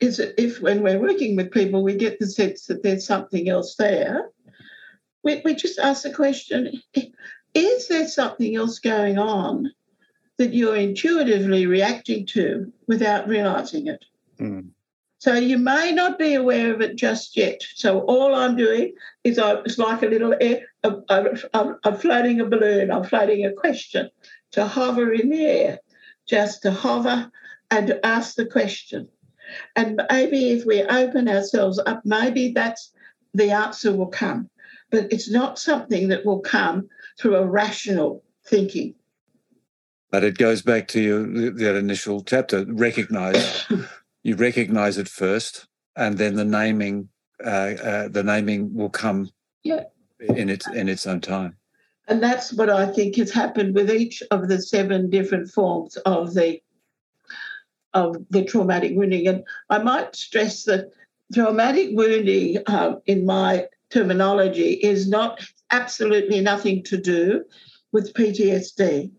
Is 0.00 0.16
that 0.16 0.40
if 0.40 0.60
when 0.60 0.82
we're 0.82 0.98
working 0.98 1.36
with 1.36 1.52
people, 1.52 1.82
we 1.82 1.94
get 1.94 2.18
the 2.18 2.26
sense 2.26 2.66
that 2.66 2.82
there's 2.82 3.06
something 3.06 3.48
else 3.48 3.76
there, 3.76 4.30
we, 5.22 5.40
we 5.44 5.54
just 5.54 5.78
ask 5.78 6.02
the 6.02 6.12
question 6.12 6.82
is 7.54 7.88
there 7.88 8.08
something 8.08 8.56
else 8.56 8.78
going 8.78 9.18
on 9.18 9.70
that 10.38 10.54
you're 10.54 10.76
intuitively 10.76 11.66
reacting 11.66 12.26
to 12.26 12.72
without 12.88 13.28
realizing 13.28 13.86
it? 13.86 14.04
Mm. 14.40 14.70
So 15.18 15.34
you 15.34 15.58
may 15.58 15.92
not 15.92 16.18
be 16.18 16.34
aware 16.34 16.74
of 16.74 16.80
it 16.80 16.96
just 16.96 17.36
yet. 17.36 17.62
So 17.74 18.00
all 18.00 18.34
I'm 18.34 18.56
doing 18.56 18.94
is 19.22 19.38
I, 19.38 19.60
it's 19.60 19.78
like 19.78 20.02
a 20.02 20.06
little 20.06 20.34
air, 20.40 20.62
I'm, 20.82 21.36
I'm 21.84 21.96
floating 21.96 22.40
a 22.40 22.44
balloon, 22.44 22.90
I'm 22.90 23.04
floating 23.04 23.46
a 23.46 23.52
question 23.52 24.10
to 24.52 24.66
hover 24.66 25.12
in 25.12 25.30
the 25.30 25.44
air, 25.44 25.78
just 26.26 26.62
to 26.62 26.70
hover 26.70 27.30
and 27.70 27.86
to 27.88 28.06
ask 28.06 28.36
the 28.36 28.46
question. 28.46 29.08
And 29.76 30.00
maybe 30.10 30.50
if 30.50 30.64
we 30.64 30.82
open 30.82 31.28
ourselves 31.28 31.80
up, 31.84 32.02
maybe 32.04 32.52
that's 32.52 32.92
the 33.34 33.50
answer 33.50 33.94
will 33.94 34.06
come. 34.06 34.48
But 34.90 35.12
it's 35.12 35.30
not 35.30 35.58
something 35.58 36.08
that 36.08 36.24
will 36.24 36.40
come 36.40 36.88
through 37.18 37.36
a 37.36 37.46
rational 37.46 38.22
thinking. 38.46 38.94
But 40.10 40.24
it 40.24 40.36
goes 40.36 40.60
back 40.60 40.88
to 40.88 41.00
your, 41.00 41.26
that 41.52 41.76
initial 41.76 42.22
chapter. 42.22 42.66
Recognize, 42.68 43.64
you 44.22 44.36
recognize 44.36 44.98
it 44.98 45.08
first, 45.08 45.66
and 45.96 46.18
then 46.18 46.34
the 46.34 46.44
naming, 46.44 47.08
uh, 47.42 47.48
uh, 47.48 48.08
the 48.08 48.22
naming 48.22 48.74
will 48.74 48.90
come 48.90 49.30
yeah. 49.62 49.84
in 50.20 50.50
its 50.50 50.68
in 50.68 50.90
its 50.90 51.06
own 51.06 51.22
time. 51.22 51.56
And 52.08 52.22
that's 52.22 52.52
what 52.52 52.68
I 52.68 52.86
think 52.86 53.16
has 53.16 53.30
happened 53.30 53.74
with 53.74 53.90
each 53.90 54.22
of 54.30 54.48
the 54.48 54.60
seven 54.60 55.10
different 55.10 55.50
forms 55.50 55.96
of 55.98 56.34
the 56.34 56.60
of 57.94 58.16
the 58.30 58.44
traumatic 58.44 58.92
wounding. 58.94 59.28
And 59.28 59.44
I 59.68 59.78
might 59.78 60.16
stress 60.16 60.64
that 60.64 60.92
traumatic 61.32 61.90
wounding, 61.92 62.58
uh, 62.66 62.96
in 63.06 63.26
my 63.26 63.66
terminology, 63.90 64.72
is 64.72 65.08
not 65.08 65.44
absolutely 65.70 66.40
nothing 66.40 66.82
to 66.84 66.96
do 66.96 67.44
with 67.92 68.14
PTSD. 68.14 69.10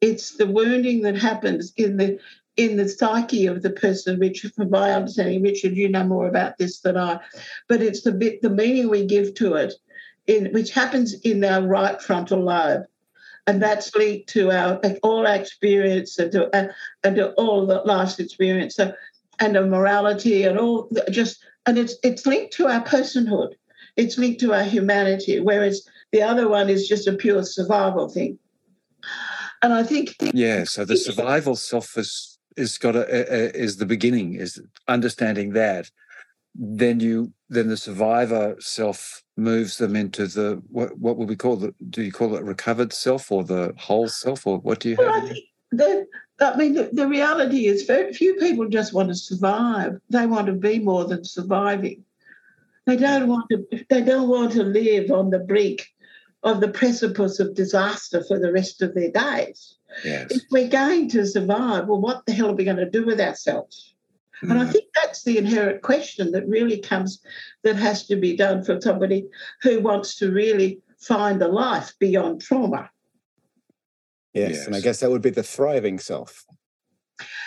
It's 0.00 0.36
the 0.36 0.46
wounding 0.46 1.02
that 1.02 1.16
happens 1.16 1.72
in 1.76 1.96
the 1.96 2.18
in 2.56 2.76
the 2.76 2.88
psyche 2.88 3.46
of 3.46 3.62
the 3.62 3.70
person, 3.70 4.18
which 4.18 4.40
from 4.56 4.70
my 4.70 4.92
understanding, 4.92 5.42
Richard, 5.42 5.76
you 5.76 5.90
know 5.90 6.04
more 6.04 6.26
about 6.26 6.56
this 6.56 6.80
than 6.80 6.96
I, 6.96 7.20
but 7.68 7.82
it's 7.82 8.00
the 8.00 8.12
bit 8.12 8.40
the 8.40 8.50
meaning 8.50 8.88
we 8.88 9.04
give 9.04 9.34
to 9.34 9.54
it, 9.54 9.74
in 10.26 10.52
which 10.52 10.72
happens 10.72 11.14
in 11.14 11.44
our 11.44 11.62
right 11.62 12.00
frontal 12.00 12.42
lobe. 12.42 12.84
And 13.46 13.62
that's 13.62 13.94
linked 13.94 14.28
to 14.30 14.50
our 14.50 14.80
all 15.02 15.26
our 15.26 15.36
experience 15.36 16.18
and 16.18 16.32
to, 16.32 16.56
uh, 16.56 16.72
and 17.04 17.16
to 17.16 17.30
all 17.34 17.66
the 17.66 17.76
life's 17.84 18.18
experience. 18.18 18.74
So, 18.74 18.92
and 19.38 19.54
the 19.54 19.64
morality 19.64 20.42
and 20.44 20.58
all 20.58 20.90
just 21.10 21.38
and 21.66 21.78
it's 21.78 21.94
it's 22.02 22.26
linked 22.26 22.54
to 22.54 22.66
our 22.66 22.82
personhood. 22.82 23.52
It's 23.96 24.18
linked 24.18 24.40
to 24.40 24.52
our 24.52 24.64
humanity, 24.64 25.40
whereas 25.40 25.86
the 26.12 26.22
other 26.22 26.48
one 26.48 26.68
is 26.68 26.88
just 26.88 27.06
a 27.06 27.12
pure 27.12 27.44
survival 27.44 28.08
thing. 28.08 28.38
And 29.62 29.72
I 29.72 29.82
think 29.82 30.16
yeah, 30.20 30.64
so 30.64 30.84
the 30.84 30.96
survival 30.96 31.56
self 31.56 31.96
is 31.96 32.38
is 32.56 32.78
got 32.78 32.96
a, 32.96 33.04
a, 33.06 33.50
is 33.50 33.76
the 33.76 33.86
beginning 33.86 34.34
is 34.34 34.60
understanding 34.88 35.52
that. 35.52 35.90
Then 36.58 37.00
you 37.00 37.32
then 37.48 37.68
the 37.68 37.76
survivor 37.76 38.56
self 38.58 39.22
moves 39.36 39.76
them 39.76 39.94
into 39.94 40.26
the 40.26 40.62
what 40.68 40.96
what 40.98 41.16
would 41.16 41.28
we 41.28 41.36
call 41.36 41.56
the 41.56 41.74
do 41.90 42.02
you 42.02 42.12
call 42.12 42.34
it 42.34 42.42
recovered 42.42 42.92
self 42.92 43.30
or 43.30 43.44
the 43.44 43.74
whole 43.76 44.08
self 44.08 44.46
or 44.46 44.58
what 44.58 44.80
do 44.80 44.90
you 44.90 44.96
well, 44.98 45.20
have? 45.20 45.36
The, 45.72 46.06
I 46.40 46.56
mean, 46.56 46.74
the, 46.74 46.90
the 46.92 47.08
reality 47.08 47.66
is 47.66 47.84
very 47.84 48.12
few 48.12 48.34
people 48.36 48.68
just 48.68 48.92
want 48.92 49.08
to 49.08 49.14
survive. 49.14 49.98
They 50.10 50.26
want 50.26 50.46
to 50.46 50.52
be 50.52 50.78
more 50.78 51.04
than 51.04 51.24
surviving. 51.24 52.04
They 52.86 52.96
don't 52.96 53.28
want 53.28 53.50
to. 53.50 53.84
They 53.88 54.02
don't 54.02 54.28
want 54.28 54.52
to 54.52 54.62
live 54.62 55.10
on 55.10 55.30
the 55.30 55.40
brink 55.40 55.88
of 56.42 56.60
the 56.60 56.68
precipice 56.68 57.40
of 57.40 57.54
disaster 57.54 58.22
for 58.22 58.38
the 58.38 58.52
rest 58.52 58.80
of 58.80 58.94
their 58.94 59.10
days. 59.10 59.76
Yes. 60.04 60.30
If 60.30 60.42
we're 60.50 60.68
going 60.68 61.08
to 61.10 61.26
survive, 61.26 61.88
well, 61.88 62.00
what 62.00 62.24
the 62.26 62.32
hell 62.32 62.50
are 62.50 62.54
we 62.54 62.64
going 62.64 62.76
to 62.76 62.88
do 62.88 63.04
with 63.04 63.20
ourselves? 63.20 63.94
Mm. 64.42 64.50
And 64.50 64.60
I 64.60 64.64
hmm. 64.64 64.70
think 64.70 64.84
that's 64.94 65.22
the 65.22 65.38
inherent 65.38 65.82
question 65.82 66.32
that 66.32 66.46
really 66.46 66.78
comes, 66.78 67.20
that 67.62 67.76
has 67.76 68.06
to 68.08 68.16
be 68.16 68.36
done 68.36 68.64
for 68.64 68.80
somebody 68.80 69.26
who 69.62 69.80
wants 69.80 70.16
to 70.16 70.30
really 70.30 70.80
find 70.98 71.40
a 71.42 71.48
life 71.48 71.92
beyond 71.98 72.42
trauma. 72.42 72.90
Yes, 74.34 74.50
yes. 74.50 74.66
and 74.66 74.76
I 74.76 74.80
guess 74.80 75.00
that 75.00 75.10
would 75.10 75.22
be 75.22 75.30
the 75.30 75.42
thriving 75.42 75.98
self. 75.98 76.44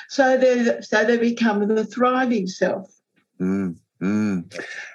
So 0.10 0.38
they 0.38 0.82
so 0.82 1.04
they 1.04 1.18
become 1.18 1.68
the 1.68 1.86
thriving 1.86 2.48
self. 2.48 2.92
Mm. 3.40 3.78
Mm. 4.02 4.52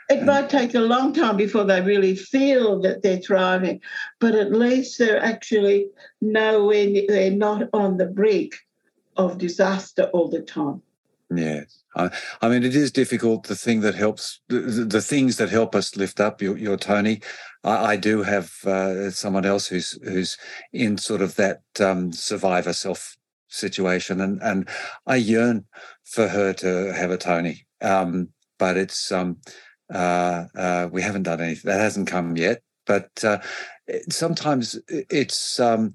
It 0.08 0.24
might 0.24 0.48
take 0.48 0.74
a 0.74 0.80
long 0.80 1.12
time 1.12 1.36
before 1.36 1.64
they 1.64 1.80
really 1.82 2.16
feel 2.16 2.80
that 2.80 3.02
they're 3.02 3.20
thriving, 3.20 3.80
but 4.18 4.34
at 4.34 4.50
least 4.50 4.98
they're 4.98 5.22
actually 5.22 5.88
knowing 6.20 7.06
they're 7.06 7.30
not 7.30 7.68
on 7.74 7.98
the 7.98 8.06
brink 8.06 8.54
of 9.16 9.38
disaster 9.38 10.04
all 10.14 10.28
the 10.28 10.40
time. 10.40 10.82
Yes. 11.36 11.82
I, 11.96 12.10
I 12.42 12.48
mean, 12.48 12.64
it 12.64 12.74
is 12.74 12.90
difficult. 12.90 13.46
The 13.46 13.56
thing 13.56 13.80
that 13.80 13.94
helps, 13.94 14.40
the, 14.48 14.60
the 14.60 15.00
things 15.00 15.36
that 15.36 15.50
help 15.50 15.74
us 15.74 15.96
lift 15.96 16.20
up 16.20 16.42
your, 16.42 16.58
your 16.58 16.76
Tony. 16.76 17.20
I, 17.62 17.92
I 17.92 17.96
do 17.96 18.22
have 18.22 18.52
uh, 18.64 19.10
someone 19.10 19.44
else 19.44 19.66
who's 19.66 19.92
who's 20.02 20.36
in 20.72 20.98
sort 20.98 21.22
of 21.22 21.36
that 21.36 21.60
um, 21.80 22.12
survivor 22.12 22.72
self 22.72 23.16
situation, 23.48 24.20
and 24.20 24.42
and 24.42 24.68
I 25.06 25.16
yearn 25.16 25.66
for 26.04 26.28
her 26.28 26.52
to 26.54 26.92
have 26.94 27.10
a 27.10 27.16
Tony. 27.16 27.66
Um, 27.80 28.30
but 28.58 28.76
it's 28.76 29.12
um, 29.12 29.38
uh, 29.92 30.44
uh, 30.56 30.88
we 30.90 31.02
haven't 31.02 31.24
done 31.24 31.40
anything. 31.40 31.70
That 31.70 31.80
hasn't 31.80 32.08
come 32.08 32.36
yet. 32.36 32.62
But 32.86 33.24
uh, 33.24 33.38
sometimes 34.10 34.78
it's 34.88 35.58
um, 35.58 35.94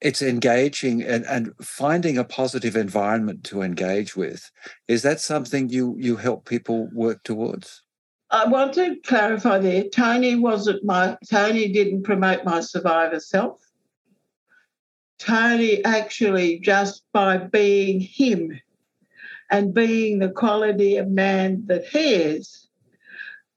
it's 0.00 0.22
engaging 0.22 1.02
and, 1.02 1.24
and 1.26 1.52
finding 1.62 2.18
a 2.18 2.24
positive 2.24 2.76
environment 2.76 3.44
to 3.44 3.62
engage 3.62 4.16
with. 4.16 4.50
Is 4.88 5.02
that 5.02 5.20
something 5.20 5.68
you 5.68 5.96
you 5.98 6.16
help 6.16 6.46
people 6.46 6.88
work 6.92 7.22
towards? 7.22 7.82
I 8.30 8.46
want 8.46 8.74
to 8.74 8.96
clarify 9.04 9.58
there. 9.58 9.84
Tony 9.84 10.34
wasn't 10.34 10.84
my 10.84 11.16
Tony 11.28 11.72
didn't 11.72 12.02
promote 12.02 12.44
my 12.44 12.60
survivor 12.60 13.20
self. 13.20 13.60
Tony 15.18 15.82
actually 15.84 16.58
just 16.58 17.04
by 17.12 17.38
being 17.38 18.00
him 18.00 18.60
and 19.50 19.72
being 19.72 20.18
the 20.18 20.28
quality 20.28 20.96
of 20.96 21.08
man 21.08 21.62
that 21.66 21.86
he 21.86 22.14
is, 22.14 22.68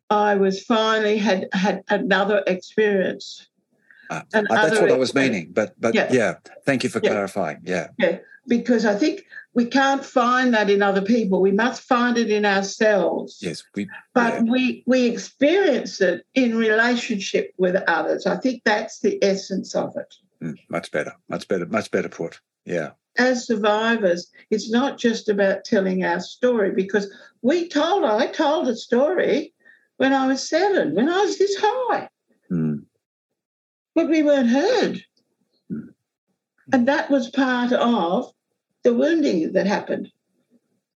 I 0.10 0.36
was 0.36 0.64
finally 0.64 1.18
had 1.18 1.50
had 1.52 1.84
another 1.90 2.44
experience. 2.48 3.49
Uh, 4.10 4.22
uh, 4.34 4.44
that's 4.50 4.80
what 4.80 4.92
I 4.92 4.98
was 4.98 5.14
meaning, 5.14 5.52
but 5.52 5.80
but 5.80 5.94
yeah, 5.94 6.12
yeah 6.12 6.34
thank 6.66 6.84
you 6.84 6.90
for 6.90 7.00
yeah. 7.04 7.12
clarifying. 7.12 7.60
Yeah, 7.64 7.88
yeah, 7.98 8.20
because 8.48 8.86
I 8.86 8.96
think 8.96 9.26
we 9.54 9.66
can't 9.66 10.04
find 10.04 10.54
that 10.54 10.70
in 10.70 10.82
other 10.82 11.02
people. 11.02 11.42
We 11.42 11.52
must 11.52 11.84
find 11.84 12.18
it 12.18 12.32
in 12.32 12.46
ourselves. 12.46 13.40
Yes, 13.42 13.64
we. 13.76 13.88
But 14.14 14.34
yeah. 14.34 14.52
we 14.52 14.84
we 14.88 15.08
experience 15.08 16.02
it 16.02 16.26
in 16.34 16.58
relationship 16.58 17.54
with 17.58 17.76
others. 17.88 18.26
I 18.26 18.38
think 18.38 18.64
that's 18.66 19.00
the 19.00 19.24
essence 19.24 19.76
of 19.76 19.96
it. 19.96 20.16
Mm, 20.44 20.58
much 20.70 20.92
better, 20.92 21.14
much 21.28 21.48
better, 21.48 21.66
much 21.66 21.92
better 21.92 22.10
put. 22.10 22.40
Yeah 22.66 22.92
as 23.20 23.46
survivors, 23.46 24.32
it's 24.50 24.72
not 24.72 24.98
just 24.98 25.30
about 25.30 25.66
telling 25.66 26.04
our 26.04 26.22
story 26.22 26.72
because 26.72 27.14
we 27.42 27.68
told, 27.68 28.06
I 28.06 28.28
told 28.28 28.68
a 28.68 28.76
story 28.76 29.54
when 29.98 30.14
I 30.14 30.28
was 30.28 30.48
seven, 30.48 30.96
when 30.96 31.10
I 31.10 31.20
was 31.22 31.38
this 31.38 31.56
high. 31.60 32.10
Mm. 32.50 32.86
But 33.96 34.10
we 34.10 34.24
weren't 34.24 34.50
heard. 34.50 35.04
And 36.72 36.88
that 36.88 37.10
was 37.10 37.30
part 37.30 37.74
of 37.74 38.32
the 38.84 38.94
wounding 38.94 39.54
that 39.54 39.66
happened. 39.66 40.12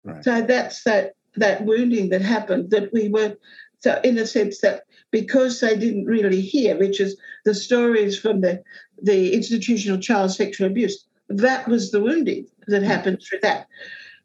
Right. 0.04 0.24
So 0.24 0.42
that's 0.42 0.84
that 0.84 1.14
that 1.36 1.66
wounding 1.66 2.10
that 2.10 2.22
happened 2.22 2.72
that 2.72 2.92
we 2.92 3.08
were 3.08 3.38
so 3.80 4.00
in 4.04 4.18
a 4.18 4.26
sense 4.26 4.60
that 4.62 4.84
because 5.12 5.60
they 5.60 5.76
didn't 5.76 6.06
really 6.06 6.42
hear, 6.42 6.78
which 6.78 7.00
is 7.00 7.18
the 7.46 7.54
stories 7.54 8.20
from 8.20 8.42
the 8.42 8.62
the 9.02 9.34
institutional 9.34 10.00
child 10.00 10.32
sexual 10.32 10.68
abuse, 10.68 11.06
that 11.30 11.68
was 11.68 11.92
the 11.92 12.02
wounding 12.02 12.48
that 12.68 12.82
hmm. 12.82 12.88
happened 12.88 13.22
through 13.22 13.39
that. 13.42 13.68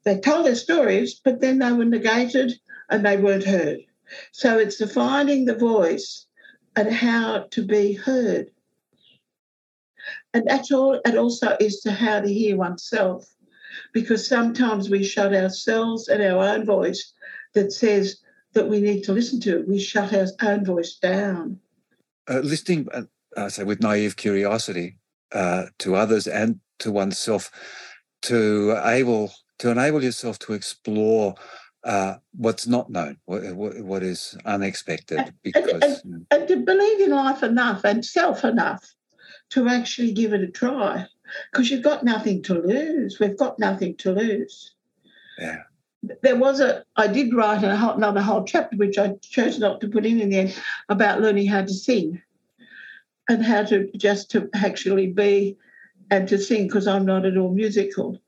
They 0.05 0.19
told 0.19 0.47
their 0.47 0.55
stories, 0.55 1.21
but 1.23 1.41
then 1.41 1.59
they 1.59 1.73
were 1.73 1.85
negated 1.85 2.53
and 2.89 3.05
they 3.05 3.17
weren't 3.17 3.45
heard. 3.45 3.81
So 4.33 4.59
it's 4.59 4.79
the 4.79 4.87
finding 4.87 5.45
the 5.45 5.55
voice 5.57 6.27
and 6.77 6.93
how 6.93 7.47
to 7.51 7.63
be 7.65 7.95
heard. 7.95 8.51
And 10.37 10.47
that's 10.47 10.71
all 10.71 11.01
it 11.03 11.17
also 11.17 11.57
is 11.59 11.81
to 11.81 11.93
how 11.93 12.21
to 12.21 12.29
hear 12.29 12.59
oneself. 12.59 13.25
Because 13.95 14.29
sometimes 14.29 14.91
we 14.91 15.03
shut 15.03 15.35
ourselves 15.35 16.09
and 16.09 16.23
our 16.23 16.47
own 16.47 16.67
voice 16.67 17.15
that 17.55 17.73
says 17.73 18.19
that 18.53 18.69
we 18.69 18.83
need 18.83 19.03
to 19.05 19.15
listen 19.15 19.41
to. 19.41 19.61
It. 19.61 19.67
We 19.67 19.79
shut 19.79 20.13
our 20.13 20.27
own 20.43 20.63
voice 20.67 20.97
down. 20.97 21.59
Uh, 22.29 22.41
listening, 22.41 22.87
uh, 23.35 23.49
say, 23.49 23.65
with 23.65 23.81
naive 23.81 24.17
curiosity 24.17 24.99
uh, 25.33 25.67
to 25.79 25.97
others 25.97 26.27
and 26.27 26.61
to 26.81 26.93
oneself 26.93 27.51
to 28.23 28.79
able 28.85 29.33
to 29.61 29.71
enable 29.71 30.05
yourself 30.05 30.39
to 30.41 30.53
explore 30.53 31.35
uh, 31.83 32.17
what's 32.37 32.67
not 32.67 32.91
known, 32.91 33.17
what, 33.25 33.43
what 33.55 34.03
is 34.03 34.37
unexpected, 34.45 35.33
because 35.43 35.71
and, 35.71 35.83
and, 35.83 36.27
and, 36.31 36.49
to 36.49 36.57
believe 36.57 37.01
in 37.01 37.11
life 37.11 37.43
enough 37.43 37.85
and 37.85 38.05
self 38.05 38.45
enough 38.45 38.85
to 39.51 39.69
actually 39.69 40.13
give 40.13 40.33
it 40.33 40.43
a 40.43 40.49
try, 40.49 41.07
because 41.51 41.71
you've 41.71 41.83
got 41.83 42.05
nothing 42.05 42.43
to 42.45 42.55
lose. 42.55 43.19
We've 43.21 43.37
got 43.37 43.59
nothing 43.59 43.97
to 43.99 44.13
lose. 44.13 44.75
Yeah. 45.39 45.63
There 46.23 46.37
was 46.37 46.61
a. 46.61 46.85
I 46.97 47.09
did 47.09 47.35
write 47.35 47.65
a 47.65 47.77
whole, 47.77 47.95
another 47.95 48.23
whole 48.23 48.45
chapter, 48.45 48.77
which 48.77 48.99
I 48.99 49.15
chose 49.23 49.59
not 49.59 49.81
to 49.81 49.89
put 49.89 50.07
in 50.07 50.21
in 50.21 50.31
the 50.31 50.39
end, 50.39 50.63
about 50.89 51.21
learning 51.21 51.49
how 51.49 51.63
to 51.63 51.73
sing, 51.73 52.23
and 53.29 53.45
how 53.45 53.65
to 53.65 53.91
just 53.97 54.31
to 54.33 54.49
actually 54.55 55.09
be 55.09 55.57
and 56.11 56.29
to 56.29 56.39
sing 56.39 56.67
because 56.67 56.87
I'm 56.87 57.07
not 57.07 57.25
at 57.25 57.37
all 57.37 57.53
musical. 57.53 58.19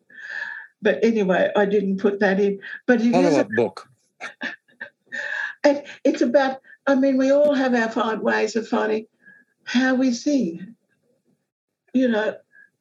But 0.80 1.04
anyway, 1.04 1.50
I 1.56 1.64
didn't 1.66 1.98
put 1.98 2.20
that 2.20 2.40
in. 2.40 2.60
But 2.86 3.00
it 3.00 3.12
Follow 3.12 3.38
up 3.38 3.48
book. 3.56 3.88
and 5.64 5.82
it's 6.04 6.22
about. 6.22 6.60
I 6.86 6.94
mean, 6.94 7.18
we 7.18 7.30
all 7.30 7.54
have 7.54 7.74
our 7.74 7.90
five 7.90 8.20
ways 8.20 8.56
of 8.56 8.66
finding 8.66 9.06
how 9.64 9.94
we 9.94 10.12
sing. 10.12 10.74
You 11.94 12.08
know, 12.08 12.36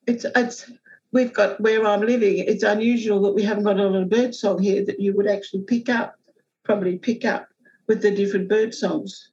it's 0.05 0.25
it's 0.35 0.71
we've 1.11 1.33
got 1.33 1.59
where 1.61 1.85
I'm 1.85 2.01
living. 2.01 2.39
It's 2.39 2.63
unusual 2.63 3.21
that 3.23 3.35
we 3.35 3.43
haven't 3.43 3.63
got 3.63 3.79
a 3.79 3.87
lot 3.87 4.01
of 4.01 4.09
bird 4.09 4.35
song 4.35 4.61
here 4.61 4.85
that 4.85 4.99
you 4.99 5.15
would 5.15 5.27
actually 5.27 5.63
pick 5.63 5.89
up, 5.89 6.15
probably 6.63 6.97
pick 6.97 7.25
up 7.25 7.47
with 7.87 8.01
the 8.01 8.11
different 8.11 8.49
bird 8.49 8.73
songs. 8.73 9.31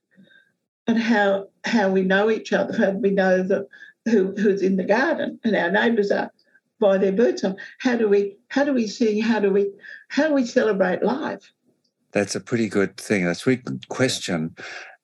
and 0.86 0.98
how 0.98 1.48
how 1.64 1.90
we 1.90 2.02
know 2.02 2.30
each 2.30 2.52
other, 2.52 2.76
how 2.76 2.90
we 2.90 3.10
know 3.10 3.42
that 3.42 3.66
who 4.04 4.34
who's 4.36 4.62
in 4.62 4.76
the 4.76 4.84
garden 4.84 5.38
and 5.44 5.56
our 5.56 5.70
neighbours 5.70 6.10
are 6.10 6.30
by 6.80 6.98
their 6.98 7.12
bird 7.12 7.38
song. 7.38 7.56
How 7.80 7.96
do 7.96 8.08
we 8.08 8.36
how 8.48 8.64
do 8.64 8.72
we 8.72 8.86
sing? 8.86 9.20
How 9.22 9.40
do 9.40 9.50
we 9.50 9.70
how 10.08 10.28
do 10.28 10.34
we 10.34 10.46
celebrate 10.46 11.02
life? 11.02 11.52
That's 12.12 12.34
a 12.34 12.40
pretty 12.40 12.68
good 12.68 12.96
thing. 12.96 13.24
That's 13.24 13.46
a 13.46 13.56
good 13.56 13.88
question. 13.88 14.54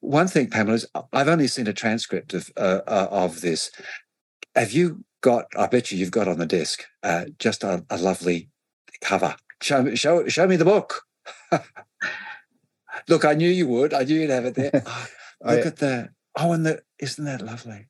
One 0.01 0.29
thing, 0.29 0.49
Pamela, 0.49 0.77
is 0.77 0.87
I've 1.13 1.29
only 1.29 1.49
seen 1.49 1.67
a 1.67 1.73
transcript 1.73 2.35
of 2.35 2.51
uh, 2.57 2.81
uh, 2.87 3.09
of 3.11 3.41
this. 3.41 3.71
Have 4.55 4.73
you 4.73 5.05
got? 5.21 5.47
I 5.57 5.67
bet 5.67 5.91
you 5.91 5.99
you've 5.99 6.11
got 6.11 6.29
on 6.29 6.39
the 6.39 6.47
desk 6.47 6.85
uh, 7.03 7.27
just 7.39 7.65
a, 7.65 7.85
a 7.91 7.99
lovely 7.99 8.51
cover. 9.01 9.37
Show 9.63 9.83
me, 9.83 9.97
show 9.97 10.27
show 10.29 10.47
me 10.47 10.57
the 10.57 10.65
book. 10.65 11.03
Look, 13.09 13.25
I 13.25 13.35
knew 13.35 13.49
you 13.49 13.67
would. 13.69 13.95
I 13.95 14.05
knew 14.05 14.21
you'd 14.21 14.31
have 14.31 14.47
it 14.47 14.55
there. 14.55 14.85
Oh, 15.43 15.55
look 15.55 15.65
I, 15.65 15.69
at 15.69 15.77
that. 15.79 16.11
Oh, 16.37 16.53
and 16.53 16.67
the 16.67 16.83
isn't 16.99 17.25
that 17.25 17.41
lovely? 17.41 17.87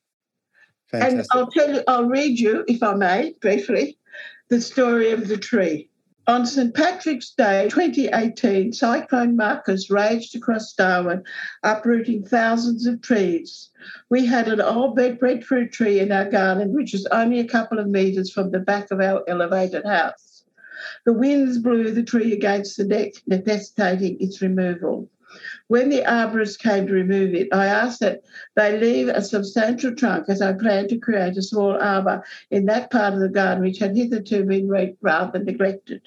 Fantastic. 0.87 1.19
And 1.19 1.27
I'll 1.33 1.51
tell 1.51 1.75
you, 1.75 1.83
I'll 1.89 2.09
read 2.09 2.39
you, 2.39 2.65
if 2.69 2.81
I 2.81 2.95
may, 2.95 3.35
briefly, 3.41 3.99
the 4.51 4.61
story 4.61 5.11
of 5.11 5.27
the 5.27 5.37
tree. 5.37 5.91
On 6.27 6.45
St. 6.45 6.75
Patrick's 6.75 7.31
Day 7.31 7.69
2018, 7.71 8.73
Cyclone 8.73 9.37
Marcus 9.37 9.91
raged 9.91 10.37
across 10.37 10.75
Darwin, 10.75 11.25
uprooting 11.63 12.23
thousands 12.23 12.87
of 12.87 13.01
trees. 13.01 13.71
We 14.11 14.27
had 14.27 14.47
an 14.47 14.61
old 14.61 14.97
breadfruit 14.97 15.73
tree 15.73 15.99
in 15.99 16.13
our 16.13 16.29
garden, 16.31 16.73
which 16.73 16.93
was 16.93 17.07
only 17.07 17.41
a 17.41 17.49
couple 17.49 17.79
of 17.79 17.89
metres 17.89 18.31
from 18.31 18.51
the 18.51 18.59
back 18.59 18.91
of 18.91 19.01
our 19.01 19.25
elevated 19.27 19.85
house. 19.87 20.45
The 21.05 21.15
winds 21.15 21.59
blew 21.59 21.91
the 21.91 22.03
tree 22.03 22.33
against 22.35 22.77
the 22.77 22.85
deck, 22.85 23.13
necessitating 23.27 24.19
its 24.21 24.43
removal. 24.43 25.09
When 25.69 25.91
the 25.91 26.03
arborist 26.03 26.59
came 26.59 26.87
to 26.87 26.93
remove 26.93 27.35
it, 27.35 27.49
I 27.53 27.67
asked 27.67 28.01
that 28.01 28.23
they 28.57 28.79
leave 28.79 29.09
a 29.09 29.23
substantial 29.23 29.95
trunk 29.95 30.25
as 30.29 30.43
I 30.43 30.53
planned 30.53 30.89
to 30.89 30.99
create 30.99 31.37
a 31.37 31.43
small 31.43 31.77
arbour 31.81 32.25
in 32.51 32.67
that 32.67 32.91
part 32.91 33.15
of 33.15 33.21
the 33.21 33.29
garden 33.29 33.63
which 33.63 33.79
had 33.79 33.97
hitherto 33.97 34.45
been 34.45 34.69
rather 35.01 35.39
neglected. 35.39 36.03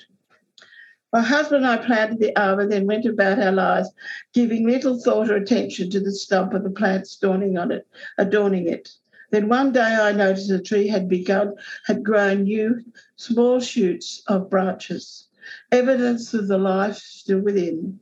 My 1.13 1.21
husband 1.21 1.63
and 1.63 1.67
I 1.67 1.77
planted 1.77 2.19
the 2.19 2.35
arbour, 2.35 2.67
then 2.67 2.87
went 2.87 3.05
about 3.05 3.39
our 3.39 3.51
lives, 3.51 3.91
giving 4.33 4.67
little 4.67 4.99
thought 4.99 5.29
or 5.29 5.35
attention 5.35 5.89
to 5.91 5.99
the 5.99 6.11
stump 6.11 6.53
of 6.53 6.63
the 6.63 6.71
plants 6.71 7.15
adorning 7.15 7.57
on 7.57 7.71
it, 7.71 7.87
adorning 8.17 8.67
it. 8.67 8.89
Then 9.29 9.47
one 9.47 9.71
day 9.71 9.79
I 9.79 10.11
noticed 10.11 10.49
the 10.49 10.59
tree 10.59 10.87
had 10.87 11.07
begun, 11.07 11.53
had 11.85 12.03
grown 12.03 12.43
new 12.43 12.83
small 13.15 13.59
shoots 13.59 14.23
of 14.27 14.49
branches, 14.49 15.27
evidence 15.71 16.33
of 16.33 16.47
the 16.47 16.57
life 16.57 16.97
still 16.97 17.39
within. 17.39 17.99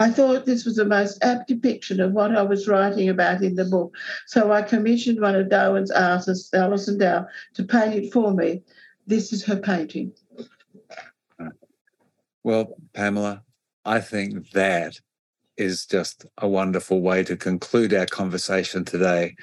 I 0.00 0.10
thought 0.10 0.46
this 0.46 0.64
was 0.64 0.76
the 0.76 0.84
most 0.84 1.22
apt 1.22 1.48
depiction 1.48 2.00
of 2.00 2.12
what 2.12 2.36
I 2.36 2.42
was 2.42 2.68
writing 2.68 3.08
about 3.08 3.42
in 3.42 3.54
the 3.54 3.64
book, 3.64 3.94
so 4.26 4.52
I 4.52 4.62
commissioned 4.62 5.20
one 5.20 5.34
of 5.34 5.48
Darwin's 5.48 5.90
artists, 5.90 6.52
Alison 6.54 6.98
Dow, 6.98 7.26
to 7.54 7.64
paint 7.64 7.94
it 7.94 8.12
for 8.12 8.32
me. 8.32 8.62
This 9.06 9.32
is 9.32 9.44
her 9.44 9.56
painting. 9.56 10.12
Well, 12.42 12.76
Pamela, 12.92 13.42
I 13.84 14.00
think 14.00 14.50
that 14.50 15.00
is 15.56 15.86
just 15.86 16.26
a 16.38 16.48
wonderful 16.48 17.00
way 17.00 17.22
to 17.24 17.36
conclude 17.36 17.94
our 17.94 18.06
conversation 18.06 18.84
today. 18.84 19.36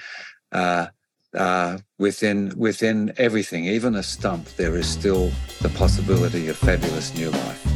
Uh, 0.52 0.88
uh, 1.34 1.78
within 1.98 2.54
within 2.58 3.14
everything, 3.18 3.66
even 3.66 3.96
a 3.96 4.04
stump, 4.04 4.46
there 4.58 4.76
is 4.76 4.88
still 4.88 5.32
the 5.62 5.70
possibility 5.70 6.50
of 6.50 6.58
fabulous 6.58 7.16
new 7.16 7.30
life. 7.30 7.71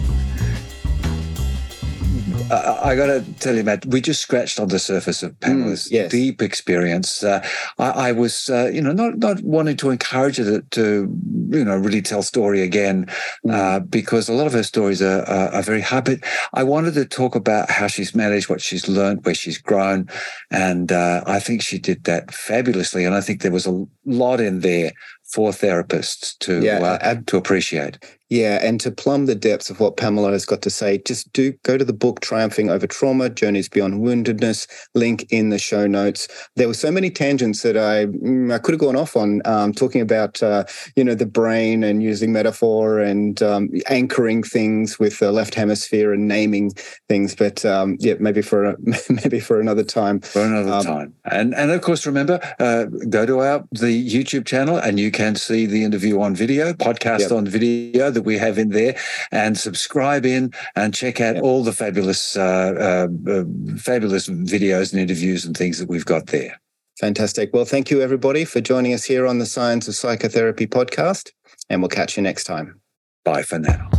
I 2.52 2.96
got 2.96 3.08
to 3.08 3.26
tell 3.40 3.56
you, 3.56 3.64
Matt, 3.64 3.86
we 3.88 4.02
just 4.02 4.22
scratched 4.22 4.60
on 4.60 4.68
the 4.68 4.78
surface 4.78 5.24
of 5.24 5.40
Pamela's 5.40 5.86
mm, 5.86 5.92
yes. 5.92 6.12
deep 6.12 6.42
experience. 6.42 7.24
Uh, 7.24 7.46
I, 7.80 8.10
I, 8.10 8.12
was, 8.12 8.50
uh, 8.50 8.70
you 8.72 8.82
know, 8.82 8.92
not 8.92 9.18
not 9.18 9.42
wanting 9.42 9.78
to 9.78 9.90
encourage 9.90 10.38
her 10.38 10.44
to, 10.44 10.62
to 10.62 11.18
you 11.50 11.66
know, 11.66 11.76
really 11.76 12.02
tell 12.02 12.22
story 12.22 12.62
again, 12.62 13.08
mm. 13.46 13.52
uh, 13.52 13.80
because 13.80 14.30
a 14.30 14.34
lot 14.34 14.48
of 14.48 14.54
her 14.54 14.64
stories 14.64 15.02
are, 15.02 15.22
are, 15.24 15.56
are, 15.56 15.62
very 15.64 15.82
hard. 15.82 16.06
But 16.06 16.20
I 16.54 16.64
wanted 16.64 16.94
to 16.96 17.06
talk 17.06 17.36
about 17.36 17.70
how 17.70 17.88
she's 17.88 18.14
managed, 18.14 18.50
what 18.50 18.62
she's 18.62 18.88
learned, 18.88 19.26
where 19.26 19.36
she's 19.36 19.58
grown, 19.58 20.08
and 20.52 20.92
uh, 20.92 21.24
I 21.26 21.40
think 21.40 21.62
she 21.62 21.80
did 21.80 22.04
that 22.04 22.32
fabulously. 22.32 23.06
And 23.06 23.16
I 23.16 23.22
think 23.22 23.42
there 23.42 23.52
was 23.52 23.66
a 23.66 23.86
lot 24.06 24.40
in 24.40 24.60
there 24.60 24.92
for 25.24 25.50
therapists 25.52 26.38
to 26.40 26.62
yeah, 26.62 26.80
uh, 26.80 27.16
to 27.26 27.38
appreciate. 27.38 27.98
Yeah, 28.30 28.60
and 28.64 28.80
to 28.82 28.90
plumb 28.90 29.28
the 29.28 29.36
depths 29.36 29.70
of 29.70 29.80
what 29.80 29.98
Pamela 29.98 30.32
has 30.32 30.46
got 30.46 30.64
to 30.64 30.72
say, 30.72 30.98
just 30.98 31.32
do 31.32 31.52
go 31.64 31.78
to 31.78 31.86
the 31.86 31.94
book 31.94 32.22
Triumphing 32.22 32.72
Over 32.72 32.88
Trauma, 32.88 33.30
Journeys 33.30 33.70
Beyond 33.70 34.02
Woundedness, 34.02 34.68
link 34.96 35.28
in 35.30 35.50
the 35.50 35.60
show 35.60 35.86
notes. 35.86 36.28
There 36.56 36.68
were 36.68 36.74
so 36.74 36.90
many 36.90 37.12
tangents 37.12 37.62
that 37.62 37.78
I 37.78 38.08
mm, 38.08 38.52
I 38.52 38.58
could 38.58 38.74
have 38.74 38.82
gone 38.82 38.96
off 38.96 39.16
on, 39.16 39.44
um, 39.46 39.74
talking 39.74 40.02
about 40.02 40.42
uh, 40.42 40.64
you 40.96 41.04
know 41.04 41.14
the 41.14 41.28
brain 41.28 41.84
and 41.84 42.02
using 42.02 42.34
metaphor 42.34 43.00
and 43.00 43.44
um, 43.44 43.70
anchoring 43.90 44.42
things 44.42 44.98
with 44.98 45.20
the 45.20 45.32
left 45.32 45.54
hemisphere 45.54 46.12
and 46.12 46.28
naming 46.28 46.72
things. 47.08 47.36
But 47.36 47.64
um, 47.64 47.96
yeah, 48.00 48.16
maybe 48.20 48.42
for 48.42 48.66
a, 48.66 48.76
maybe 49.10 49.40
for 49.40 49.60
another 49.60 49.84
time. 49.84 50.22
For 50.22 50.42
another 50.42 50.72
um, 50.72 50.84
time, 50.84 51.14
and 51.26 51.54
and 51.54 51.70
of 51.70 51.82
course, 51.82 52.08
remember 52.08 52.40
uh, 52.58 52.86
go 53.08 53.28
to 53.28 53.42
our 53.42 53.60
the 53.72 54.04
YouTube 54.04 54.48
channel 54.48 54.78
and 54.78 55.00
you 55.00 55.12
can 55.12 55.36
see 55.36 55.68
the 55.68 55.84
interview 55.84 56.20
on 56.22 56.34
video, 56.34 56.74
podcast 56.74 57.20
yep. 57.20 57.32
on 57.32 57.46
video 57.46 58.15
that 58.16 58.24
we 58.24 58.38
have 58.38 58.58
in 58.58 58.70
there 58.70 58.98
and 59.32 59.58
subscribe 59.58 60.26
in 60.26 60.52
and 60.76 60.94
check 60.94 61.22
out 61.22 61.36
yep. 61.36 61.44
all 61.44 61.64
the 61.64 61.72
fabulous, 61.72 62.36
uh, 62.36 63.08
uh, 63.08 63.32
uh, 63.32 63.44
fabulous 63.78 64.28
videos 64.28 64.92
and 64.92 65.02
interviews 65.02 65.46
and 65.46 65.56
things 65.56 65.78
that 65.78 65.88
we've 65.88 66.06
got 66.06 66.28
there. 66.28 66.60
Fantastic. 67.00 67.54
Well, 67.54 67.66
thank 67.66 67.92
you 67.92 68.02
everybody 68.02 68.46
for 68.46 68.62
joining 68.62 68.94
us 68.94 69.04
here 69.04 69.28
on 69.28 69.40
the 69.40 69.46
Science 69.46 69.88
of 69.88 69.96
Psychotherapy 69.96 70.66
podcast, 70.66 71.32
and 71.70 71.82
we'll 71.82 71.90
catch 71.90 72.18
you 72.18 72.24
next 72.24 72.46
time. 72.46 72.80
Bye 73.26 73.44
for 73.44 73.60
now. 73.60 73.90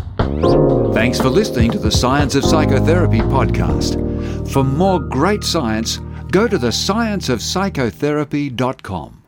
Thanks 0.94 1.20
for 1.20 1.28
listening 1.28 1.70
to 1.72 1.78
the 1.78 1.90
Science 1.90 2.34
of 2.34 2.42
Psychotherapy 2.44 3.20
podcast. 3.20 4.00
For 4.50 4.64
more 4.64 4.98
great 4.98 5.44
science, 5.44 5.98
go 6.30 6.48
to 6.48 6.56
the 6.56 6.68
scienceofpsychotherapy.com. 6.68 9.25